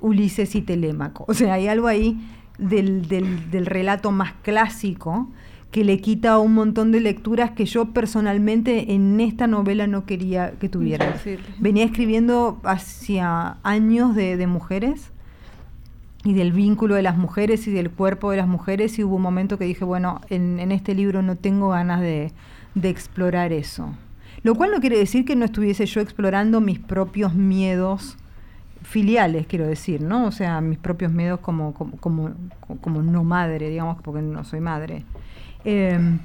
[0.01, 1.25] Ulises y Telémaco.
[1.27, 2.17] O sea, hay algo ahí
[2.57, 5.29] del, del- del relato más clásico
[5.71, 10.51] que le quita un montón de lecturas que yo personalmente en esta novela no quería
[10.59, 11.13] que tuviera.
[11.59, 15.11] Venía escribiendo hacia años de, de mujeres
[16.25, 19.21] y del vínculo de las mujeres y del cuerpo de las mujeres y hubo un
[19.21, 22.33] momento que dije, bueno, en, en este libro no tengo ganas de,
[22.81, 23.93] explorar eso.
[24.41, 28.17] Lo cual no quiere decir que no estuviese yo explorando mis propios miedos
[28.81, 30.25] filiales, quiero decir, ¿no?
[30.25, 32.31] O sea, mis propios miedos como, como,
[32.81, 35.05] como, no madre, digamos, porque no soy madre.
[35.63, 36.19] Em,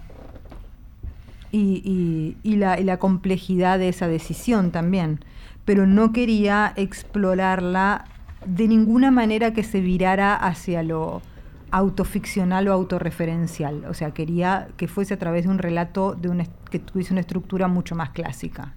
[1.53, 5.21] y, y la complejidad de esa decisión también.
[5.67, 8.07] Pero no quería explorarla
[8.45, 11.23] de ninguna manera que se virara hacia lo
[11.71, 13.85] autoficcional o autorreferencial.
[13.87, 17.13] O sea, quería que fuese a través de un relato de un est- que tuviese
[17.15, 18.75] una estructura mucho más clásica.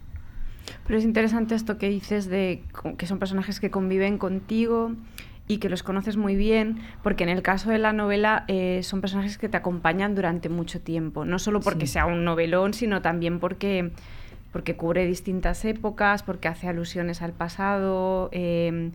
[0.86, 2.62] Pero es interesante esto que dices de
[2.96, 4.92] que son personajes que conviven contigo
[5.46, 9.00] y que los conoces muy bien, porque en el caso de la novela eh, son
[9.00, 11.94] personajes que te acompañan durante mucho tiempo, no solo porque Sí.
[11.94, 13.90] sea un novelón, sino también porque,
[14.52, 18.90] porque cubre distintas épocas, porque hace alusiones al pasado, eh,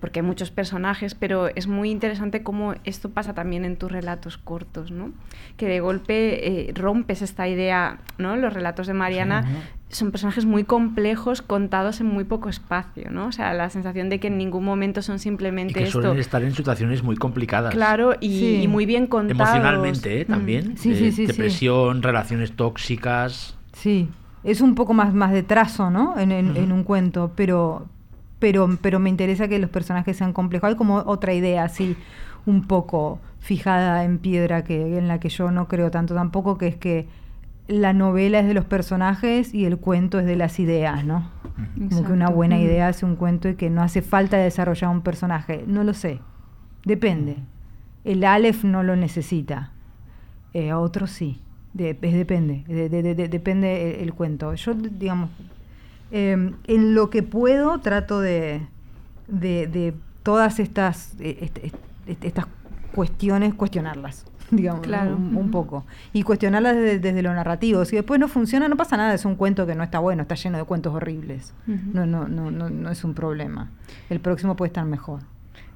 [0.00, 4.36] porque hay muchos personajes, pero es muy interesante cómo esto pasa también en tus relatos
[4.36, 5.12] cortos, ¿no?
[5.56, 8.36] Que de golpe eh, rompes esta idea, ¿no?
[8.36, 9.44] Los relatos de Mariana
[9.88, 13.26] son personajes muy complejos contados en muy poco espacio, ¿no?
[13.28, 16.02] O sea, la sensación de que en ningún momento son Y simplemente que esto.
[16.02, 17.72] suelen estar en situaciones muy complicadas.
[17.72, 18.60] Claro, y, Sí.
[18.64, 19.40] y muy bien contados.
[19.54, 20.24] Emocionalmente, ¿eh?
[20.26, 20.30] Mm.
[20.30, 20.76] También.
[20.76, 21.26] Sí, sí, sí, sí.
[21.26, 23.56] Depresión, relaciones tóxicas.
[23.72, 24.08] Sí,
[24.42, 26.18] es un poco más, más de trazo, ¿no?
[26.18, 27.86] En, en- un cuento, pero,
[28.44, 30.68] pero, pero me interesa que los personajes sean complejos.
[30.68, 31.96] Hay como otra idea así,
[32.44, 36.66] un poco fijada en piedra, que, en la que yo no creo tanto tampoco, que
[36.66, 37.06] es que
[37.68, 41.30] la novela es de los personajes y el cuento es de las ideas, ¿no?
[41.88, 45.00] Como que una buena idea hace un cuento y que no hace falta desarrollar un
[45.00, 45.64] personaje.
[45.66, 46.20] No lo sé.
[46.84, 47.36] Depende.
[48.04, 49.70] El Aleph no lo necesita.
[50.52, 51.40] Eh, a otros sí.
[51.72, 52.62] De- es depende.
[52.68, 54.52] De- de- de- de- depende el, el cuento.
[54.52, 55.30] Yo, digamos,
[56.10, 58.62] eh, en lo que puedo trato de,
[59.28, 61.74] de, de todas estas, est- est-
[62.06, 62.46] est- estas
[62.94, 64.26] cuestiones, cuestionarlas.
[64.50, 64.82] Digamos.
[64.82, 65.16] Claro.
[65.16, 65.84] un, un poco.
[66.12, 67.84] Y cuestionarlas desde, desde lo narrativo.
[67.84, 69.14] Si después no funciona, no pasa nada.
[69.14, 71.54] Es un cuento que no está bueno, está lleno de cuentos horribles.
[71.66, 71.78] Ujú.
[71.92, 73.70] No, no, no, no, no es un problema.
[74.10, 75.20] El próximo puede estar mejor.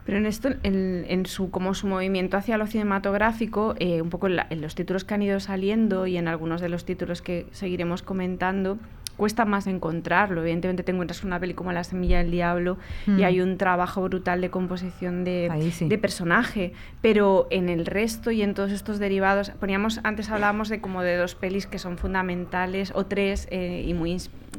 [0.05, 4.27] Pero en esto, el- en su como su movimiento hacia lo cinematográfico, eh, un poco
[4.27, 7.21] en, la- en los títulos que han ido saliendo y en algunos de los títulos
[7.23, 8.79] que seguiremos comentando,
[9.19, 10.41] cuesta más encontrarlo.
[10.41, 13.25] Evidentemente te encuentras una peli como La semilla del diablo y Mm.
[13.25, 15.89] hay un trabajo brutal de composición de, sí.
[15.89, 16.73] de personaje,
[17.03, 21.17] pero en el resto y en todos estos derivados, poníamos, antes hablábamos de como de
[21.17, 24.17] dos pelis que son fundamentales, o tres, eh, y muy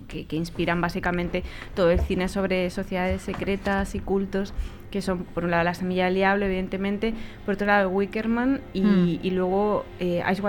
[0.08, 1.44] que, que inspiran básicamente
[1.76, 4.54] todo el cine sobre sociedades secretas y cultos,
[4.92, 7.14] que son por un lado La semilla del diablo, evidentemente,
[7.46, 9.20] por otro lado Wickerman y, Mm.
[9.24, 10.42] y luego eh, Ice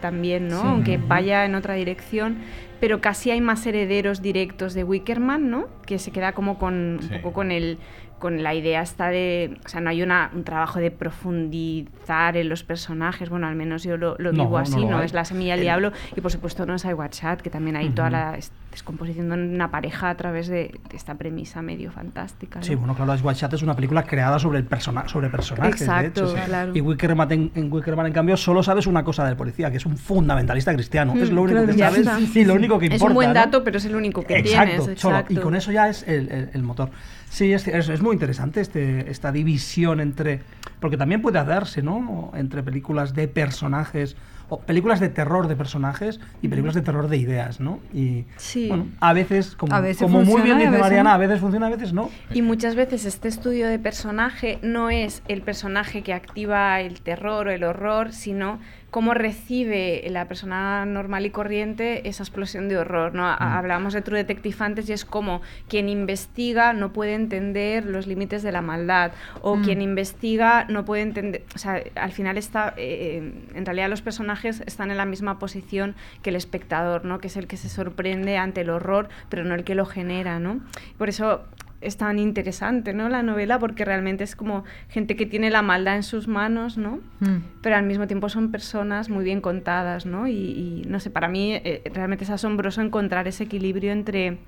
[0.00, 0.60] también, ¿no?
[0.62, 0.66] Sí.
[0.68, 2.38] Aunque vaya en otra dirección,
[2.80, 5.66] pero casi hay más herederos directos de Wickerman, ¿no?
[5.86, 7.14] Que se queda como con Sí.
[7.14, 7.78] un poco con el
[8.18, 12.48] con la idea esta de, o sea, no hay una, un trabajo de profundizar en
[12.48, 15.02] los personajes, bueno, al menos yo lo, lo No, vivo así, ¿no?
[15.02, 17.76] Es la semilla del El- diablo y por supuesto no es I Chat, que también
[17.76, 21.90] hay toda la es- descomposición de una pareja a través de, de esta premisa medio
[21.90, 22.60] fantástica.
[22.60, 22.64] ¿no?
[22.64, 25.84] Sí, bueno, claro, White Shut es una película creada sobre el persona sobre personajes, de
[25.86, 26.44] Exacto, hecho.
[26.44, 26.72] claro.
[26.76, 29.86] Y Wickerman en, en Wickerman, en cambio, solo sabes una cosa del policía, que es
[29.86, 31.14] un fundamentalista cristiano.
[31.16, 32.38] es Mm, lo único claro, que sabes está.
[32.40, 33.04] y lo único que importa.
[33.04, 35.00] es un buen dato, pero es el único que exacto, tienes.
[35.00, 35.16] solo.
[35.16, 35.32] Exacto.
[35.34, 36.90] Y con eso ya es el, el- el motor.
[37.30, 40.40] Sí, es, es- es muy interesante este, esta división entre.
[40.80, 42.30] Porque también puede darse, ¿no?
[42.34, 44.16] Entre películas de personajes.
[44.50, 47.80] O películas de terror de personajes y películas de terror de ideas, ¿no?
[47.92, 48.68] Y Sí.
[48.68, 51.68] bueno, a veces, como, A veces como muy bien dice Mariana, a veces funciona, a
[51.70, 52.08] veces no.
[52.32, 57.48] Y muchas veces este estudio de personaje no es el personaje que activa el terror
[57.48, 58.58] o el horror, sino
[58.90, 63.14] cómo recibe la persona normal y corriente esa explosión de horror.
[63.14, 63.26] ¿no?
[63.26, 68.06] A- Hablábamos de True Detective antes y es como quien investiga no puede entender los
[68.06, 69.12] límites de la maldad
[69.42, 69.62] o Mm.
[69.64, 74.62] quien investiga no puede entender, o sea, al final está, eh, en realidad los personajes
[74.66, 77.18] están en la misma posición que el espectador, ¿no?
[77.18, 80.38] que es el que se sorprende ante el horror, pero no el que lo genera.
[80.38, 80.60] ¿no?
[80.96, 81.44] Por eso
[81.80, 83.08] es tan interesante, ¿no?
[83.08, 86.98] La novela, porque realmente es como gente que tiene la maldad en sus manos, ¿no?
[87.20, 87.38] Mm.
[87.62, 90.26] Pero al mismo tiempo son personas muy bien contadas, ¿no?
[90.26, 94.38] Y, y, no sé, para mí eh, realmente es asombroso encontrar ese equilibrio entre,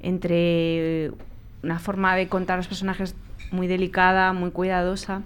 [0.00, 1.12] entre
[1.62, 3.14] una forma de contar los personajes
[3.52, 5.22] muy delicada, muy cuidadosa,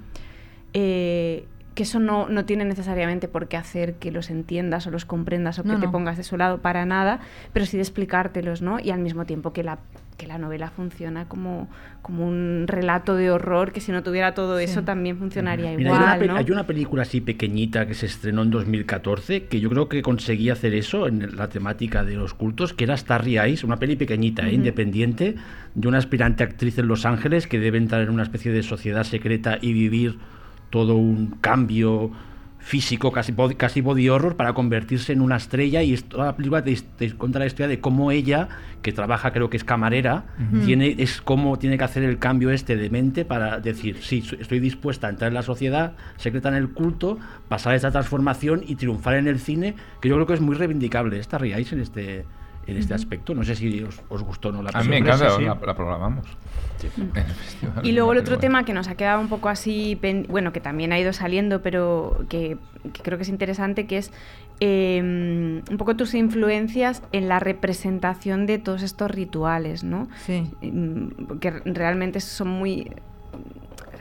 [0.75, 5.05] eh, que eso no, no tiene necesariamente por qué hacer que los entiendas o los
[5.05, 7.21] comprendas o No, que te pongas de su lado para nada,
[7.53, 8.81] pero sí de explicártelos, ¿no?
[8.81, 9.79] Y al mismo tiempo que la,
[10.19, 11.71] que la novela funciona como,
[12.03, 14.65] como un relato de horror, que si no tuviera todo Sí.
[14.65, 16.37] eso también funcionaría Mira, hay, una igual, ¿no?
[16.37, 20.53] hay una película así pequeñita que se estrenó en 2014 que yo creo que conseguía
[20.55, 24.47] hacer eso en la temática de los cultos, que era Starry Eyes, una peli pequeñita,
[24.49, 25.37] eh, independiente,
[25.75, 29.05] de una aspirante actriz en Los Ángeles que debe entrar en una especie de sociedad
[29.05, 30.19] secreta y vivir
[30.71, 32.11] todo un cambio
[32.59, 36.63] físico, casi body, casi body horror, para convertirse en una estrella y esto, la película
[36.63, 38.49] te, te cuenta la historia de cómo ella,
[38.83, 40.25] que trabaja creo que es camarera,
[40.65, 44.61] tiene, es cómo tiene que hacer el cambio este de mente para decir, sí, estoy
[44.61, 47.19] dispuesta a entrar en la sociedad secreta en el culto,
[47.49, 51.19] pasar esta transformación y triunfar en el cine, que yo creo que es muy reivindicable.
[51.19, 52.25] Esta riáis en este
[52.69, 53.35] en este aspecto.
[53.35, 55.45] No sé si os, os gustó o no la A mí me encanta, sí.
[55.45, 56.27] La, la programamos.
[57.83, 58.41] Y luego el otro bueno.
[58.41, 62.25] tema que nos ha quedado un poco así, bueno, que también ha ido saliendo, pero
[62.29, 62.57] que,
[62.93, 64.13] que creo que es interesante, que es
[64.61, 70.09] eh, un poco tus influencias en la representación de todos estos rituales, ¿no?
[70.27, 70.49] Sí.
[70.63, 72.93] Mm, que realmente son muy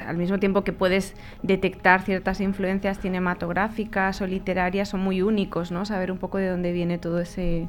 [0.06, 5.84] al mismo tiempo que puedes detectar ciertas influencias cinematográficas o literarias son muy únicos, ¿no?
[5.86, 7.68] Saber un poco de dónde viene todo ese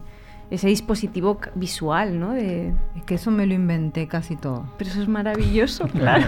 [0.51, 2.33] ese dispositivo visual, ¿no?
[2.33, 4.65] De, Es que eso me lo inventé casi todo.
[4.79, 6.25] pero eso es maravilloso, claro.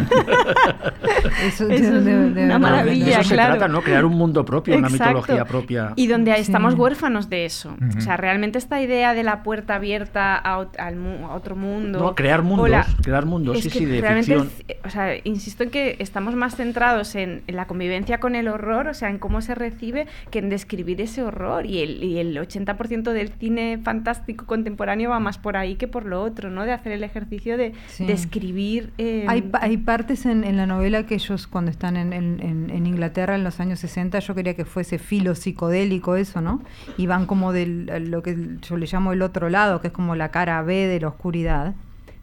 [1.47, 3.55] Eso, Eso es una No, maravilla, de eso se claro.
[3.55, 3.83] trata, ¿no?
[3.83, 5.15] Crear un mundo propio, una Exacto.
[5.21, 5.93] mitología propia.
[5.97, 6.41] Y donde Sí.
[6.43, 7.71] estamos huérfanos de eso.
[7.81, 7.99] Ujú.
[7.99, 11.99] O sea, realmente esta idea de la puerta abierta a, a otro mundo.
[11.99, 14.51] No, crear mundos, la- crear mundos, es sí, que sí, de realmente ficción.
[14.69, 18.49] ci- o sea, insisto en que estamos más centrados en, en la convivencia con el
[18.49, 21.65] horror, o sea, en cómo se recibe, que en describir ese horror.
[21.67, 24.10] Y el, y el 80% del cine fantástico
[24.47, 26.65] contemporáneo va más por ahí que por lo otro, ¿no?
[26.65, 28.05] De hacer el ejercicio de Sí.
[28.07, 28.93] describir.
[28.99, 32.87] eh, Hay, hay partes en, en la novela que ellos cuando están en, en- en-
[32.87, 36.63] Inglaterra en los años 60, yo quería que fuese filo psicodélico eso, ¿no?
[36.97, 39.93] Y van como del a lo que yo le llamo el otro lado, que es
[39.93, 41.75] como la cara B de la oscuridad.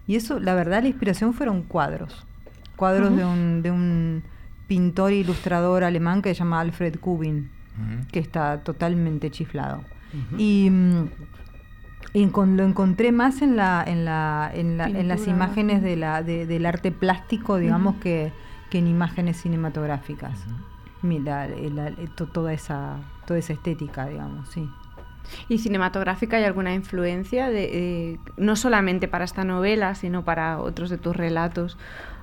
[0.07, 2.25] Y eso, la verdad, la inspiración fueron cuadros.
[2.75, 4.23] Cuadros de, un, de un
[4.67, 7.49] pintor e ilustrador alemán que se llama Alfred Kubin,
[8.11, 9.83] que está totalmente chiflado.
[10.37, 11.05] Y mm,
[11.46, 11.46] y
[12.31, 15.35] con- lo encontré más en, la, en, la, en, la- en las Pintura.
[15.35, 18.31] imágenes de la, de- del arte plástico, digamos, que,
[18.69, 20.45] que en imágenes cinematográficas.
[21.01, 21.47] Mira,
[22.15, 24.67] to- toda, esa, toda esa estética, digamos, sí.
[25.49, 27.69] ¿Y cinematográfica hay alguna influencia, de,
[28.13, 31.77] eh, no solamente para esta novela, sino para otros de tus relatos?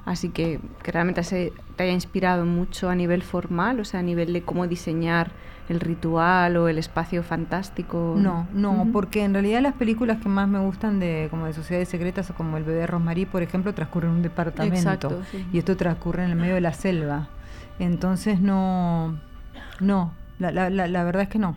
[0.07, 4.03] Así que, que realmente se, te haya inspirado mucho a nivel formal, o sea, a
[4.03, 5.31] nivel de cómo diseñar
[5.69, 8.15] el ritual o el espacio fantástico.
[8.19, 11.89] No, no, porque en realidad las películas que más me gustan de como de sociedades
[11.89, 15.47] secretas o como El bebé de Rosmarie, por ejemplo, transcurren en un departamento Exacto, sí.
[15.53, 17.29] y esto transcurre en el medio de la selva.
[17.79, 19.19] Entonces no,
[19.81, 21.57] no, la, la, la, la verdad es que no.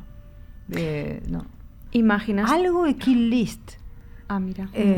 [0.72, 1.46] Eh, no.
[1.92, 2.50] ¿Imaginas?
[2.52, 3.74] Algo de Kill List.
[4.28, 4.68] Ah, mira.
[4.74, 4.96] Eh.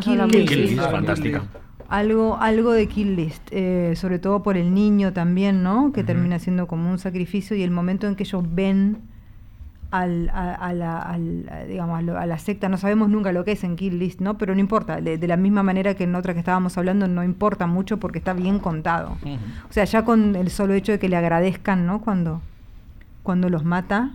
[0.00, 1.42] Kill List, Ah, fantástica.
[1.88, 5.92] Algo, algo de Kill List, eh, sobre todo por el niño también, ¿no?
[5.92, 8.98] Que termina siendo como un sacrificio y el momento en que ellos ven
[9.92, 13.30] al, a, a la, al- a, digamos, a, lo- a la secta, no sabemos nunca
[13.30, 14.36] lo que es en Kill List, ¿no?
[14.36, 17.22] Pero no importa, de, de la misma manera que en otra que estábamos hablando, no
[17.22, 19.16] importa mucho porque está bien contado.
[19.70, 22.00] O sea, ya con el solo hecho de que le agradezcan, ¿no?
[22.00, 22.42] Cuando,
[23.22, 24.10] cuando los mata,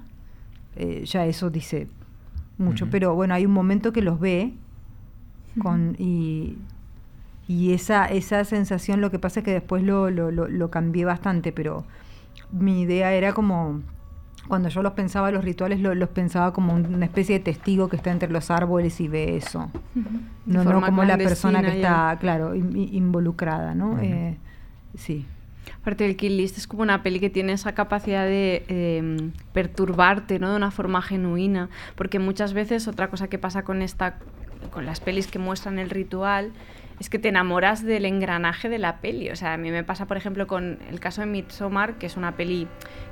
[0.76, 1.88] eh, ya eso dice
[2.57, 2.88] mucho.
[2.91, 4.53] Pero bueno, hay un momento que los ve
[5.61, 6.57] con, y,
[7.51, 11.05] y esa, esa sensación, lo que pasa es que después lo, lo, lo, lo cambié
[11.05, 11.85] bastante, pero
[12.51, 13.81] mi idea era como,
[14.47, 17.89] cuando yo los pensaba, los rituales, lo- los pensaba como un- una especie de testigo
[17.89, 19.69] que está entre los árboles y ve eso.
[20.45, 22.11] No, no como la persona que clandestina ya.
[22.13, 23.99] está, claro, in- in- involucrada, ¿no?
[23.99, 24.37] Eh,
[24.95, 25.25] sí.
[25.81, 30.39] Aparte del Kill List es como una peli que tiene esa capacidad de eh, perturbarte,
[30.39, 30.49] ¿no?
[30.51, 31.69] De una forma genuina.
[31.95, 34.17] Porque muchas veces otra cosa que pasa con esta,
[34.71, 36.51] con las pelis que muestran el ritual,
[37.01, 39.31] es que te enamoras del engranaje de la peli.
[39.31, 42.15] O sea, a mí me pasa, por ejemplo, con el caso de Midsommar, que es
[42.15, 42.67] una peli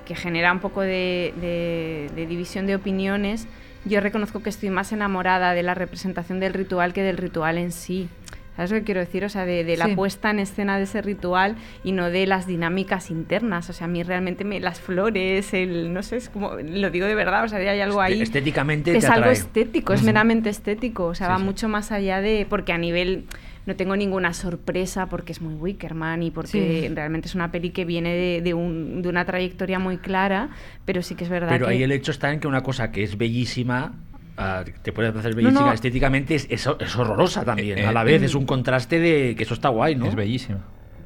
[0.05, 3.47] que genera un poco de, de- de división de opiniones.
[3.85, 7.71] Yo reconozco que estoy más enamorada de la representación del ritual que del ritual en
[7.71, 8.09] sí.
[8.55, 9.23] ¿Sabes lo que quiero decir?
[9.23, 9.95] O sea, de, de la Sí.
[9.95, 13.69] puesta en escena de ese ritual y no de las dinámicas internas.
[13.69, 17.07] O sea, a mí realmente me, las flores, el, no sé, es como, lo digo
[17.07, 18.21] de verdad, o sea, hay algo ahí.
[18.21, 19.33] Estéticamente que es te algo atrae.
[19.33, 21.05] estético, es meramente estético.
[21.05, 21.43] O sea, Sí, va sí.
[21.45, 22.45] mucho más allá de.
[22.49, 23.25] Porque a nivel.
[23.65, 26.94] No tengo ninguna sorpresa porque es muy Wickerman y porque Sí.
[26.94, 30.49] realmente es una peli que viene de, de un- de una trayectoria muy clara,
[30.86, 31.73] pero sí que es verdad Pero que.
[31.73, 33.94] ahí el hecho está en que una cosa que es bellísima,
[34.38, 35.73] ah, te puede parecer No, bellísima no.
[35.73, 37.77] estéticamente, es, es, es horrorosa también.
[37.77, 38.26] Eh, a la eh, vez mm.
[38.26, 40.07] es un contraste de que eso está guay, ¿no?
[40.07, 40.60] Es bellísimo.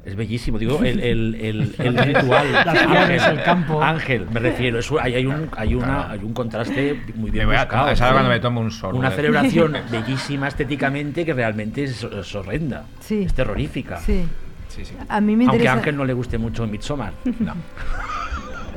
[0.04, 2.52] Es bellísimo, digo, el, el, el, el ritual.
[2.52, 3.82] Las flores, el campo.
[3.82, 4.78] Ángel, me refiero.
[4.78, 7.90] Eso, hay, hay, un, hay, una, hay un contraste muy bien Me buscado.
[7.90, 7.96] ¿no?
[8.12, 8.98] cuando me tomo un sorbo.
[8.98, 12.84] Una de- celebración bellísima estéticamente que realmente es, es horrenda.
[13.00, 13.22] Sí.
[13.22, 13.96] Es terrorífica.
[13.98, 14.24] Sí.
[14.68, 14.94] Sí, sí.
[15.08, 15.72] A mí me Aunque interesa.
[15.72, 17.12] a Ángel no le guste mucho Midsommar.
[17.38, 17.54] No.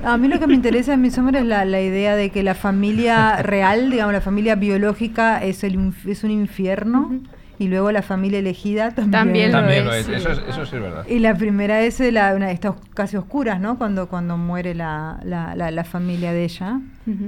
[0.06, 2.54] A mí lo que me interesa en Midsommar es la, la idea de que la
[2.54, 7.20] familia real, digamos, la familia biológica es, el, es un infierno
[7.60, 9.12] y luego la familia elegida también.
[9.12, 10.06] También lo También lo es, es.
[10.08, 10.14] sí.
[10.14, 11.08] Eso, es- eso sí es verdad.
[11.08, 13.78] Y la primera es la, una de estas casi oscuras, ¿no?
[13.78, 16.80] Cuando, cuando muere la, la, la- la familia de ella.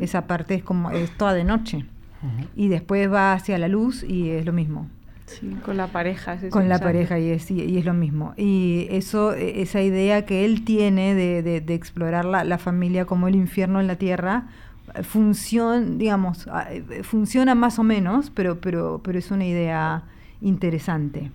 [0.02, 1.86] Esa parte es como, es toda de noche.
[2.56, 4.88] Y después va hacia la luz y es lo mismo.
[5.26, 6.38] Sí, con la pareja.
[6.50, 8.34] con la pareja y es, y, y es lo mismo.
[8.36, 13.06] Y eso, e- esa idea que él tiene de, de- de explorar la, la familia
[13.06, 14.48] como el infierno en la tierra,
[15.04, 20.04] funciona, digamos, eh, funciona más o menos, pero, pero, pero es una idea
[20.42, 21.32] interesante.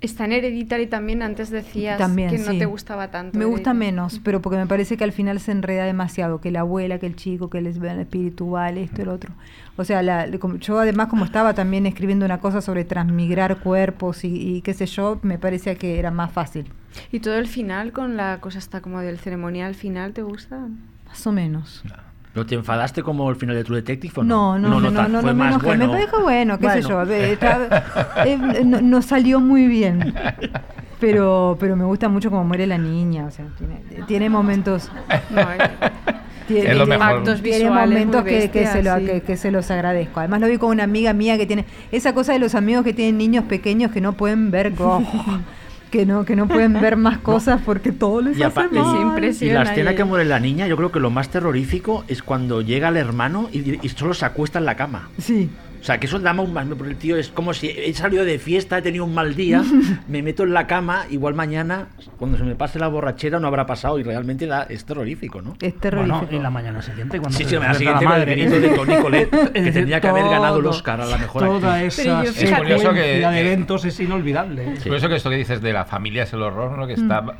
[0.00, 2.58] Está en Hereditary también, antes decías También, que no sí.
[2.58, 3.38] te gustaba tanto.
[3.38, 3.92] Me gusta Hereditary.
[3.92, 7.06] menos, pero porque me parece que al final se enreda demasiado, que la abuela, que
[7.06, 9.32] el chico, que les vean espiritual, esto, el otro.
[9.76, 14.56] O sea, la- yo además como estaba también escribiendo una cosa sobre transmigrar cuerpos y,
[14.56, 16.66] y qué sé yo, me parecía que era más fácil.
[17.10, 20.68] ¿Y todo el final con la cosa está como del ceremonial final te gusta?
[21.06, 21.82] Más o menos.
[21.86, 21.94] ¿No
[22.44, 24.68] te enfadaste como el final de True Detective o No, no?
[24.68, 25.86] no, no, no, tan- no, fue no me más bueno.
[25.86, 26.96] Me parece bueno, qué sé yo.
[26.96, 27.12] Bueno.
[27.14, 27.36] eh,
[28.24, 30.12] eh, no, no salió muy bien.
[31.00, 33.26] Pero, pero me gusta mucho cómo muere la niña.
[33.26, 34.90] O sea, tiene, tiene momentos.
[35.30, 35.42] No,
[36.48, 37.40] Tiene, Es lo tiene- mejor.
[37.42, 39.06] Tiene momentos muy que, que se lo, sí.
[39.06, 40.20] que, que se los agradezco.
[40.20, 42.92] Además lo vi con una amiga mía que tiene esa cosa de los amigos que
[42.92, 45.02] tienen niños pequeños que no pueden ver go-
[45.94, 49.24] que no que no pueden ver más cosas porque todo les Y, hace mal.
[49.40, 52.20] Y la escena y- que muere la niña, yo creo que lo más terrorífico es
[52.20, 55.08] cuando llega el hermano y, y solo se acuesta en la cama.
[55.18, 55.48] Sí.
[55.84, 57.92] O sea, que eso da más un mal, porque el tío es como si he
[57.92, 59.62] salido de fiesta, he tenido un mal día,
[60.08, 61.88] me meto en la cama, igual mañana,
[62.18, 65.58] cuando se me pase la borrachera, no habrá pasado y realmente da- es terrorífico, ¿no?
[65.60, 66.20] Es terrorífico.
[66.20, 68.60] Bueno, en la mañana siguiente, cuando Sí, se sí, la despierta siguiente con el grito
[68.60, 71.42] de Toni Collette, Es que decir, tendría que haber ganado el Oscar a la mejor
[71.44, 74.72] Toda esa Es curioso que- de eventos es inolvidable.
[74.72, 76.86] Es curioso que esto que dices de la familia es el horror, ¿no?
[76.86, 77.20] Que está.
[77.20, 77.30] Mm.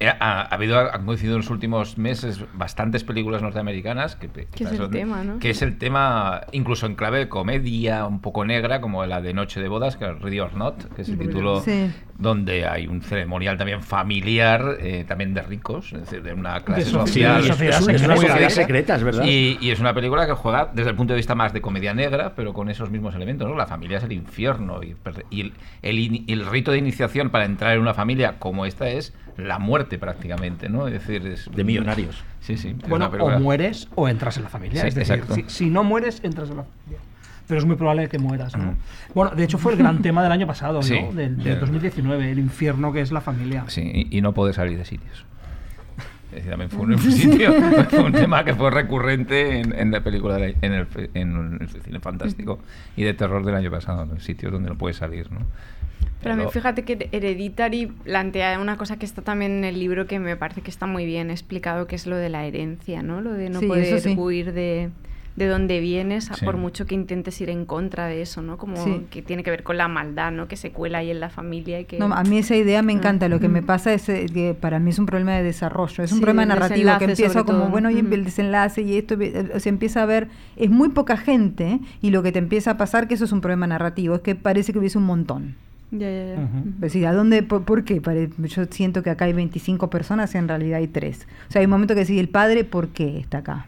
[0.00, 4.46] Eh, Ha, ha habido, han coincidido en los últimos meses bastantes películas norteamericanas que, que
[4.46, 5.38] Que es el son- tema, ¿no?
[5.38, 9.32] que es el tema, incluso en clave de comedia, un poco negra, como la de
[9.34, 11.90] Noche de Bodas, que es Ready or Not, que es el título Sí.
[12.18, 16.84] Donde hay un ceremonial también familiar, eh, también de ricos, es decir, de una clase
[16.84, 17.40] De social.
[17.44, 19.24] es, es una sociedad secreta, verdad.
[19.24, 21.92] Y, y es una película que juega desde el punto de vista más de comedia
[21.94, 23.48] negra, pero con esos mismos elementos.
[23.48, 23.54] ¿no?
[23.56, 25.52] La familia es el infierno y, per- y el,
[25.82, 29.98] el el rito de iniciación para entrar en una familia como esta es la muerte
[29.98, 30.86] prácticamente, ¿no?
[30.88, 32.24] Es decir, es De millonarios.
[32.40, 32.74] Sí, sí.
[32.88, 34.80] Bueno, o mueres o entras en la familia.
[34.82, 36.98] Sí, es decir, si, si no mueres, entras en la familia.
[37.48, 38.72] Pero es muy probable que mueras, ¿no?
[38.72, 38.76] Mm.
[39.14, 41.12] Bueno, de hecho fue el gran tema del año pasado, Sí, ¿no?
[41.12, 43.64] Del, del del- 2019, el infierno que es la familia.
[43.68, 45.24] Sí, y, y no poder salir de sitios.
[46.30, 47.52] Es decir, también fue un, sitio,
[47.88, 51.68] fue un tema que fue recurrente en, en la película, de la- en el, en
[51.84, 52.58] cine fantástico
[52.96, 54.18] y de terror del año pasado, ¿no?
[54.20, 55.38] sitios donde no puedes salir, ¿no?
[56.22, 60.06] Pero a mí fíjate que Hereditary plantea una cosa que está también en el libro
[60.06, 63.20] que me parece que está muy bien explicado, que es lo de la herencia, ¿no?
[63.20, 64.14] Lo de no Sí, poder sí.
[64.18, 64.90] huir de,
[65.36, 66.44] de donde vienes, Sí.
[66.44, 68.56] por mucho que intentes ir en contra de eso, ¿no?
[68.56, 69.06] Como Sí.
[69.10, 70.48] que tiene que ver con la maldad, ¿no?
[70.48, 71.98] Que se cuela ahí en la familia y que...
[71.98, 72.96] No, a mí esa idea me Mm.
[72.98, 73.28] encanta.
[73.28, 76.10] Lo que me pasa es eh, que para mí es un problema de desarrollo, es
[76.12, 77.68] un Sí, problema narrativo que empieza como, todo.
[77.70, 81.80] bueno, y el desenlace y esto, eh, se empieza a ver, es muy poca gente
[82.00, 84.34] y lo que te empieza a pasar que eso es un problema narrativo, es que
[84.36, 85.54] parece que hubiese un montón.
[85.90, 86.42] Ya, ya, ya.
[86.76, 88.00] Es decir, ¿a dónde, por, por qué?
[88.00, 91.26] Pare- Yo siento que acá hay 25 personas y en realidad hay 3.
[91.48, 93.66] O sea, hay un momento que decís, el padre, ¿por qué está acá?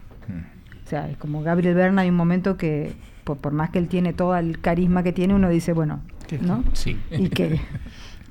[0.89, 2.93] O sea, es como Gabriel Berna, hay un momento que,
[3.23, 5.99] por, por más que él tiene todo el carisma que tiene, uno dice, bueno.
[6.37, 6.63] ¿No?
[6.73, 6.97] Sí.
[7.11, 7.59] ¿Y qué?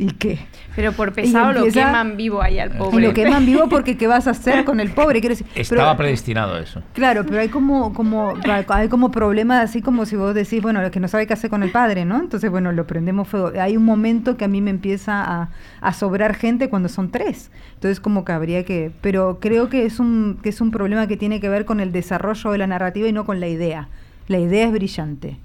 [0.00, 0.38] ¿Y qué?
[0.76, 3.04] Pero por pesado lo empieza- queman vivo ahí al Y pobre.
[3.04, 5.18] lo queman vivo porque ¿qué vas a hacer con el pobre?
[5.18, 6.84] Quiero decir, Estaba pero- predestinado a eso.
[6.92, 8.34] Claro, pero hay como, como,
[8.68, 11.50] hay como problemas así como si vos decís, bueno, lo que no sabe qué hacer
[11.50, 12.20] con el padre, ¿no?
[12.20, 13.50] Entonces, bueno, lo prendemos fuego.
[13.60, 15.50] Hay un momento que a mí me empieza a,
[15.80, 17.50] a sobrar gente cuando son tres.
[17.74, 21.16] Entonces, como que habría que, pero creo que es un, que es un problema que
[21.16, 23.88] tiene que ver con el desarrollo de la narrativa y no con la idea.
[24.28, 25.38] La idea es brillante.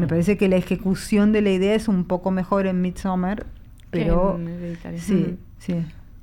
[0.00, 3.44] Me parece que la ejecución de la idea es un poco mejor en Midsommar,
[3.90, 5.74] pero en sí, sí.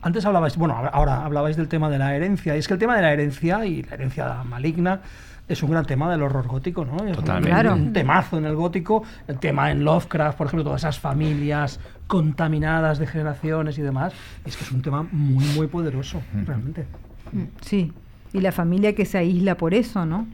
[0.02, 2.56] Antes hablabais, bueno, ahora- hablabais del tema de la herencia.
[2.56, 5.02] Y es que el tema de la herencia y la herencia maligna
[5.48, 6.96] es un gran tema del horror gótico, ¿no?
[6.98, 7.50] Es un- Totalmente.
[7.50, 7.74] Claro.
[7.76, 9.04] un temazo en el gótico.
[9.28, 14.12] El tema en Lovecraft, por ejemplo, todas esas familias contaminadas de generaciones y demás.
[14.44, 16.86] Es que es un tema muy, muy poderoso, realmente.
[17.62, 17.94] Sí,
[18.34, 20.28] y la familia que se aísla por eso, ¿no?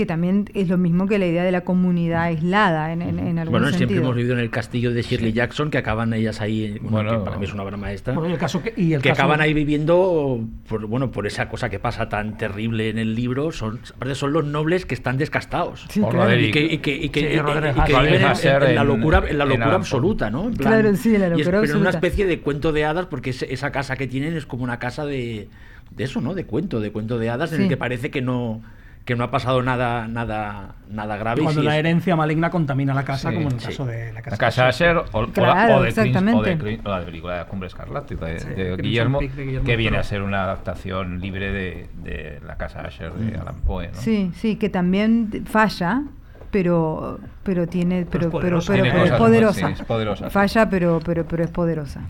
[0.00, 3.38] Que también es lo mismo que la idea de la comunidad aislada en, en, en
[3.38, 4.02] algún Bueno, siempre sentido.
[4.04, 7.24] hemos vivido en el castillo de Shirley Jackson, que acaban ellas ahí, bueno, Bueno, que
[7.26, 9.42] para mí es una obra maestra, Bueno, el caso que, y el que caso- acaban
[9.42, 13.78] ahí viviendo, por, bueno, por esa cosa que pasa tan terrible en el libro, son,
[13.94, 15.84] aparte son los nobles que están descastados.
[15.90, 16.34] Sí, claro.
[16.40, 18.22] Y que, y que, y que, Sí, y viven
[18.70, 20.44] en, la locura, en la locura absoluta, ¿no?
[20.48, 21.90] En plan- Claro, sí, la es- locura Pero en una absoluta.
[21.90, 25.04] especie de cuento de hadas, porque es- esa casa que tienen es como una casa
[25.04, 25.48] de,
[25.90, 26.32] de eso, ¿no?
[26.32, 28.62] De cuento, de cuento de hadas, en el que parece que no
[29.04, 31.40] que no ha pasado nada nada nada grave.
[31.40, 33.66] y Cuando la es- herencia maligna contamina la casa, Sí, como en el sí.
[33.68, 36.42] caso de la casa, La casa Asher o, o la- Claro, o de Clint- o
[36.42, 39.66] de o la película de Cumbre Escarlata de, Sí, de Crimson Guillermo, Peak de Guillermo
[39.66, 43.88] que viene a ser una adaptación libre de, de la casa Asher de Alan Poe.
[43.88, 43.94] ¿no?
[43.94, 46.02] Sí, sí, que también falla,
[46.50, 49.66] pero pero tiene pero es pero pero, pero es cosas, poderosa.
[49.68, 50.30] sí, es poderosa.
[50.30, 52.02] Falla, pero pero pero es poderosa.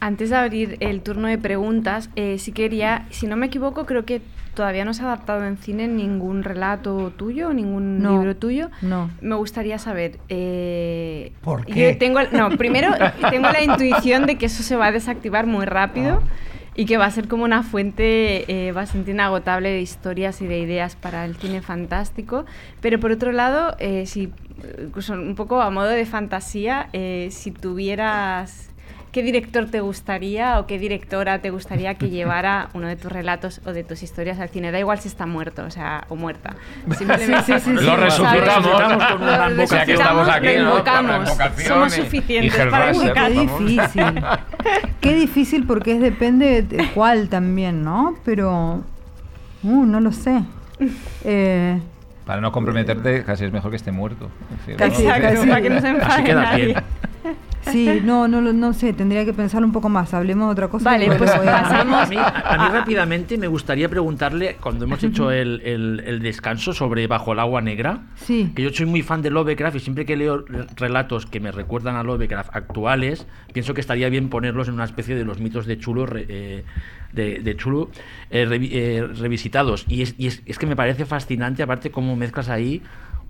[0.00, 4.04] Antes de abrir el turno de preguntas, eh, sí quería, si no me equivoco, creo
[4.04, 4.20] que
[4.54, 8.70] todavía no se ha adaptado en cine ningún relato tuyo, ningún No, libro tuyo.
[8.82, 9.10] no.
[9.20, 10.18] Me gustaría saber.
[10.28, 11.94] eh, ¿Por yo qué?
[11.94, 12.88] tengo, no, primero
[13.30, 16.28] tengo la intuición de que eso se va a desactivar muy rápido Ah.
[16.74, 20.58] y que va a ser como una fuente eh, bastante inagotable de historias y de
[20.58, 22.44] ideas para el cine fantástico.
[22.80, 24.32] Pero por otro lado, eh, si,
[24.82, 28.70] incluso un poco a modo de fantasía, eh, si tuvieras
[29.12, 33.60] ¿Qué director te gustaría o qué directora te gustaría que llevara uno de tus relatos
[33.66, 34.72] o de tus historias al cine?
[34.72, 36.54] Da igual si está muerto, o sea, o muerta.
[36.96, 39.04] Simplemente, Sí, sí, sí, Lo resucitamos.
[39.12, 39.64] con una Lo.
[39.66, 40.82] Ya que estamos resucitamos, aquí, lo ¿no?
[41.68, 44.24] Somos suficientes y para Uy, qué difícil.
[45.02, 48.14] qué difícil porque es depende de cuál también, ¿no?
[48.24, 48.82] Pero
[49.62, 50.42] uh, no lo sé.
[51.24, 51.78] Eh,
[52.24, 54.30] Para no comprometerte, casi es mejor que esté muerto.
[54.52, 55.46] Es decir, Casi, casi.
[55.48, 56.64] para que no se enfade Así nadie.
[56.66, 56.82] bien.
[57.70, 60.12] Sí, no, no, lo- no sé, tendría que pensarlo un poco más.
[60.14, 60.84] Hablemos de otra cosa.
[60.90, 65.30] Vale, pues a- pasamos- A mí, a mí rápidamente me gustaría preguntarle, cuando hemos hecho
[65.30, 68.52] el, el- el descanso sobre Bajo el agua negra, Sí.
[68.54, 71.52] que yo soy muy fan de Lovecraft y siempre que leo re- relatos que me
[71.52, 75.66] recuerdan a Lovecraft actuales, pienso que estaría bien ponerlos en una especie de los mitos
[75.66, 76.64] de Chulo, re- eh,
[77.12, 77.90] de, de Chulo
[78.30, 79.84] eh, revi- eh, revisitados.
[79.88, 82.82] Y, es, y es- es que me parece fascinante, aparte, cómo mezclas ahí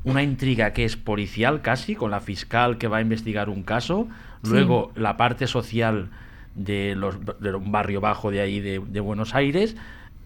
[0.05, 4.09] una intriga que es policial casi, con la fiscal que va a investigar un caso,
[4.43, 6.09] luego la parte social
[6.55, 9.77] de, los, de un barrio bajo de ahí de, de Buenos Aires,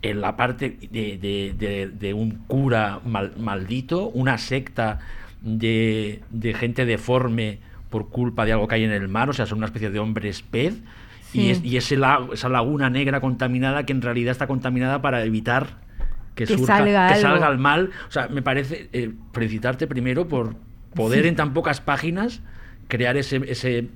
[0.02, 5.00] en la parte de, de- de- de un cura mal- maldito, una secta
[5.42, 6.22] de,
[6.58, 7.58] gente deforme
[7.90, 9.98] por culpa de algo que hay en el mar, o sea, son una especie de
[9.98, 10.74] hombres pez.
[11.32, 11.40] Sí.
[11.42, 11.98] Y, es- y ese
[12.32, 15.68] esa laguna negra contaminada que en realidad está contaminada para evitar
[16.36, 17.28] que, Que surja- salga que algo.
[17.28, 17.90] salga el mal.
[18.08, 20.54] O sea, me parece eh, felicitarte primero por
[20.94, 21.28] poder Sí.
[21.30, 22.42] en tan pocas páginas
[22.88, 23.88] crear ese, ese,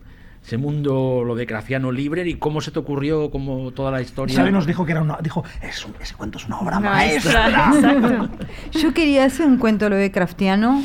[0.44, 4.34] ese mundo lo de Graciano libre y cómo se te ocurrió, como toda la historia.
[4.36, 5.18] Xavi nos dijo que era una.
[5.22, 7.92] Dijo, "Es un- ese cuento es una obra Maestra, maestra.
[8.24, 8.78] exacto.
[8.78, 10.82] Yo quería hacer un cuento Lovecraftiano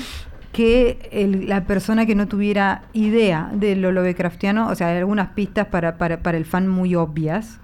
[0.52, 5.30] que el- la persona que no tuviera idea de lo Lovecraftiano, o sea, hay algunas
[5.30, 7.60] pistas para, para, para el fan muy obvias,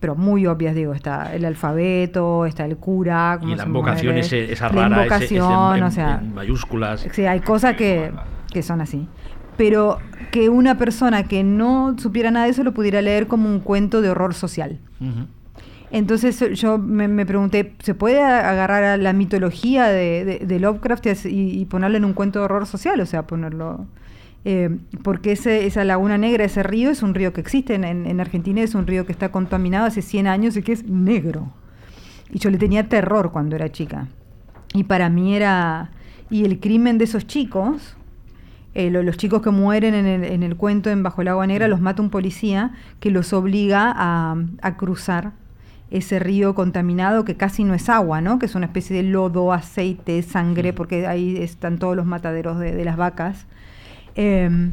[0.00, 4.70] pero muy obvias, digo, está el alfabeto, está el cura, y la invocación ese- esa
[4.72, 7.06] la rara, ese- ese en- invocación, o sea, en mayúsculas.
[7.12, 8.12] Sí, hay cosas que,
[8.52, 9.08] que son así.
[9.56, 9.98] Pero
[10.30, 14.00] que una persona que no supiera nada de eso lo pudiera leer como un cuento
[14.02, 14.78] de horror social.
[15.90, 21.06] Entonces yo me, me pregunté, ¿se puede agarrar a la mitología de, de- de Lovecraft
[21.26, 23.00] y ponerlo en un cuento de horror social?
[23.00, 23.86] O sea, ponerlo...
[24.44, 28.06] eh, porque ese, esa laguna negra, ese río, es un río que existe en, en-
[28.06, 31.52] en Argentina, es un río que está contaminado hace 100 años y que es negro.
[32.30, 34.06] Y yo le tenía terror cuando era chica.
[34.74, 35.90] Y para mí era...
[36.30, 37.96] Y el crimen de esos chicos,
[38.74, 41.46] eh, lo- los chicos que mueren en el, en el cuento en Bajo el Agua
[41.46, 45.32] Negra, los mata un policía que los obliga a, a cruzar
[45.90, 48.38] ese río contaminado que casi no es agua, ¿no?
[48.38, 52.72] Que es una especie de lodo, aceite, sangre, porque ahí están todos los mataderos de,
[52.72, 53.46] de las vacas.
[54.20, 54.72] Em,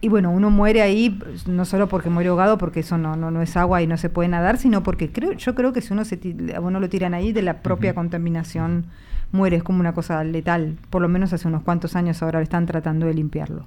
[0.00, 3.42] y bueno, uno muere ahí no solo porque muere ahogado, porque eso no, no, no
[3.42, 6.04] es agua y no se puede nadar, sino porque creo, yo creo que si uno
[6.04, 6.20] se
[6.54, 8.86] a uno lo tiran ahí de la propia contaminación
[9.32, 10.76] muere, es como una cosa letal.
[10.90, 13.64] Por lo menos hace unos cuantos años ahora están tratando de limpiarlo.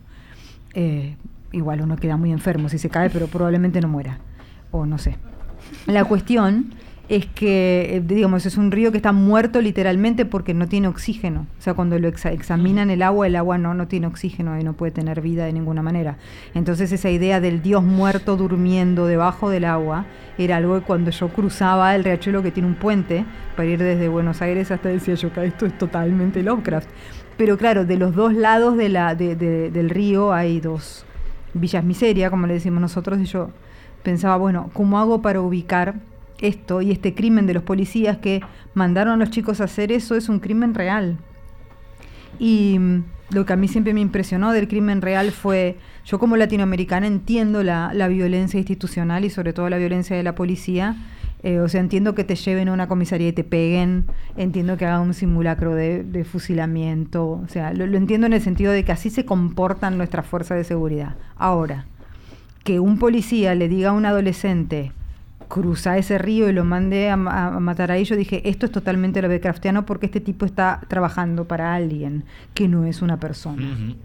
[0.73, 1.17] Eh,
[1.51, 4.19] igual uno queda muy enfermo si se cae, pero probablemente no muera.
[4.71, 5.17] O no sé.
[5.87, 6.73] La cuestión
[7.07, 11.45] es que, eh, digamos, es un río que está muerto literalmente porque no tiene oxígeno.
[11.59, 14.63] O sea, cuando lo exa- examinan el agua, el agua no, no tiene oxígeno y
[14.63, 16.17] no puede tener vida de ninguna manera.
[16.55, 20.05] Entonces esa idea del dios muerto durmiendo debajo del agua
[20.37, 23.23] era algo que cuando yo cruzaba el riachuelo que tiene un puente
[23.55, 26.89] para ir desde Buenos Aires hasta decía yo que esto es totalmente Lovecraft.
[27.37, 31.05] Pero claro, de los dos lados de la, de- de- del río hay dos
[31.53, 33.49] villas miseria, como le decimos nosotros, y yo
[34.03, 35.95] pensaba, bueno, ¿cómo hago para ubicar
[36.39, 38.41] esto y este crimen de los policías que
[38.73, 40.15] mandaron a los chicos a hacer eso?
[40.15, 41.17] Es un crimen real.
[42.39, 46.37] Y mm, lo que a mí siempre me impresionó del crimen real fue, yo como
[46.37, 50.95] latinoamericana entiendo la, la violencia institucional y sobre todo la violencia de la policía.
[51.43, 54.05] Eh, o sea, entiendo que te lleven a una comisaría y te peguen,
[54.35, 58.41] entiendo que hagan un simulacro de, de fusilamiento, o sea, lo, lo entiendo en el
[58.41, 61.15] sentido de que así se comportan nuestras fuerzas de seguridad.
[61.35, 61.85] Ahora,
[62.63, 64.91] que un policía le diga a un adolescente,
[65.47, 69.21] cruza ese río y lo mande a, a matar ahí, yo dije, esto es totalmente
[69.21, 72.23] Lovecraftiano porque este tipo está trabajando para alguien
[72.53, 73.61] que no es una persona.
[73.63, 73.95] Ujú.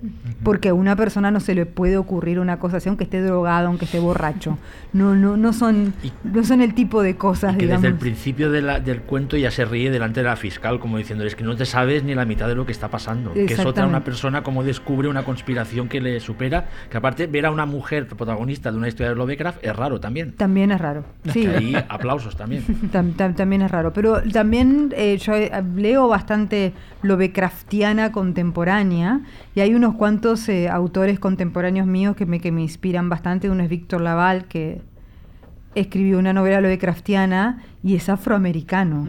[0.43, 3.69] Porque a una persona no se le puede ocurrir una cosa así, aunque esté drogado,
[3.69, 4.59] aunque esté borracho.
[4.93, 7.83] No, no, no son, Y- no son el tipo de cosas, Y que digamos.
[7.83, 10.99] desde el principio de la- del cuento ya se ríe delante de la fiscal, como
[10.99, 13.33] diciendo, es que no te sabes ni la mitad de lo que está pasando.
[13.33, 17.47] Que es otra una persona como descubre una conspiración que le supera, que aparte ver
[17.47, 20.33] a una mujer protagonista de una historia de Lovecraft es raro también.
[20.33, 21.05] También es raro.
[21.33, 21.40] Sí.
[21.43, 22.63] Que ahí aplausos también.
[22.93, 23.93] Tam- tam- también es raro.
[23.93, 26.73] Pero también eh, yo eh, leo bastante
[27.03, 29.21] Lovecraftiana contemporánea
[29.55, 33.49] y hay unos cuantos eh, autores contemporáneos míos que me, que me inspiran bastante.
[33.51, 34.81] Uno es Víctor Laval, que
[35.75, 39.07] escribió una novela Lovecraftiana y es afroamericano.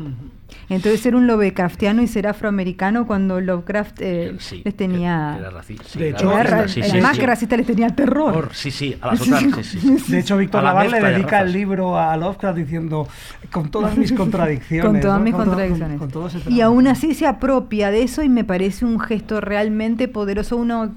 [0.69, 5.36] Entonces ser un Lovecraftiano y ser afroamericano cuando Lovecraft eh, Sí, les tenía...
[5.40, 5.84] era racista.
[5.88, 8.34] sí, De hecho, era racista, sí, que racista les tenía terror.
[8.36, 9.40] Horror, Sí, sí, a las otras.
[9.65, 10.11] sí, sí, sí.
[10.11, 13.07] De hecho, Víctor Laval le dedica el libro a Lovecraft diciendo
[13.52, 14.86] con todas mis contradicciones.
[14.91, 15.23] con todas ¿no?
[15.26, 15.98] mis Con todo- contradicciones.
[15.99, 18.99] con- con todo ese y aún así se apropia de eso y me parece un
[18.99, 20.56] gesto realmente poderoso.
[20.57, 20.91] Uno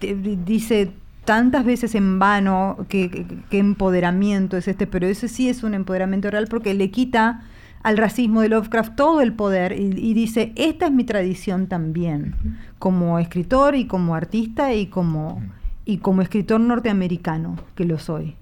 [0.00, 0.90] te- dice
[1.24, 6.46] tantas veces en vano que empoderamiento es este, pero ese sí es un empoderamiento real
[6.50, 7.42] porque le quita
[7.84, 12.34] al racismo de Lovecraft todo el poder y, dice, esta es mi tradición también,
[12.80, 15.42] como escritor y como artista y como,
[15.84, 18.34] y como escritor norteamericano, que lo soy.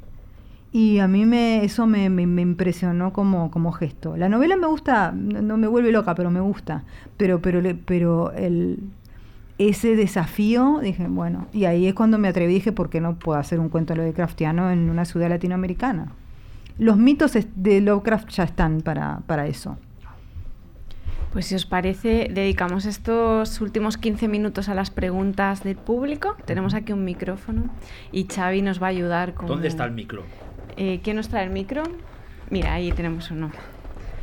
[0.73, 4.17] Y a mí me, eso me, me- impresionó como, como gesto.
[4.17, 6.85] La novela me gusta, no, me vuelve loca, pero me gusta.
[7.19, 8.79] Pero, pero, pero el,
[9.59, 13.39] ese desafío, dije, bueno, y ahí es cuando me atreví, dije, ¿por qué no puedo
[13.39, 16.13] hacer un cuento de Lovecraftiano en una ciudad latinoamericana?
[16.79, 19.77] Los mitos de Lovecraft ya están para, para eso.
[21.33, 26.37] Pues si os parece, dedicamos estos últimos 15 minutos a las preguntas del público.
[26.45, 27.65] Tenemos aquí un micrófono
[28.11, 29.47] y Xavi nos va a ayudar con...
[29.47, 30.25] ¿Dónde está el micro?
[30.77, 31.85] Eh, ¿Quién nos trae el micro?
[32.51, 33.51] Mira, ahí tenemos uno.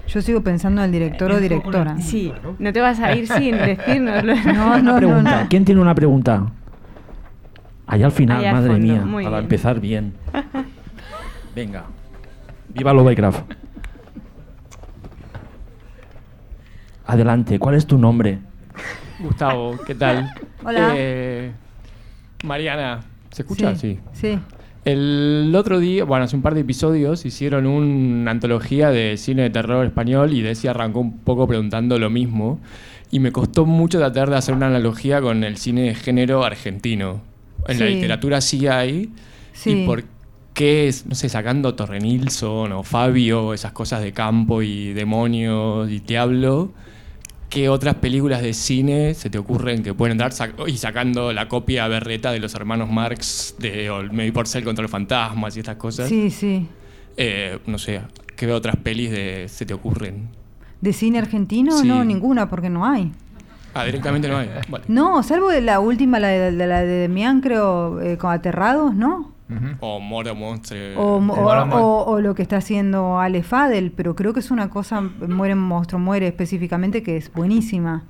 [0.08, 2.00] Yo sigo pensando en el director o directora.
[2.00, 4.36] Sí, no te vas a ir sin decírnoslo.
[4.54, 5.44] No, no, no, pregunta.
[5.44, 5.50] no.
[5.50, 6.46] ¿Quién tiene una pregunta?
[7.88, 9.44] Allá al final, al madre fondo, mía, para bien.
[9.44, 10.14] empezar bien.
[11.56, 11.86] Venga.
[12.74, 13.52] Viva Lovecraft.
[17.06, 18.40] Adelante, ¿cuál es tu nombre?
[19.20, 20.32] Gustavo, ¿qué tal?
[20.64, 20.94] Hola.
[20.96, 21.52] Eh,
[22.44, 23.02] Mariana,
[23.32, 23.76] ¿se escucha?
[23.76, 24.00] Sí.
[24.14, 24.38] Sí.
[24.86, 29.50] El otro día, bueno, hace un par de episodios hicieron una antología de cine de
[29.50, 32.60] terror español y Desi arrancó un poco preguntando lo mismo.
[33.12, 37.22] Y me costó mucho tratar de hacer una analogía con el cine de género argentino.
[37.68, 39.12] En la literatura sí hay.
[39.52, 39.84] Sí.
[39.84, 40.10] ¿Y por qué,
[40.60, 46.00] es, no sé, sacando Torre Nilsson o Fabio, esas cosas de campo y demonios y
[46.00, 46.72] diablo?
[47.50, 51.48] ¿Qué otras películas de cine se te ocurren que pueden entrar sac- y sacando la
[51.48, 56.10] copia berreta de los hermanos Marx de Olmedo Porcel contra los fantasmas y estas cosas?
[56.10, 56.68] Sí, sí.
[57.18, 58.02] Eh, no sé,
[58.36, 60.30] ¿qué otras pelis de, se te ocurren?
[60.80, 61.78] ¿De cine argentino?
[61.80, 61.88] Sí.
[61.88, 63.12] No, ninguna, porque no hay.
[63.74, 64.50] Ah, directamente no hay.
[64.70, 64.86] Vale.
[64.88, 68.94] No, salvo de la última, la de, de la de Demián, creo, eh, con Aterrados,
[68.94, 69.32] ¿no?
[70.98, 71.82] O Moro Monstre.
[72.08, 76.00] O, lo que está haciendo Ale Fadel, pero creo que es una cosa, Muere Monstruo
[76.00, 78.04] Muere específicamente, que es buenísima.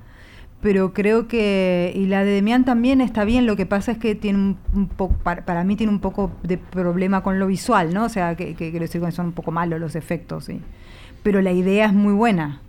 [0.60, 4.14] Pero creo que, y la de Demián también está bien, lo que pasa es que
[4.14, 7.94] tiene un, un poco, para, para mí tiene un poco de problema con lo visual,
[7.94, 8.04] ¿no?
[8.04, 10.60] O sea, que, que quiero decir que son un poco malos los efectos, sí.
[11.22, 12.60] Pero la idea es muy buena.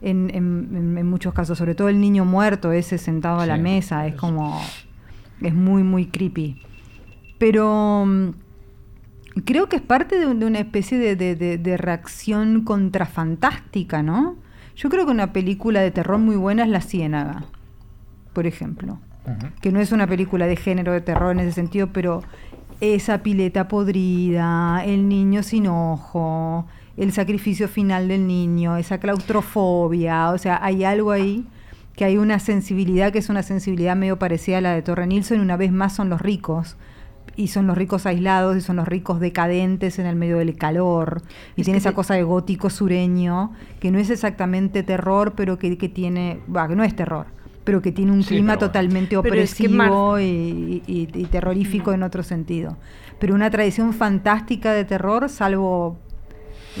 [0.00, 3.56] En, en- en- en muchos casos, sobre todo el niño muerto, ese sentado a la
[3.62, 4.58] mesa, es como.
[5.42, 6.62] es muy, muy creepy.
[7.38, 8.28] Pero mm,
[9.44, 14.02] creo que es parte de, un- de una especie de, de- de- de reacción contrafantástica,
[14.02, 14.36] ¿no?
[14.76, 17.44] Yo creo que una película de terror muy buena es La Ciénaga,
[18.32, 18.98] por ejemplo.
[19.62, 22.22] Que no es una película de género de terror en ese sentido, pero
[22.80, 26.66] esa pileta podrida, el niño sin ojo,
[26.98, 31.46] el sacrificio final del niño, esa claustrofobia, o sea, hay algo ahí
[31.96, 35.38] que hay una sensibilidad que es una sensibilidad medio parecida a la de Torre Nilsson
[35.38, 36.76] y una vez más son los ricos
[37.36, 41.22] y son los ricos aislados y son los ricos decadentes en el medio del calor
[41.56, 45.76] y Es tiene esa cosa de gótico sureño que no es exactamente terror pero que,
[45.78, 47.26] que tiene bah, que no es terror
[47.64, 48.68] pero que tiene un Sí, clima pero bueno.
[48.72, 52.76] totalmente Pero es que opresivo Mar- y, y- y terrorífico en otro sentido
[53.18, 55.98] pero una tradición fantástica de terror salvo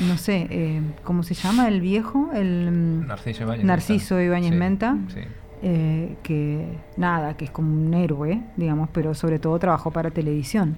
[0.08, 3.64] no sé eh, cómo se llama el viejo el mm, Narciso Ibáñez.
[3.64, 4.24] Narciso Menta.
[4.26, 5.20] Ibáñez Sí, Menta sí.
[5.66, 6.66] Eh, que
[6.98, 10.76] nada, que es como un héroe, digamos, pero sobre todo trabajó para televisión.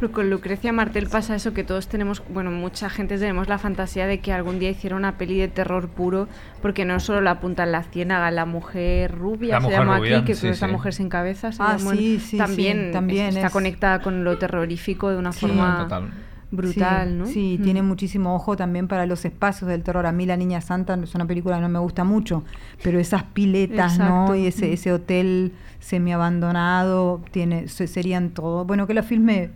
[0.00, 4.06] Pero con Lucrecia Martel pasa eso que todos tenemos, bueno, mucha gente tenemos la fantasía
[4.06, 6.26] de que algún día hiciera una peli de terror puro,
[6.62, 9.98] porque no solo la apunta en la ciénaga, la mujer rubia La se mujer llama
[9.98, 10.72] rubia, aquí, que sí, es la sí.
[10.72, 14.00] mujer sin cabeza, se Ah, llamó en- sí, sí, sí, también, también está es- conectada
[14.00, 15.40] con lo terrorífico de una Sí.
[15.46, 16.10] forma Total.
[16.50, 17.26] Brutal, sí, ¿no?
[17.26, 17.62] Sí, Mm.
[17.62, 20.06] tiene muchísimo ojo también para los espacios del terror.
[20.06, 22.42] A mí La Niña Santa es una película que no me gusta mucho,
[22.82, 24.14] pero esas piletas, Exacto.
[24.32, 24.34] ¿no?
[24.36, 28.64] Y ese, ese hotel semi-abandonado, tiene, se- serían todo.
[28.64, 29.50] Bueno, que la filme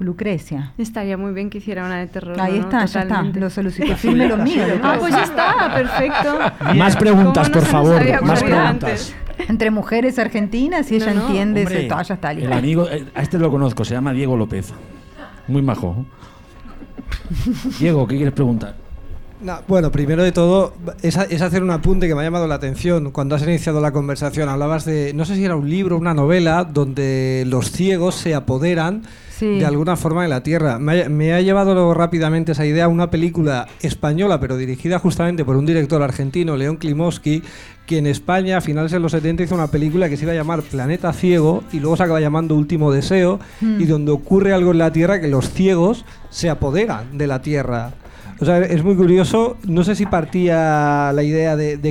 [0.00, 0.72] Lucrecia.
[0.76, 2.38] Estaría muy bien que hiciera una de terror.
[2.40, 2.64] Ahí ¿no?
[2.64, 3.22] está, ya está.
[3.22, 3.86] Lo solicito.
[3.86, 4.62] Que filme lo mío.
[4.82, 6.38] Ah, pues ya está, perfecto.
[6.76, 8.22] Más preguntas, ¿Cómo no por favor.
[8.22, 9.14] Más preguntas.
[9.48, 12.54] Entre mujeres argentinas y ella No, entiende, Hombre, se, ya está el listo.
[12.54, 14.72] amigo, eh, a este lo conozco, se llama Diego López.
[15.48, 16.04] Muy majo.
[17.78, 18.76] Diego, ¿qué quieres preguntar?
[19.40, 22.54] No, bueno, primero de todo, es, es hacer un apunte que me ha llamado la
[22.54, 23.10] atención.
[23.10, 26.64] Cuando has iniciado la conversación, hablabas de, no sé si era un libro, una novela,
[26.64, 29.02] donde los ciegos se apoderan
[29.38, 29.58] Sí.
[29.58, 30.78] de alguna forma de la Tierra.
[30.78, 34.98] Me ha, me ha llevado luego rápidamente esa idea a una película española, pero dirigida
[34.98, 37.42] justamente por un director argentino, León Klimovsky,
[37.86, 40.36] que en España a finales de los 70 hizo una película que se iba a
[40.36, 43.80] llamar Planeta Ciego y luego se acaba llamando Último Deseo Hmm.
[43.80, 47.92] y donde ocurre algo en la Tierra que los ciegos se apoderan de la Tierra.
[48.40, 49.56] O sea, es muy curioso.
[49.66, 51.90] No sé si partía la idea de, de,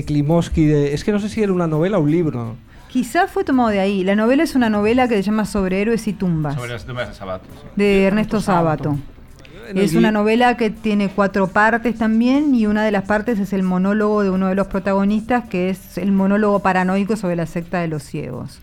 [0.93, 2.55] es que no sé si era una novela o un libro.
[2.93, 4.03] Quizás fue tomado de ahí.
[4.03, 6.53] La novela es una novela que se llama Sobre héroes y tumbas.
[6.53, 7.45] Sobre las tumbas de Sabato.
[7.51, 7.67] sí.
[7.75, 13.05] de Ernesto el Es una novela que tiene cuatro partes también y una de las
[13.05, 17.35] partes es el monólogo de uno de los protagonistas que es el monólogo paranoico sobre
[17.35, 18.59] la secta de los ciegos.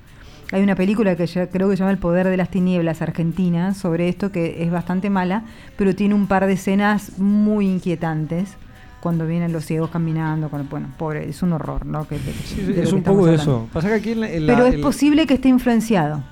[0.53, 3.75] Hay una película que ya creo que se llama El poder de las tinieblas argentina
[3.75, 5.43] sobre esto que es bastante mala,
[5.77, 8.55] pero tiene un par de escenas muy inquietantes
[9.01, 12.07] cuando vienen los ciegos caminando, con, bueno, pobre, es un horror, ¿no?
[12.07, 13.43] Que, de- Sí, de lo es un poco eso.
[13.43, 13.69] hablando.
[13.73, 16.23] Pasa que aquí en la- en la- Pero es el- posible que esté influenciado.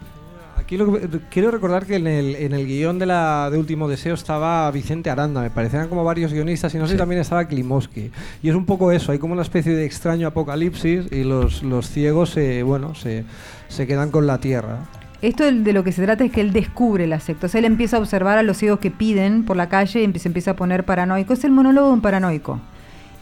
[0.59, 3.89] Aquí lo que, quiero recordar que en el, en el guion de la de Último
[3.89, 7.47] Deseo estaba Vicente Aranda, me parecían como varios guionistas y no sé si también estaba
[7.47, 8.11] Klimovsky.
[8.43, 11.89] Y es un poco eso, hay como una especie de extraño apocalipsis y los, los
[11.89, 13.25] ciegos se, bueno, se,
[13.69, 14.81] se quedan con la tierra.
[15.21, 17.47] Esto de- lo que se trata es que él descubre la secta.
[17.47, 20.19] O sea, él empieza a observar a los ciegos que piden por la calle y
[20.19, 21.33] se empieza a poner paranoico.
[21.33, 22.61] Es el monólogo de un paranoico.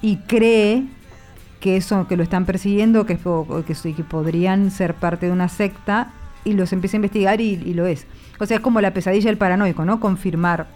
[0.03, 0.85] Y cree
[1.61, 5.49] que eso, que lo están persiguiendo, que, es que, que podrían ser parte de una
[5.49, 6.13] secta,
[6.45, 8.07] y los empieza a investigar y, y lo es.
[8.39, 9.99] O sea, es como la pesadilla del paranoico, ¿no?
[9.99, 10.67] Confirmar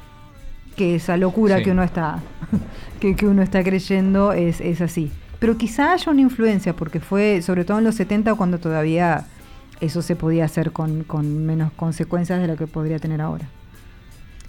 [0.77, 1.65] que esa locura Sí.
[1.65, 2.19] que uno está
[3.01, 5.13] que, que uno está creyendo es, es así.
[5.39, 9.27] Pero quizá haya una influencia, porque fue sobre todo en los 70 cuando todavía
[9.81, 13.47] eso se podía hacer con, con menos consecuencias de lo que podría tener ahora.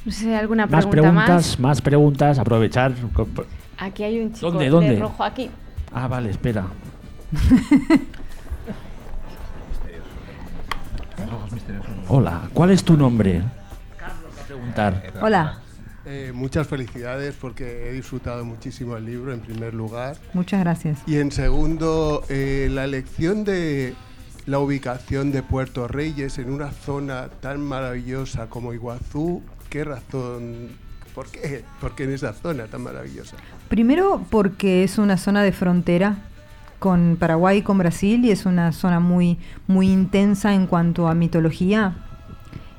[0.05, 2.91] No sé si hay alguna Más pregunta preguntas, más preguntas, aprovechar.
[2.91, 3.45] Más.
[3.77, 4.99] Aquí hay un chico ¿Dónde, de dónde?
[4.99, 5.49] rojo aquí.
[5.93, 6.65] Ah, vale, espera.
[12.07, 13.41] Hola, ¿cuál es tu nombre?
[13.97, 15.03] Carlos, a preguntar.
[15.21, 15.57] Hola,
[16.03, 20.17] Eh, muchas felicidades porque he disfrutado muchísimo el libro en primer lugar.
[20.33, 20.97] muchas gracias.
[21.05, 23.93] Y en segundo, eh, la elección de
[24.45, 30.69] la ubicación de Puerto Reyes en una zona tan maravillosa como Iguazú, ¿qué razón?
[31.15, 31.63] ¿Por qué?
[31.79, 33.35] ¿Por qué en esa zona tan maravillosa?
[33.69, 36.17] Primero porque es una zona de frontera
[36.79, 39.37] con Paraguay y con Brasil y es una zona muy,
[39.67, 41.93] muy intensa en cuanto a mitología,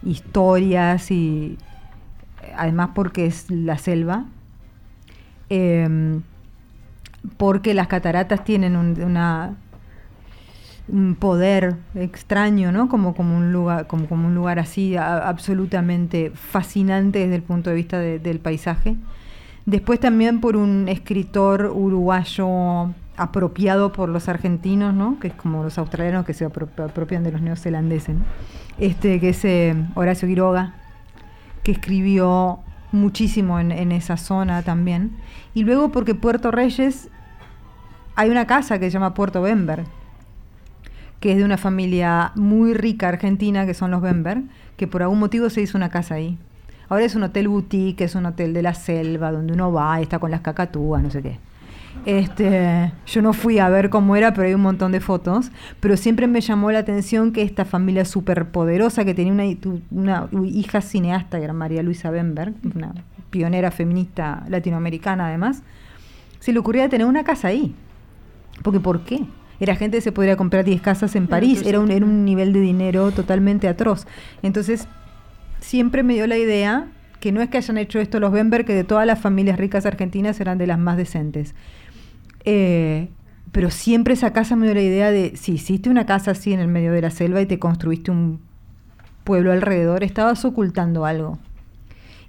[0.02, 1.58] historias y
[2.56, 4.24] además porque es la selva.
[5.48, 6.22] Em,
[7.36, 9.71] porque las cataratas tienen un, una- un
[11.18, 12.88] poder extraño, ¿no?
[12.88, 17.76] Como, como, un, lugar, como, como un lugar así absolutamente fascinante desde el punto de
[17.76, 18.96] vista de- del paisaje.
[19.64, 25.18] Después también por un escritor uruguayo apropiado por los argentinos, ¿no?
[25.20, 28.16] Que es como los australianos que se apro- apropian de los neozelandeses.
[28.78, 30.74] Este, que es eh, Horacio Quiroga,
[31.62, 32.58] que escribió
[32.90, 35.12] muchísimo en, en esa zona también.
[35.54, 37.08] Y luego porque Puerto Reyes
[38.16, 39.84] hay una casa que se llama Puerto Bember,
[41.22, 44.42] que es de una familia muy rica argentina, que son los Bember,
[44.76, 46.36] que por algún motivo se hizo una casa ahí.
[46.88, 50.02] Ahora es un hotel boutique, es un hotel de la selva, donde uno va y
[50.02, 51.38] está con las cacatúas, no sé qué.
[52.06, 55.52] Este, yo no fui a ver cómo era, pero hay un montón de fotos.
[55.78, 59.56] Pero siempre me llamó la atención que esta familia súper poderosa, que tenía
[59.92, 62.94] una, hija cineasta, que era María Luisa Bemberg, una
[63.30, 65.62] pionera feminista latinoamericana además,
[66.40, 67.76] se le ocurría tener una casa ahí.
[68.64, 69.24] Porque ¿por qué?
[69.62, 72.52] Era gente que se podría comprar 10 casas en París, era un, era un nivel
[72.52, 74.08] de dinero totalmente atroz.
[74.42, 74.88] Entonces,
[75.60, 76.88] siempre me dio la idea
[77.20, 79.86] que no es que hayan hecho esto los Bember, que de todas las familias ricas
[79.86, 81.54] argentinas eran de las más decentes.
[82.44, 83.10] Eh,
[83.52, 86.58] pero siempre esa casa me dio la idea de, si hiciste una casa así en
[86.58, 88.40] el medio de la selva y te construiste un
[89.22, 91.38] pueblo alrededor, estabas ocultando algo.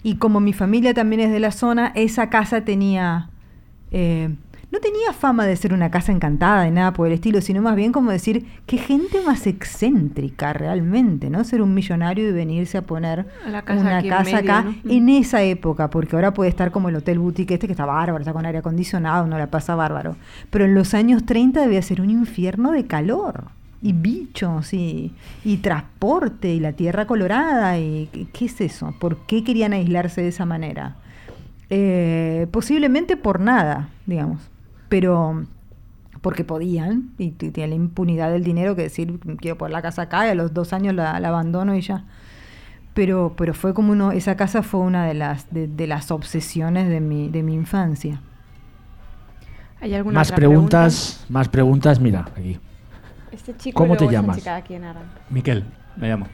[0.04, 3.32] Y como mi familia también es de la zona, esa casa tenía...
[3.90, 4.36] eh,
[4.74, 7.76] no tenía fama de ser una casa encantada, de nada por el estilo, sino más
[7.76, 11.44] bien como decir, qué gente más excéntrica realmente, ¿no?
[11.44, 14.92] Ser un millonario y venirse a poner La casa una casa medio, acá ¿no?
[14.92, 18.18] en esa época, porque ahora puede estar como el Hotel Boutique este que está bárbaro,
[18.20, 20.16] está con aire acondicionado, no la pasa bárbaro.
[20.50, 23.46] Pero en los años 30 debía ser un infierno de calor.
[23.86, 25.12] Y bichos, y,
[25.44, 28.96] y transporte, y la tierra colorada, y ¿qué- ¿qué es eso?
[29.00, 30.96] ¿Por qué querían aislarse de esa manera?
[31.70, 34.40] Eh, posiblemente por nada, digamos,
[34.94, 35.48] pero
[36.22, 40.04] porque podían, y t- tienen la impunidad del dinero que decir, quiero poner la casa
[40.04, 42.06] acá, y a los dos años la, la abandono y ya.
[42.94, 46.90] Pero, pero fue como uno, esa casa fue una de las, de, de las obsesiones
[46.90, 48.22] de mi, de mi infancia.
[49.82, 52.60] ¿Hay alguna Más otra preguntas, más preguntas, mira, aquí.
[53.32, 54.48] Este chico ¿Cómo y te llamas?
[55.32, 55.64] Miquel,
[55.98, 56.28] me llamo.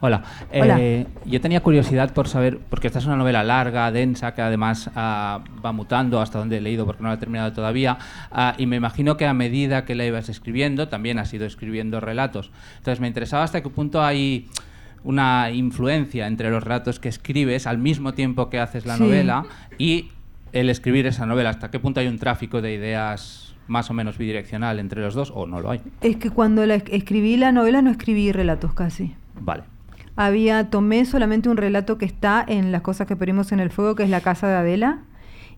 [0.00, 0.22] Hola.
[0.52, 0.76] Hola.
[0.78, 4.90] Eh, yo tenía curiosidad por saber, porque esta es una novela larga, densa, que además
[4.94, 7.96] ah, va mutando hasta donde he leído porque no la he terminado todavía,
[8.30, 12.00] ah, y me imagino que a medida que la ibas escribiendo, también has ido escribiendo
[12.00, 12.50] relatos.
[12.78, 14.48] Entonces me interesaba hasta qué punto hay
[15.04, 19.02] una influencia entre los relatos que escribes al mismo tiempo que haces la Sí.
[19.02, 19.44] novela
[19.78, 20.10] y
[20.52, 21.50] el escribir esa novela.
[21.50, 25.32] ¿Hasta qué punto hay un tráfico de ideas más o menos bidireccional entre los dos
[25.34, 25.80] o no lo hay?
[26.00, 29.14] Es que cuando la, escribí la novela no escribí relatos casi.
[29.40, 29.64] Vale.
[30.16, 33.94] Había, tomé solamente un relato que está en Las cosas que pedimos en el fuego,
[33.94, 34.98] que es La casa de Adela,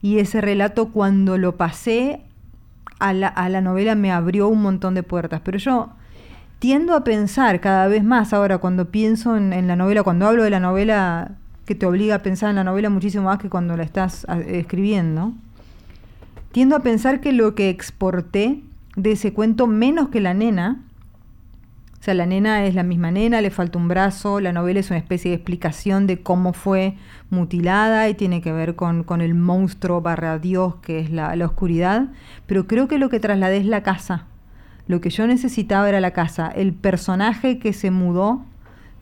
[0.03, 2.23] y ese relato cuando lo pasé
[2.99, 5.91] a la, a la novela me abrió un montón de puertas, pero yo
[6.59, 10.43] tiendo a pensar cada vez más ahora cuando pienso en, en la novela, cuando hablo
[10.43, 11.33] de la novela
[11.66, 15.33] que te obliga a pensar en la novela muchísimo más que cuando la estás escribiendo,
[16.53, 18.62] tiendo a pensar que lo que exporté
[18.95, 20.81] de ese cuento menos que la nena,
[22.01, 24.90] o sea, la nena es la misma nena, le falta un brazo, la novela es
[24.90, 26.94] una especie de explicación de cómo fue
[27.31, 31.47] mutilada y tiene que ver con, con el monstruo barra Dios que es la, la
[31.47, 32.09] oscuridad,
[32.47, 34.27] pero creo que lo que trasladé es la casa.
[34.89, 36.48] Lo que yo necesitaba era la casa.
[36.48, 38.44] El personaje que se mudó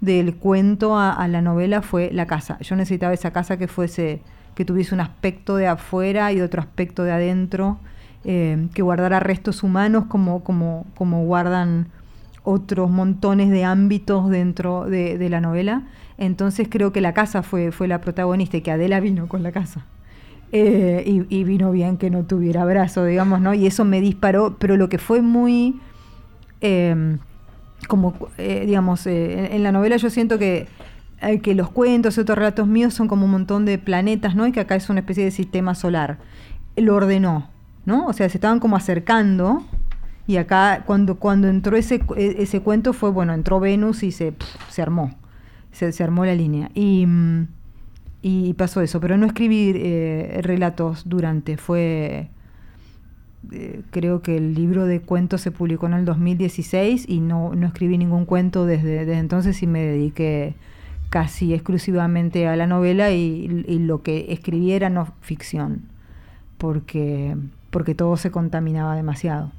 [0.00, 2.58] del cuento a, la novela fue la casa.
[2.60, 4.22] Yo necesitaba esa casa que fuese,
[4.54, 7.78] que tuviese un aspecto de afuera y otro aspecto de adentro,
[8.24, 11.88] eh, que guardara restos humanos como, como, como guardan
[12.44, 15.82] otros montones de ámbitos dentro de, la novela.
[16.18, 19.50] Entonces creo que la casa fue, fue la protagonista y que Adela vino con la
[19.50, 19.86] casa.
[20.52, 23.54] Eh, y, vino bien que no tuviera brazo, digamos, ¿no?
[23.54, 25.80] Y eso me disparó, pero lo que fue muy,
[26.60, 27.16] eh,
[27.88, 30.68] como, eh, digamos, eh, en, en la novela yo siento que,
[31.42, 34.46] que los cuentos y otros relatos míos son como un montón de planetas, ¿no?
[34.46, 36.18] Y que acá es una especie de sistema solar.
[36.76, 37.48] Lo ordenó,
[37.86, 38.06] ¿no?
[38.06, 39.64] O sea, se estaban como acercando
[40.26, 44.32] y acá cuando, cuando entró ese, e- ese cuento fue, bueno, entró Venus y se,
[44.32, 45.14] pf, se armó,
[45.72, 46.70] se, se armó la línea.
[46.74, 47.06] Y,
[48.22, 52.30] y pasó eso, pero no escribí eh, relatos durante, fue...
[53.52, 57.66] eh, creo que el libro de cuentos se publicó en el 2016 y no, no
[57.66, 60.54] escribí ningún cuento desde, desde entonces y me dediqué
[61.10, 65.82] casi exclusivamente a la novela y, y lo que escribí era no ficción,
[66.58, 67.36] porque,
[67.70, 69.52] porque todo se contaminaba demasiado.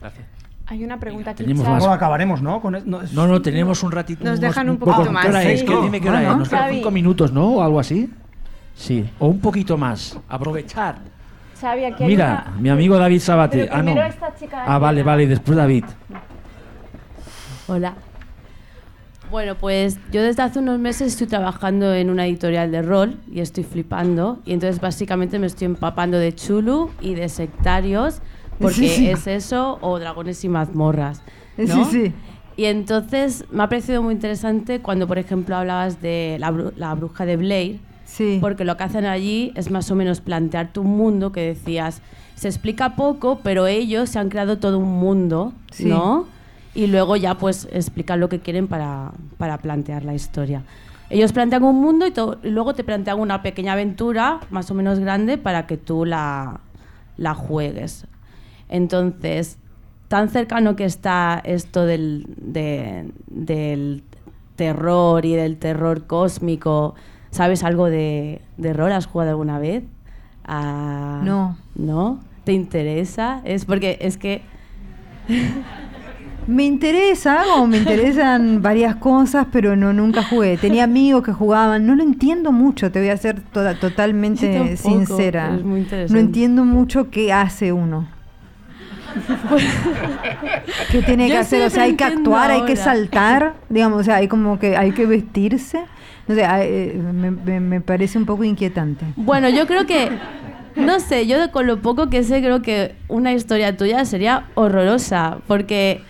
[0.00, 0.26] Gracias.
[0.66, 1.44] Hay una pregunta aquí.
[1.54, 1.84] Más.
[1.86, 2.60] Acabaremos, ¿no?
[2.60, 4.22] Con es- no, es- No, no, tenemos un ratito.
[4.24, 5.62] Nos dejan un poco- poquito más, ¿Qué hora es?
[5.62, 6.32] Que dime qué hora No, es.
[6.32, 6.38] no.
[6.40, 7.46] Nos quedan cinco minutos, ¿no?
[7.54, 8.10] O algo así.
[8.74, 9.08] Sí.
[9.18, 10.18] O un poquito más.
[10.28, 10.96] Aprovechar.
[11.60, 13.58] Xavi, aquí hay Mira, una- mi amigo David Sabate.
[13.64, 13.84] Pero Ah, no.
[13.86, 15.22] primero esta chica Ah, vale, vale.
[15.24, 15.84] Y después David.
[17.66, 17.94] Hola.
[19.30, 23.40] Bueno, pues yo desde hace unos meses estoy trabajando en una editorial de rol y
[23.40, 24.38] estoy flipando.
[24.46, 28.20] Y entonces básicamente me estoy empapando de chulu y de sectarios,
[28.58, 29.08] porque Sí, sí.
[29.08, 31.22] es eso o dragones y mazmorras.
[31.56, 31.84] Sí, ¿no?
[31.84, 32.12] sí.
[32.56, 36.94] Y entonces me ha parecido muy interesante cuando, por ejemplo, hablabas de la, bru- la
[36.94, 38.38] bruja de Blair, Sí.
[38.40, 42.00] porque lo que hacen allí es más o menos plantearte un mundo que decías,
[42.34, 45.84] se explica poco, pero ellos se han creado todo un mundo, Sí.
[45.84, 46.26] ¿no?
[46.74, 50.62] Y luego ya pues explican lo que quieren para, para plantear la historia.
[51.10, 52.12] Ellos plantean un mundo y,
[52.46, 56.60] y luego te plantean una pequeña aventura más o menos grande para que tú la,
[57.16, 58.06] la juegues.
[58.68, 59.58] Entonces,
[60.08, 64.02] tan cercano que está esto del, de- del
[64.56, 66.94] terror y del terror cósmico,
[67.30, 68.92] ¿sabes algo de, de rol?
[68.92, 69.84] ¿Has jugado alguna vez?
[70.44, 71.56] Ah, No.
[71.74, 72.20] ¿No?
[72.44, 73.40] ¿Te interesa?
[73.44, 74.42] Es porque es que...
[76.46, 80.56] Me interesa, o me interesan varias cosas, pero no nunca jugué.
[80.56, 85.48] Tenía amigos que jugaban, no lo entiendo mucho, te voy a ser toda- totalmente sincera.
[85.48, 88.08] pero es muy no entiendo mucho qué hace uno.
[90.90, 91.62] ¿Qué tiene Yo que sí hacer?
[91.66, 92.84] O sea, hay que actuar, hay que ahora.
[92.84, 95.84] saltar, digamos, o sea, hay como que hay que vestirse.
[96.26, 99.04] No sé, hay- eh, me, me- me parece un poco inquietante.
[99.16, 100.10] Bueno, yo creo que...
[100.76, 104.44] No sé, yo de- con lo poco que sé creo que una historia tuya sería
[104.54, 106.02] horrorosa, porque...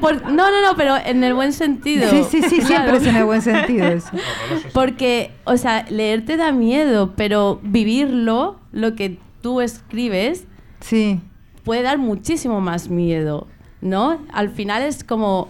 [0.00, 2.08] por- no, no, no, pero en el buen sentido.
[2.10, 2.96] Sí, sí, sí, siempre Claro.
[2.96, 4.08] es en el buen sentido eso.
[4.72, 10.46] Porque, o sea, leerte da miedo, pero vivirlo, lo que tú escribes,
[10.80, 11.20] Sí.
[11.66, 13.48] Puede dar muchísimo más miedo,
[13.82, 14.20] ¿no?
[14.32, 15.48] Al final es como...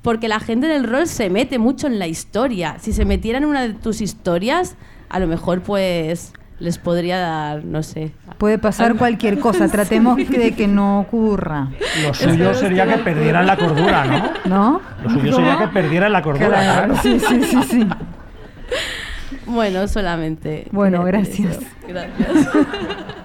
[0.00, 2.76] Porque la gente del rol se mete mucho en la historia.
[2.80, 4.76] Si se metiera en una de tus historias,
[5.10, 8.12] a lo mejor pues les podría dar, no sé.
[8.38, 11.68] Puede pasar cualquier cosa, tratemos de que no ocurra.
[12.02, 14.30] Lo suyo sería que perdieran la cordura, ¿no?
[14.46, 14.80] ¿No?
[15.04, 17.02] Lo suyo sería que perdieran la cordura, Claro, claro.
[17.02, 17.88] sí, sí, sí, sí.
[19.44, 20.68] Bueno, solamente.
[20.72, 21.58] Bueno, gracias.
[21.86, 22.48] Gracias.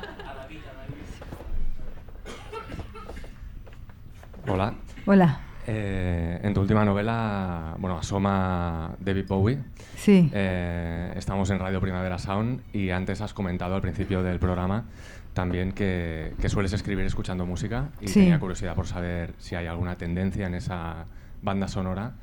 [4.48, 4.74] Hola.
[5.06, 5.40] Hola.
[5.68, 9.58] Eh, en tu última novela, bueno, asoma David Bowie.
[9.96, 10.30] Sí.
[10.34, 14.86] Eh, estamos en Radio Primavera Sound y antes has comentado al principio del programa
[15.34, 18.22] también que, que sueles escribir escuchando música y Sí.
[18.22, 21.06] tenía curiosidad por saber si hay alguna tendencia en esa
[21.42, 22.14] banda sonora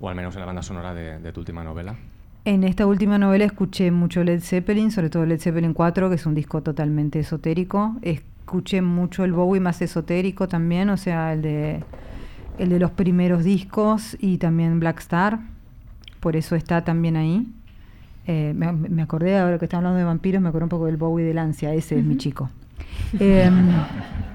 [0.00, 1.96] o al menos en la banda sonora de, de tu última novela.
[2.44, 6.26] En esta última novela escuché mucho Led Zeppelin, sobre todo Led Zeppelin 4, que es
[6.26, 7.94] un disco totalmente esotérico.
[8.52, 11.82] Escuché mucho el Bowie más esotérico también, o sea, el de,
[12.58, 15.38] el de los primeros discos y también Black Star.
[16.20, 17.46] Por eso está también ahí.
[18.26, 20.98] Eh, me, me acordé ahora que estamos hablando de vampiros, me acordé un poco del
[20.98, 22.50] Bowie del ansia, ese es mi chico.
[23.18, 23.70] Em,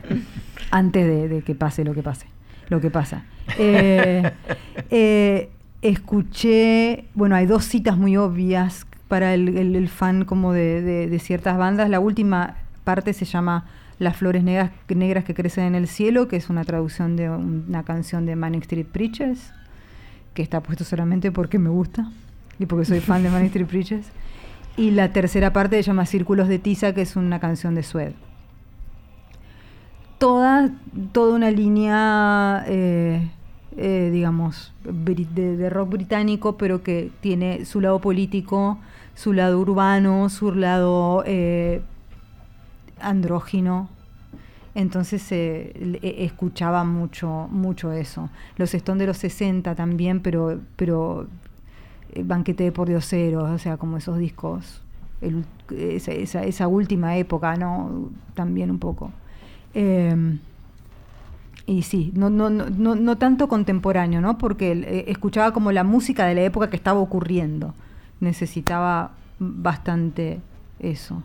[0.72, 2.26] antes de, de que pase lo que pase,
[2.70, 3.24] lo que pasa.
[3.60, 4.32] Eh,
[4.90, 5.52] eh,
[5.84, 11.08] escuché, bueno, hay dos citas muy obvias para el, el- el fan como de, de-
[11.08, 11.88] de ciertas bandas.
[11.92, 13.66] La última parte se llama
[14.00, 17.66] Las flores negras, negras que crecen en el cielo, que es una traducción de un-
[17.68, 19.52] una canción de Manic Street Preachers,
[20.34, 22.12] que está puesto solamente porque me gusta
[22.60, 24.08] y porque soy fan de Manic Street Preachers.
[24.76, 28.12] Y la tercera parte se llama Círculos de Tiza, que es una canción de Sued.
[30.20, 30.72] Toda,
[31.12, 33.28] toda una línea, eh,
[33.78, 38.80] eh, digamos, de rock británico, pero que tiene su lado político,
[39.14, 41.82] su lado urbano, su lado eh,
[43.02, 43.90] andrógino.
[44.76, 48.30] Entonces le- eh, escuchaba mucho, mucho eso.
[48.58, 51.28] Los Stones de los 60 también, pero, pero
[52.14, 54.82] eh, Banquete de Pordioseros, o sea, como esos discos,
[55.72, 58.10] esa, esa- última época, ¿no?
[58.36, 59.12] También un poco.
[59.74, 60.40] Em,
[61.66, 64.38] y sí, no, no, no, no, no tanto contemporáneo, ¿no?
[64.38, 67.74] Porque eh, escuchaba como la música de la época que estaba ocurriendo.
[68.22, 70.40] Necesitaba bastante
[70.80, 71.22] eso.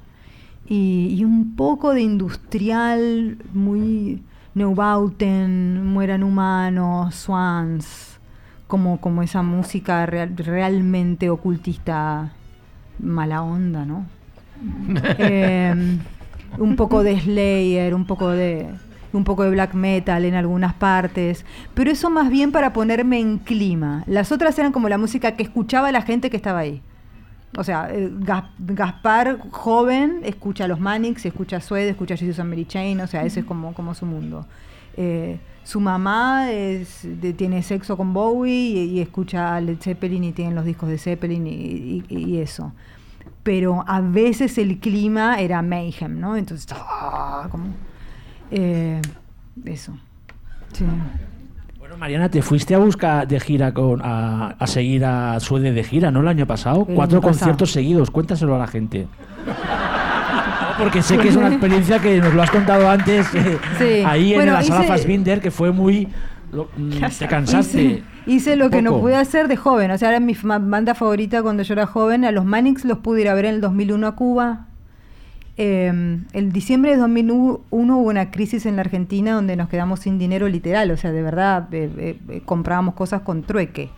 [0.72, 4.22] Y, y un poco de industrial, muy
[4.54, 8.18] Neubauten, Mueran Humanos, Swans,
[8.68, 12.32] como, como esa música real- realmente ocultista,
[12.98, 14.06] mala onda, ¿no?
[15.18, 15.98] Em,
[16.58, 18.68] un poco de Slayer, un poco de
[19.12, 21.44] un poco de black metal en algunas partes,
[21.74, 24.04] pero eso más bien para ponerme en clima.
[24.06, 26.80] Las otras eran como la música que escuchaba la gente que estaba ahí.
[27.56, 32.16] O sea, eh, Gas- Gaspar, joven, escucha a los Manix, escucha a Suede, escucha a
[32.16, 34.46] Jesus and Mary Chain, o sea, ese es como, como su mundo.
[34.96, 40.24] Eh, su mamá es, de- tiene sexo con Bowie y, y escucha a Led Zeppelin
[40.24, 42.72] y tienen los discos de Zeppelin y, y- y eso.
[43.42, 46.36] Pero a veces el clima era mayhem, ¿no?
[46.36, 47.48] Entonces, ¡ah!
[47.50, 47.66] como,
[48.50, 49.00] eh,
[49.64, 49.92] eso.
[50.72, 50.84] Sí.
[51.92, 55.84] Bueno, Mariana, te fuiste a buscar de gira con a, a seguir a Suede de
[55.84, 56.20] gira, ¿no?
[56.20, 56.86] El año pasado.
[56.88, 57.22] El Cuatro año pasado.
[57.40, 58.10] conciertos seguidos.
[58.10, 59.06] Cuéntaselo a la gente.
[60.78, 64.02] Porque sé que es una experiencia que nos lo has contado antes eh, Sí.
[64.06, 66.08] ahí Bueno, en la sala hice- Fassbinder, que fue muy...
[66.50, 67.82] lo- mm, te cansaste.
[67.82, 69.90] Hice, hice lo que no pude hacer de joven.
[69.90, 72.24] O sea, era mi banda favorita cuando yo era joven.
[72.24, 74.66] A los Manix los pude ir a ver en el 2001 a Cuba.
[75.56, 80.18] Eh, el diciembre de 2001 hubo una crisis en la Argentina donde nos quedamos sin
[80.18, 80.90] dinero literal.
[80.90, 83.90] O sea, de verdad, eh, eh, eh, comprábamos cosas con trueque.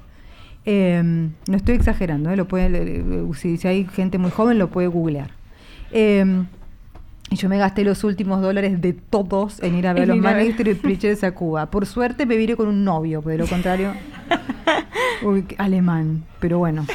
[0.67, 2.49] Eh, no estoy exagerando, lo
[3.35, 5.31] si, si hay gente muy joven lo puede googlear.
[5.93, 6.45] Eh,
[7.31, 10.23] y yo me gasté los últimos dólares de todos en ir a ver a En
[10.23, 10.33] los.
[10.33, 11.71] Manic Street Preachers a Cuba.
[11.71, 13.93] Por suerte me vine con un novio, porque de lo contrario,
[15.23, 16.87] uy, alemán, pero bueno.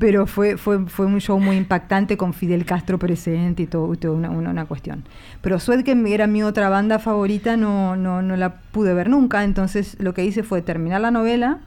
[0.00, 3.96] Pero fue, fue, fue un show muy impactante con Fidel Castro presente y todo, y
[3.98, 5.04] toda una, una- una cuestión.
[5.42, 9.44] Pero Sued, que era mi otra banda favorita, no, no, no la pude ver nunca.
[9.44, 11.58] Entonces lo que hice fue terminar la novela.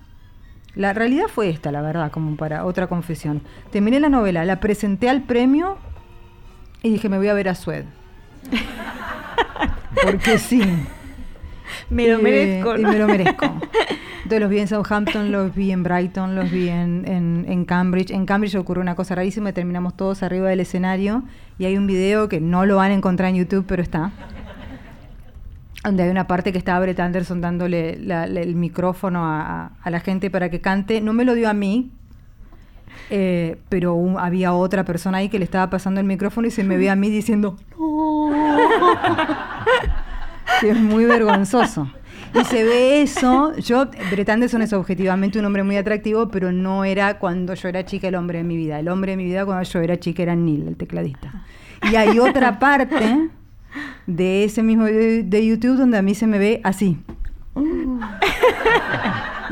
[0.76, 3.42] La realidad fue esta, la verdad, como para otra confesión.
[3.72, 5.78] Terminé la novela, la presenté al premio
[6.82, 7.86] y dije, me voy a ver a Sued.
[10.04, 10.62] Porque sí.
[11.90, 12.92] Me lo Eh, merezco, Y ¿no?
[12.92, 13.46] me lo merezco.
[14.24, 18.12] Entonces los vi en Southampton, los vi en Brighton, los vi en, en- en Cambridge.
[18.12, 21.24] En Cambridge ocurrió una cosa rarísima, y terminamos todos arriba del escenario
[21.60, 24.12] y hay un video que no lo van a encontrar en YouTube, pero está.
[25.84, 30.00] Donde hay una parte que estaba Brett Anderson dándole la- la- el micrófono a, la
[30.00, 31.02] gente para que cante.
[31.02, 31.92] No me lo dio a mí,
[33.10, 36.64] eh, pero un- había otra persona ahí que le estaba pasando el micrófono y se
[36.64, 37.58] me ve a mí diciendo,
[40.62, 41.90] es muy vergonzoso.
[42.34, 43.56] Y se ve eso.
[43.58, 47.86] Yo, Brett Anderson es objetivamente un hombre muy atractivo, pero no era cuando yo era
[47.86, 48.80] chica el hombre de mi vida.
[48.80, 51.46] El hombre de mi vida cuando yo era chica era Neil, el tecladista.
[51.92, 53.30] Y hay otra parte
[54.08, 56.98] de ese mismo video de YouTube donde a mí se me ve así.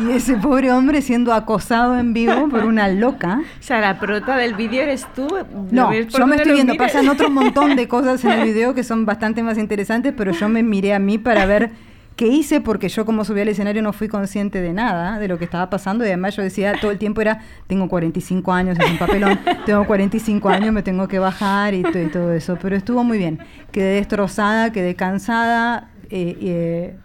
[0.02, 3.42] Y ese pobre hombre siendo acosado en vivo por una loca.
[3.60, 5.28] O sea, la prota del vídeo eres tú.
[5.72, 8.46] No, ¿lo ves por yo me estoy viendo, pasan otro montón de cosas en el
[8.46, 11.72] video que son bastante más interesantes, pero yo me miré a mí para ver
[12.16, 15.38] qué hice, porque yo como subí al escenario no fui consciente de nada, de lo
[15.38, 18.92] que estaba pasando, y además yo decía todo el tiempo era, tengo 45 años, es
[18.92, 23.04] un papelón, tengo 45 años, me tengo que bajar y, y todo eso, pero estuvo
[23.04, 23.40] muy bien.
[23.72, 26.96] Quedé destrozada, quedé cansada, eh, eh,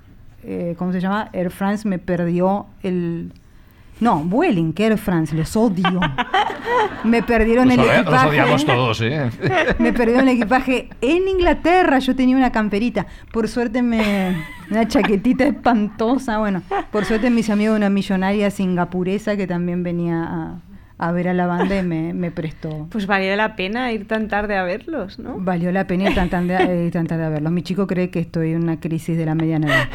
[0.47, 1.29] eh, ¿cómo se llama?
[1.33, 3.33] Air France me perdió el...
[3.99, 6.01] No, Vueling, que Air France, los odio.
[7.05, 8.11] Me perdieron Los, el equipaje.
[8.11, 9.31] los odiamos todos, ¿eh?
[9.79, 11.99] Me perdieron el equipaje en Inglaterra.
[11.99, 13.07] Yo tenía una camperita.
[13.33, 14.37] Por suerte me.
[14.71, 16.39] Una chaquetita espantosa.
[16.39, 20.59] Bueno, por suerte mis amigos, una millonaria singapuresa que también venía a,
[20.99, 22.89] a ver a la banda y me, me prestó.
[22.91, 25.37] Pues valió la pena ir tan tarde a verlos, ¿no?
[25.39, 27.53] Valió la pena ir tan, tan, de, eh, tan tarde a verlos.
[27.53, 29.89] Mi chico cree que estoy en una crisis de la mediana edad.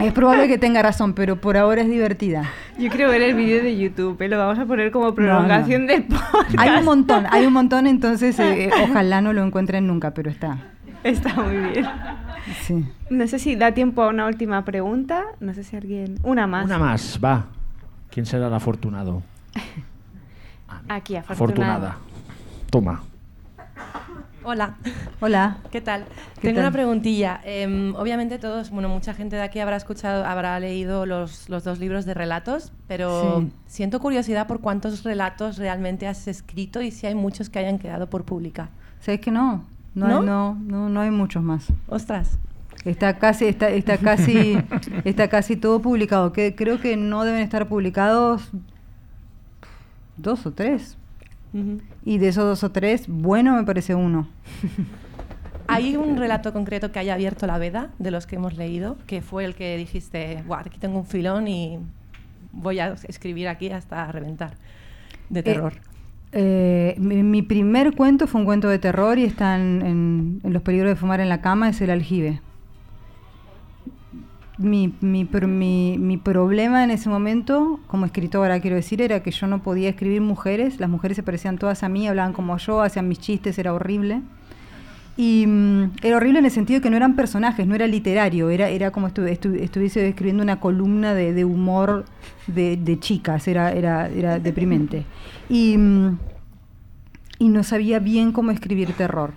[0.00, 2.50] Es probable que tenga razón, pero por ahora es divertida.
[2.78, 4.28] Yo quiero ver el vídeo de YouTube, ¿eh?
[4.28, 6.58] lo vamos a poner como prolongación del podcast.
[6.58, 10.58] Hay un montón, hay un montón, entonces eh, ojalá no lo encuentren nunca, pero está.
[11.04, 11.86] Está muy bien.
[12.62, 12.84] Sí.
[13.10, 15.22] No sé si da tiempo a una última pregunta.
[15.38, 16.18] No sé si alguien.
[16.22, 16.64] Una más.
[16.64, 17.46] Una más, va.
[18.14, 19.24] ¿Quién será el afortunado?
[20.88, 21.88] Aquí, afortunada.
[21.88, 21.96] Afortunada.
[22.70, 23.02] Toma.
[24.44, 24.76] Hola.
[25.20, 25.56] Hola.
[25.72, 26.04] ¿Qué tal?
[26.36, 26.64] ¿Qué Tengo tal?
[26.66, 27.40] una preguntilla.
[27.42, 31.80] Em, obviamente todos, bueno, mucha gente de aquí habrá escuchado, habrá leído los, los dos
[31.80, 33.50] libros de relatos, pero Sí.
[33.66, 38.08] siento curiosidad por cuántos relatos realmente has escrito y si hay muchos que hayan quedado
[38.08, 38.68] por publicar.
[39.00, 39.64] ¿Sabes que no?
[39.96, 40.20] No, ¿No?
[40.20, 41.66] Hay, no, no, no hay muchos más.
[41.88, 42.38] Ostras.
[42.84, 44.58] Está casi, está, está casi,
[45.04, 46.32] está casi todo publicado.
[46.32, 48.50] Que creo que no deben estar publicados
[50.16, 50.96] dos o tres.
[52.04, 54.28] Y de esos dos o tres, bueno me parece uno.
[55.68, 58.96] ¿Hay un relato concreto que haya abierto la veda de los que hemos leído?
[59.06, 61.78] Que fue el que dijiste, Buah, aquí tengo un filón y
[62.52, 64.54] voy a escribir aquí hasta reventar.
[65.30, 65.74] De terror.
[66.32, 70.52] Eh, mi, mi primer cuento fue un cuento de terror y está en, en- en
[70.52, 72.40] Los peligros de fumar en la cama, es el aljibe.
[74.56, 79.48] Mi, mi, mi- mi problema en ese momento, como escritora quiero decir, era que yo
[79.48, 83.08] no podía escribir mujeres, las mujeres se parecían todas a mí, hablaban como yo, hacían
[83.08, 84.20] mis chistes, era horrible.
[85.16, 88.48] Y mm, era horrible en el sentido de que no eran personajes, no era literario,
[88.50, 92.04] era, era como estu- estu- estuviese escribiendo una columna de, humor
[92.46, 95.04] de, de chicas, era, era, era deprimente.
[95.48, 96.18] Y, mm,
[97.40, 99.32] y no sabía bien cómo escribir terror.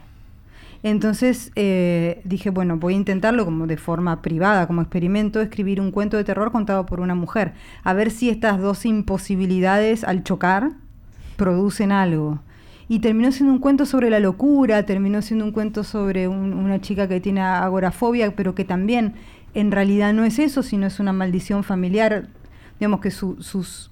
[0.83, 5.91] Entonces eh, dije, bueno, voy a intentarlo como de forma privada, como experimento, escribir un
[5.91, 7.53] cuento de terror contado por una mujer.
[7.83, 10.71] A ver si estas dos imposibilidades al chocar
[11.35, 12.39] producen algo.
[12.89, 16.79] Y terminó siendo un cuento sobre la locura, terminó siendo un cuento sobre un- una
[16.79, 19.15] chica que tiene agorafobia, pero que también
[19.53, 22.27] en realidad no es eso, sino es una maldición familiar.
[22.79, 23.91] Digamos que su- sus,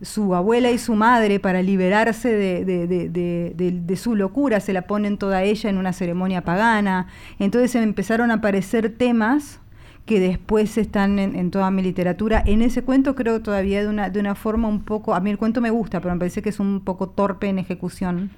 [0.00, 4.82] su abuela y su madre, para liberarse de, de- de- de- su locura, se la
[4.82, 7.08] ponen toda ella en una ceremonia pagana.
[7.38, 9.60] Entonces empezaron a aparecer temas
[10.06, 12.42] que después están en, en toda mi literatura.
[12.46, 15.36] En ese cuento creo todavía de una, de una forma un poco, a mí el
[15.38, 18.30] cuento me gusta, pero me parece que es un poco torpe en ejecución.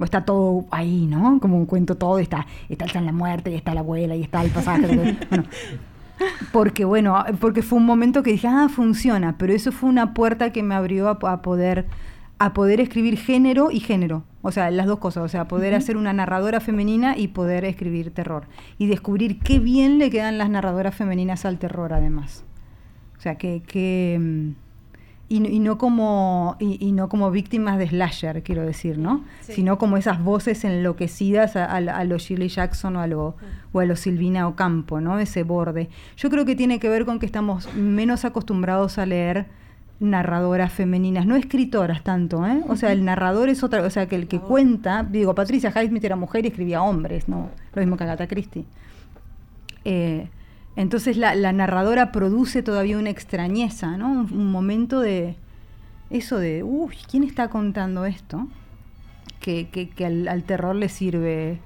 [0.00, 1.38] O está todo ahí, ¿no?
[1.38, 4.22] Como un cuento todo, está, está el San la muerte, y está la abuela, y
[4.22, 4.86] está el pasaje.
[4.86, 5.18] bueno,
[6.52, 10.52] porque bueno, porque fue un momento que dije, ah, funciona, pero eso fue una puerta
[10.52, 11.86] que me abrió a, a poder
[12.42, 15.96] a poder escribir género y género, o sea, las dos cosas, o sea, poder hacer
[15.96, 18.48] una narradora femenina y poder escribir terror.
[18.78, 22.44] Y descubrir qué bien le quedan las narradoras femeninas al terror además.
[23.16, 24.50] O sea, que, que mm,
[25.36, 29.24] y, no- y no como y, y no como víctimas de slasher, quiero decir, ¿no?
[29.40, 29.52] Sí.
[29.54, 33.36] Sino como esas voces enloquecidas a, a, a lo Shirley Jackson o a lo,
[33.72, 35.18] o a lo Silvina Ocampo, ¿no?
[35.18, 35.88] Ese borde.
[36.16, 39.46] Yo creo que tiene que ver con que estamos menos acostumbrados a leer
[40.00, 42.60] narradoras femeninas, no escritoras tanto, ¿eh?
[42.68, 46.02] O sea, el narrador es otra, o sea, que el que cuenta, digo, Patricia Highsmith
[46.04, 47.50] era mujer y escribía hombres, ¿no?
[47.72, 48.64] Lo mismo que Agatha Christie.
[49.84, 50.28] Eh,
[50.76, 54.10] entonces la, narradora produce todavía una extrañeza, ¿no?
[54.10, 55.36] Un, un momento de
[56.10, 58.48] eso de, uy, ¿quién está contando esto?
[59.40, 61.58] Que, que- que al, al terror le sirve,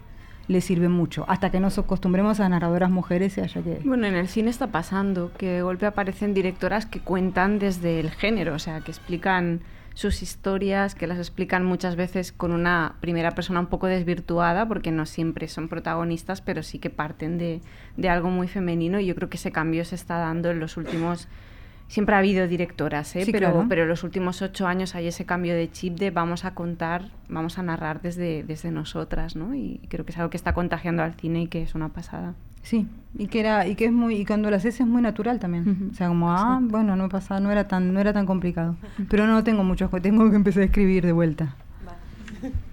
[0.49, 1.25] le sirve mucho.
[1.29, 3.81] Hasta que nos acostumbremos a narradoras mujeres y haya que.
[3.85, 8.11] Bueno, en el cine está pasando que de golpe aparecen directoras que cuentan desde el
[8.11, 9.61] género, o sea, que explican
[9.97, 14.93] sus historias, que las explican muchas veces con una primera persona un poco desvirtuada, porque
[14.93, 17.63] no siempre son protagonistas, pero sí que parten de,
[17.97, 20.77] de algo muy femenino y yo creo que ese cambio se está dando en los
[20.77, 21.29] últimos...
[21.89, 23.25] Siempre ha habido directoras, ¿eh?
[23.25, 23.67] Sí, pero, claro.
[23.71, 27.13] pero en los últimos ocho años hay ese cambio de chip de vamos a contar,
[27.31, 29.55] vamos a narrar desde, desde nosotras, ¿no?
[29.55, 32.35] Y creo que es algo que está contagiando al cine y que es una pasada.
[32.67, 32.85] Sí,
[33.17, 35.91] y que era, y que es muy, y cuando lo haces es muy natural también.
[35.93, 38.75] O sea, como, ah, bueno, no pasa, no era tan, no era tan complicado.
[39.09, 41.55] Pero no tengo muchos, tengo que empezar a escribir de vuelta.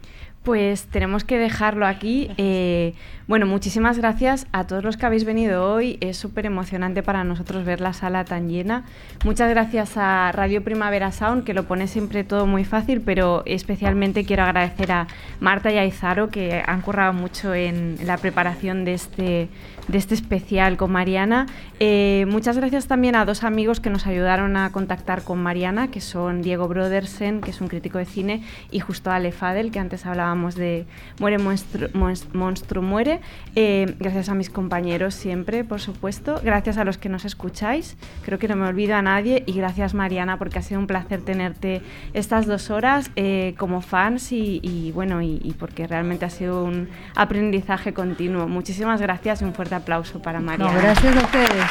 [0.43, 2.29] Pues tenemos que dejarlo aquí.
[2.35, 2.95] Eh,
[3.29, 5.97] bueno, muchísimas gracias a todos los que habéis venido hoy.
[6.01, 8.83] Es súper emocionante para nosotros ver la sala tan llena.
[9.23, 14.25] Muchas gracias a Radio Primavera Sound, que lo pone siempre todo muy fácil, pero especialmente
[14.25, 15.07] quiero agradecer a
[15.39, 19.47] Marta y a Izaro, que han currado mucho en la preparación de este,
[19.87, 21.45] de este especial con Mariana.
[21.79, 26.01] Eh, muchas gracias también a dos amigos que nos ayudaron a contactar con Mariana, que
[26.01, 30.05] son Diego Brodersen, que es un crítico de cine, y justo Ale Fadel, que antes
[30.05, 30.85] hablábamos de
[31.19, 31.89] Muere Monstruo,
[32.33, 33.19] Monstruo Muere.
[33.55, 36.39] Eh, gracias a mis compañeros siempre, por supuesto.
[36.43, 37.97] Gracias a los que nos escucháis.
[38.23, 39.43] Creo que no me olvido a nadie.
[39.45, 41.81] Y gracias, Mariana, porque ha sido un placer tenerte
[42.13, 46.63] estas dos horas eh, como fans y, y, bueno, y, y porque realmente ha sido
[46.63, 48.47] un aprendizaje continuo.
[48.47, 50.39] Muchísimas gracias y un fuerte aplauso para.
[50.39, 51.65] No, gracias a ustedes.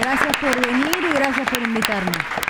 [0.00, 2.49] Gracias por venir y gracias por invitarme.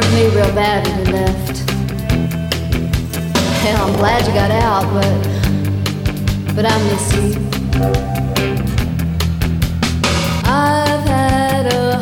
[0.00, 1.70] hurt me real bad when you left.
[3.62, 5.20] Hell, I'm glad you got out, but
[6.54, 7.28] but I miss you.
[10.44, 11.98] I've had a